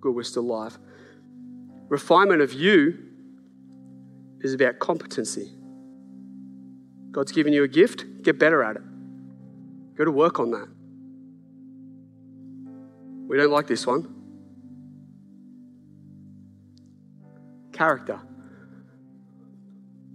Good, 0.00 0.14
we're 0.14 0.22
still 0.22 0.42
live. 0.42 0.78
Refinement 1.88 2.40
of 2.40 2.52
you 2.52 2.98
is 4.40 4.54
about 4.54 4.78
competency. 4.78 5.52
God's 7.12 7.30
given 7.30 7.52
you 7.52 7.62
a 7.62 7.68
gift, 7.68 8.22
get 8.22 8.38
better 8.38 8.62
at 8.62 8.76
it. 8.76 8.82
Go 9.96 10.04
to 10.04 10.10
work 10.10 10.40
on 10.40 10.50
that. 10.52 10.68
We 13.28 13.36
don't 13.36 13.50
like 13.50 13.66
this 13.66 13.86
one. 13.86 14.21
Character. 17.72 18.20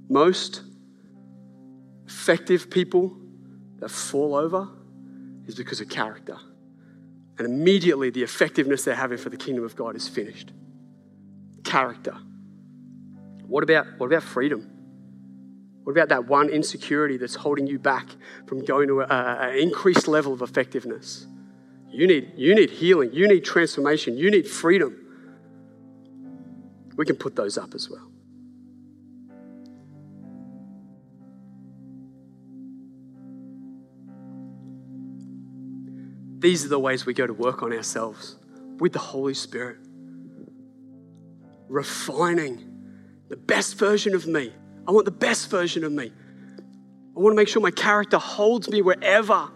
Most 0.10 0.62
effective 2.08 2.70
people 2.70 3.18
that 3.80 3.90
fall 3.90 4.36
over 4.36 4.70
is 5.46 5.56
because 5.56 5.82
of 5.82 5.90
character. 5.90 6.38
And 7.38 7.46
immediately 7.46 8.10
the 8.10 8.24
effectiveness 8.24 8.84
they're 8.84 8.96
having 8.96 9.18
for 9.18 9.30
the 9.30 9.38
kingdom 9.38 9.64
of 9.64 9.76
God 9.76 9.96
is 9.96 10.08
finished. 10.08 10.52
Character. 11.64 12.18
What 13.46 13.64
about, 13.64 13.86
what 13.98 14.08
about 14.08 14.24
freedom? 14.24 14.72
What 15.84 15.92
about 15.92 16.10
that 16.10 16.28
one 16.28 16.50
insecurity 16.50 17.18
that's 17.18 17.36
holding 17.36 17.68
you 17.68 17.80
back 17.80 18.08
from 18.46 18.66
going 18.66 18.88
to 18.90 19.02
an 19.02 19.58
increased 19.58 20.08
level 20.08 20.34
of 20.34 20.42
effectiveness? 20.42 21.28
You 21.90 22.08
need, 22.08 22.34
you 22.36 22.56
need 22.56 22.70
healing. 22.70 23.14
You 23.14 23.28
need 23.28 23.46
transformation. 23.46 24.18
You 24.18 24.30
need 24.30 24.48
freedom. 24.48 25.07
We 26.98 27.06
can 27.06 27.16
put 27.16 27.36
those 27.36 27.58
up 27.58 27.74
as 27.76 27.90
well. 27.90 28.12
These 36.40 36.66
are 36.66 36.70
the 36.70 36.80
ways 36.80 37.06
we 37.06 37.14
go 37.14 37.26
to 37.26 37.34
work 37.34 37.64
on 37.64 37.72
ourselves 37.72 38.36
with 38.80 38.94
the 38.94 39.00
Holy 39.00 39.34
Spirit, 39.34 39.78
refining 41.68 42.64
the 43.30 43.38
best 43.38 43.76
version 43.78 44.14
of 44.14 44.28
me. 44.28 44.54
I 44.88 44.92
want 44.92 45.06
the 45.06 45.12
best 45.12 45.50
version 45.50 45.84
of 45.84 45.92
me. 45.92 46.12
I 47.16 47.20
want 47.20 47.34
to 47.34 47.36
make 47.36 47.48
sure 47.48 47.62
my 47.62 47.72
character 47.72 48.18
holds 48.18 48.70
me 48.70 48.82
wherever, 48.82 49.50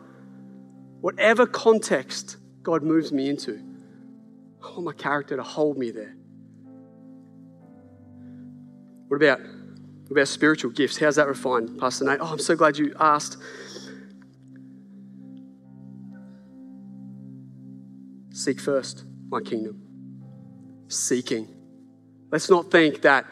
whatever 1.02 1.46
context 1.46 2.38
God 2.64 2.84
moves 2.84 3.12
me 3.12 3.30
into. 3.30 3.62
I 4.64 4.68
want 4.72 4.84
my 4.84 4.94
character 4.94 5.38
to 5.38 5.44
hold 5.44 5.78
me 5.78 5.92
there. 5.92 6.16
What 9.12 9.18
about, 9.18 9.42
what 9.42 10.12
about 10.12 10.28
spiritual 10.30 10.72
gifts? 10.72 10.98
How's 10.98 11.18
that 11.18 11.28
refined, 11.28 11.78
Pastor 11.78 12.06
Nate? 12.06 12.20
Oh, 12.22 12.28
I'm 12.28 12.40
so 12.40 12.56
glad 12.56 12.78
you 12.78 12.96
asked. 12.98 13.36
Seek 18.30 18.62
first 18.62 19.04
my 19.28 19.42
kingdom. 19.42 19.82
seeking. 20.88 21.50
Let's 22.32 22.50
not 22.50 22.72
think 22.72 23.02
that, 23.02 23.26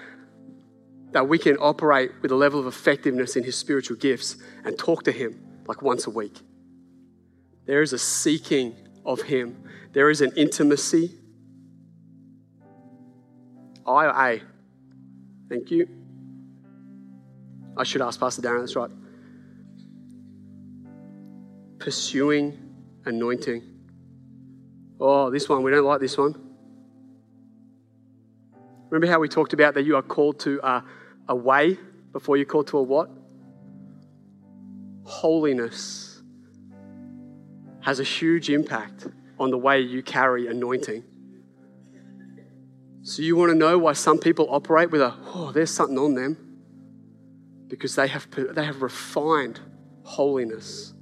that 1.12 1.30
we 1.30 1.38
can 1.38 1.56
operate 1.56 2.12
with 2.22 2.32
a 2.32 2.36
level 2.36 2.60
of 2.60 2.68
effectiveness 2.68 3.38
in 3.38 3.46
His 3.46 3.58
spiritual 3.58 3.96
gifts 3.96 4.36
and 4.66 4.78
talk 4.78 5.04
to 5.04 5.14
Him 5.14 5.42
like 5.66 5.82
once 5.82 6.08
a 6.08 6.10
week. 6.10 6.42
There 7.68 7.82
is 7.82 7.94
a 7.94 8.00
seeking 8.00 8.76
of 9.06 9.22
Him, 9.22 9.64
there 9.94 10.10
is 10.10 10.20
an 10.20 10.34
intimacy. 10.36 11.16
I 13.88 14.34
A? 14.34 14.42
Thank 15.50 15.72
you. 15.72 15.88
I 17.76 17.84
should 17.84 18.02
ask 18.02 18.20
Pastor 18.20 18.42
Darren, 18.42 18.60
that's 18.60 18.76
right. 18.76 18.92
Pursuing 21.80 22.58
anointing. 23.06 23.64
Oh, 25.00 25.30
this 25.30 25.50
one, 25.50 25.64
we 25.64 25.72
don't 25.72 25.86
like 25.86 26.02
this 26.02 26.18
one. 26.18 26.36
Remember 28.90 29.12
how 29.12 29.20
we 29.20 29.30
talked 29.30 29.54
about 29.54 29.76
that 29.76 29.84
you 29.84 29.96
are 29.96 30.02
called 30.02 30.40
to 30.42 30.60
a, 30.62 30.84
a 31.30 31.36
way 31.36 31.78
before 32.12 32.38
you're 32.38 32.46
called 32.46 32.68
to 32.68 32.78
a 32.78 32.84
what? 32.84 33.10
Holiness 35.04 36.22
has 37.82 38.00
a 38.00 38.04
huge 38.04 38.50
impact 38.50 39.08
on 39.40 39.52
the 39.52 39.58
way 39.58 39.80
you 39.80 40.04
carry 40.04 40.48
anointing. 40.48 41.04
So, 43.02 43.22
you 43.22 43.36
want 43.36 43.52
to 43.52 43.56
know 43.56 43.78
why 43.78 43.94
some 43.94 44.20
people 44.20 44.48
operate 44.50 44.92
with 44.92 45.02
a, 45.02 45.16
oh, 45.28 45.52
there's 45.52 45.72
something 45.72 45.98
on 45.98 46.16
them? 46.16 46.38
Because 47.68 47.96
they 47.96 48.08
have, 48.08 48.28
they 48.32 48.66
have 48.66 48.82
refined 48.82 49.60
holiness 50.04 50.94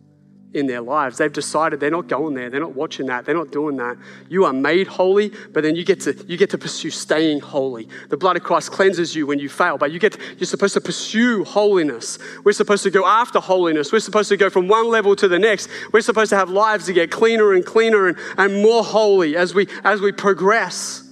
in 0.54 0.66
their 0.66 0.82
lives. 0.82 1.18
They've 1.18 1.32
decided 1.32 1.80
they're 1.80 1.92
not 1.92 2.08
going 2.08 2.34
there. 2.34 2.50
They're 2.50 2.60
not 2.60 2.74
watching 2.74 3.08
that. 3.08 3.26
They're 3.26 3.36
not 3.36 3.52
doing 3.52 3.76
that. 3.78 3.98
You 4.30 4.46
are 4.46 4.54
made 4.54 4.88
holy, 4.88 5.32
but 5.54 5.62
then 5.62 5.76
you 5.76 5.84
get 5.84 6.02
to 6.02 6.14
you 6.28 6.38
get 6.38 6.50
to 6.52 6.58
pursue 6.58 6.90
staying 6.90 7.42
holy. 7.42 7.88
The 8.10 8.18
blood 8.18 8.38
of 8.38 8.44
Christ 8.44 8.72
cleanses 8.72 9.16
you 9.16 9.28
when 9.28 9.40
you 9.40 9.50
fail, 9.50 9.78
but 9.78 9.92
you 9.92 10.00
get 10.00 10.18
you're 10.38 10.48
supposed 10.48 10.74
to 10.74 10.82
pursue 10.82 11.44
holiness. 11.44 12.18
We're 12.44 12.54
supposed 12.54 12.84
to 12.84 12.90
go 12.90 13.06
after 13.06 13.40
holiness. 13.40 13.92
We're 13.92 14.00
supposed 14.00 14.30
to 14.30 14.38
go 14.38 14.50
from 14.50 14.68
one 14.68 14.90
level 14.90 15.16
to 15.18 15.28
the 15.28 15.40
next. 15.40 15.70
We're 15.92 16.02
supposed 16.02 16.30
to 16.30 16.38
have 16.38 16.50
lives 16.50 16.88
that 16.88 16.94
get 16.94 17.12
cleaner 17.12 17.54
and 17.54 17.66
cleaner 17.66 18.08
and, 18.08 18.18
and 18.38 18.62
more 18.62 18.84
holy 18.84 19.36
as 19.36 19.54
we 19.54 19.68
as 19.84 20.02
we 20.02 20.12
progress. 20.12 21.07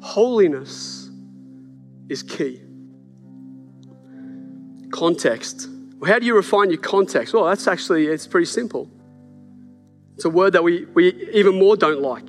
Holiness 0.00 1.10
is 2.08 2.22
key. 2.22 2.62
Context 4.90 5.68
how 6.06 6.18
do 6.18 6.26
you 6.26 6.34
refine 6.34 6.70
your 6.70 6.80
context? 6.80 7.34
Well, 7.34 7.44
that's 7.44 7.66
actually, 7.66 8.06
it's 8.06 8.26
pretty 8.26 8.46
simple. 8.46 8.90
It's 10.14 10.24
a 10.24 10.30
word 10.30 10.52
that 10.54 10.64
we, 10.64 10.86
we 10.86 11.30
even 11.32 11.58
more 11.58 11.76
don't 11.76 12.00
like. 12.00 12.24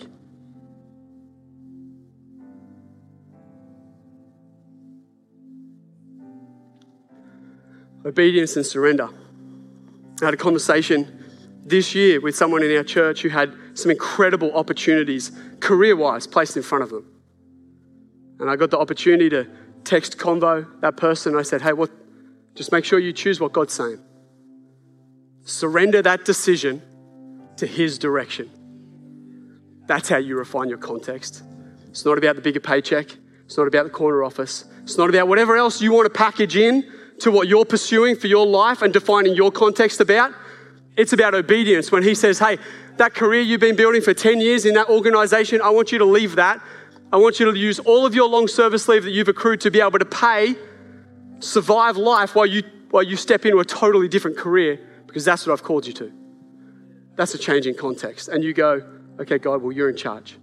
Obedience 8.06 8.56
and 8.56 8.66
surrender. 8.66 9.10
I 10.22 10.26
had 10.26 10.34
a 10.34 10.38
conversation 10.38 11.24
this 11.66 11.94
year 11.96 12.20
with 12.20 12.36
someone 12.36 12.64
in 12.64 12.76
our 12.76 12.84
church 12.84 13.22
who 13.22 13.30
had 13.30 13.54
some 13.74 13.92
incredible 13.92 14.54
opportunities, 14.54 15.32
career 15.60 15.96
wise, 15.96 16.28
placed 16.28 16.58
in 16.58 16.64
front 16.64 16.84
of 16.84 16.90
them. 16.90 17.21
And 18.42 18.50
I 18.50 18.56
got 18.56 18.72
the 18.72 18.80
opportunity 18.80 19.30
to 19.30 19.48
text 19.84 20.18
convo 20.18 20.66
that 20.82 20.98
person. 20.98 21.36
I 21.36 21.44
said, 21.44 21.62
Hey, 21.62 21.74
what, 21.74 21.92
just 22.56 22.72
make 22.72 22.84
sure 22.84 22.98
you 22.98 23.14
choose 23.14 23.40
what 23.40 23.54
God's 23.54 23.74
saying. 23.74 24.00
Surrender 25.44 26.02
that 26.02 26.26
decision 26.26 26.82
to 27.58 27.68
His 27.68 28.00
direction. 28.00 28.50
That's 29.86 30.10
how 30.10 30.18
you 30.18 30.38
refine 30.38 30.70
your 30.70 30.80
context. 30.80 31.44
It's 31.90 32.04
not 32.04 32.18
about 32.18 32.36
the 32.36 32.42
bigger 32.42 32.60
paycheck. 32.60 33.16
It's 33.46 33.58
not 33.58 33.68
about 33.68 33.84
the 33.84 33.90
corner 33.92 34.24
office. 34.24 34.66
It's 34.84 34.98
not 34.98 35.10
about 35.10 35.28
whatever 35.28 35.56
else 35.56 35.80
you 35.80 35.92
want 35.92 36.06
to 36.06 36.18
package 36.18 36.56
in 36.56 36.92
to 37.20 37.30
what 37.30 37.48
you're 37.48 37.66
pursuing 37.66 38.16
for 38.16 38.26
your 38.26 38.48
life 38.48 38.82
and 38.82 38.92
defining 38.92 39.36
your 39.36 39.52
context 39.52 40.00
about. 40.00 40.34
It's 40.98 41.14
about 41.14 41.36
obedience. 41.36 41.92
When 41.92 42.02
He 42.02 42.16
says, 42.16 42.40
hey, 42.40 42.58
that 42.98 43.14
career 43.14 43.42
you've 43.42 43.62
been 43.62 43.76
building 43.76 44.02
for 44.02 44.16
10 44.16 44.42
years 44.42 44.66
in 44.66 44.74
that 44.74 44.90
organization, 44.90 45.62
I 45.62 45.70
want 45.70 45.92
you 45.92 46.00
to 46.00 46.06
leave 46.06 46.38
that. 46.38 46.60
I 47.14 47.18
want 47.18 47.40
you 47.40 47.52
to 47.52 47.58
use 47.58 47.80
all 47.80 48.06
of 48.06 48.16
your 48.16 48.30
long 48.30 48.48
service 48.48 48.88
leave 48.88 49.04
that 49.04 49.12
you've 49.12 49.28
accrued 49.28 49.62
to 49.62 49.72
be 49.72 49.82
able 49.82 50.00
to 50.00 50.06
pay 50.06 50.56
survive 51.40 51.98
life 51.98 52.36
while 52.36 52.46
you, 52.46 52.64
while 52.92 53.04
you 53.04 53.16
step 53.16 53.46
into 53.46 53.60
a 53.60 53.66
totally 53.66 54.08
different 54.08 54.38
career 54.38 54.80
because 55.08 55.26
that's 55.26 55.46
what 55.46 55.54
I've 55.54 55.64
called 55.64 55.86
you 55.86 55.94
to. 55.94 56.12
That's 57.16 57.34
a 57.34 57.38
change 57.38 57.68
in 57.68 57.76
context. 57.76 58.30
And 58.30 58.44
you 58.44 58.54
go, 58.54 58.82
okay, 59.20 59.38
God, 59.38 59.62
well, 59.62 59.72
you're 59.72 59.90
in 59.90 59.98
charge. 59.98 60.38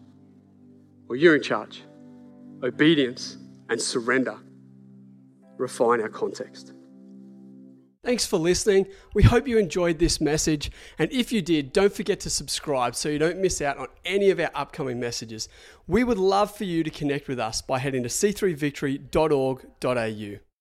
Well, 1.07 1.17
you're 1.17 1.37
in 1.37 1.43
charge. 1.43 1.83
Obedience 2.63 3.39
and 3.71 3.81
surrender 3.81 4.39
refine 5.57 6.03
our 6.03 6.09
context. 6.09 6.73
Thanks 8.05 8.25
for 8.25 8.39
listening. 8.39 8.87
We 9.13 9.25
hope 9.25 9.49
you 9.49 9.59
enjoyed 9.59 9.99
this 9.99 10.21
message. 10.21 10.71
And 10.99 11.11
if 11.13 11.33
you 11.33 11.43
did, 11.43 11.73
don't 11.73 11.93
forget 11.93 12.21
to 12.21 12.31
subscribe 12.31 12.95
so 12.95 13.09
you 13.09 13.19
don't 13.19 13.41
miss 13.41 13.61
out 13.61 13.77
on 13.77 13.89
any 14.05 14.31
of 14.31 14.39
our 14.39 14.53
upcoming 14.55 15.01
messages. 15.01 15.49
We 15.87 16.05
would 16.05 16.17
love 16.17 16.57
for 16.57 16.63
you 16.65 16.85
to 16.85 16.91
connect 16.91 17.27
with 17.27 17.41
us 17.41 17.61
by 17.61 17.81
heading 17.81 18.05
to 18.05 18.09
c3victory.org.au. 18.09 20.48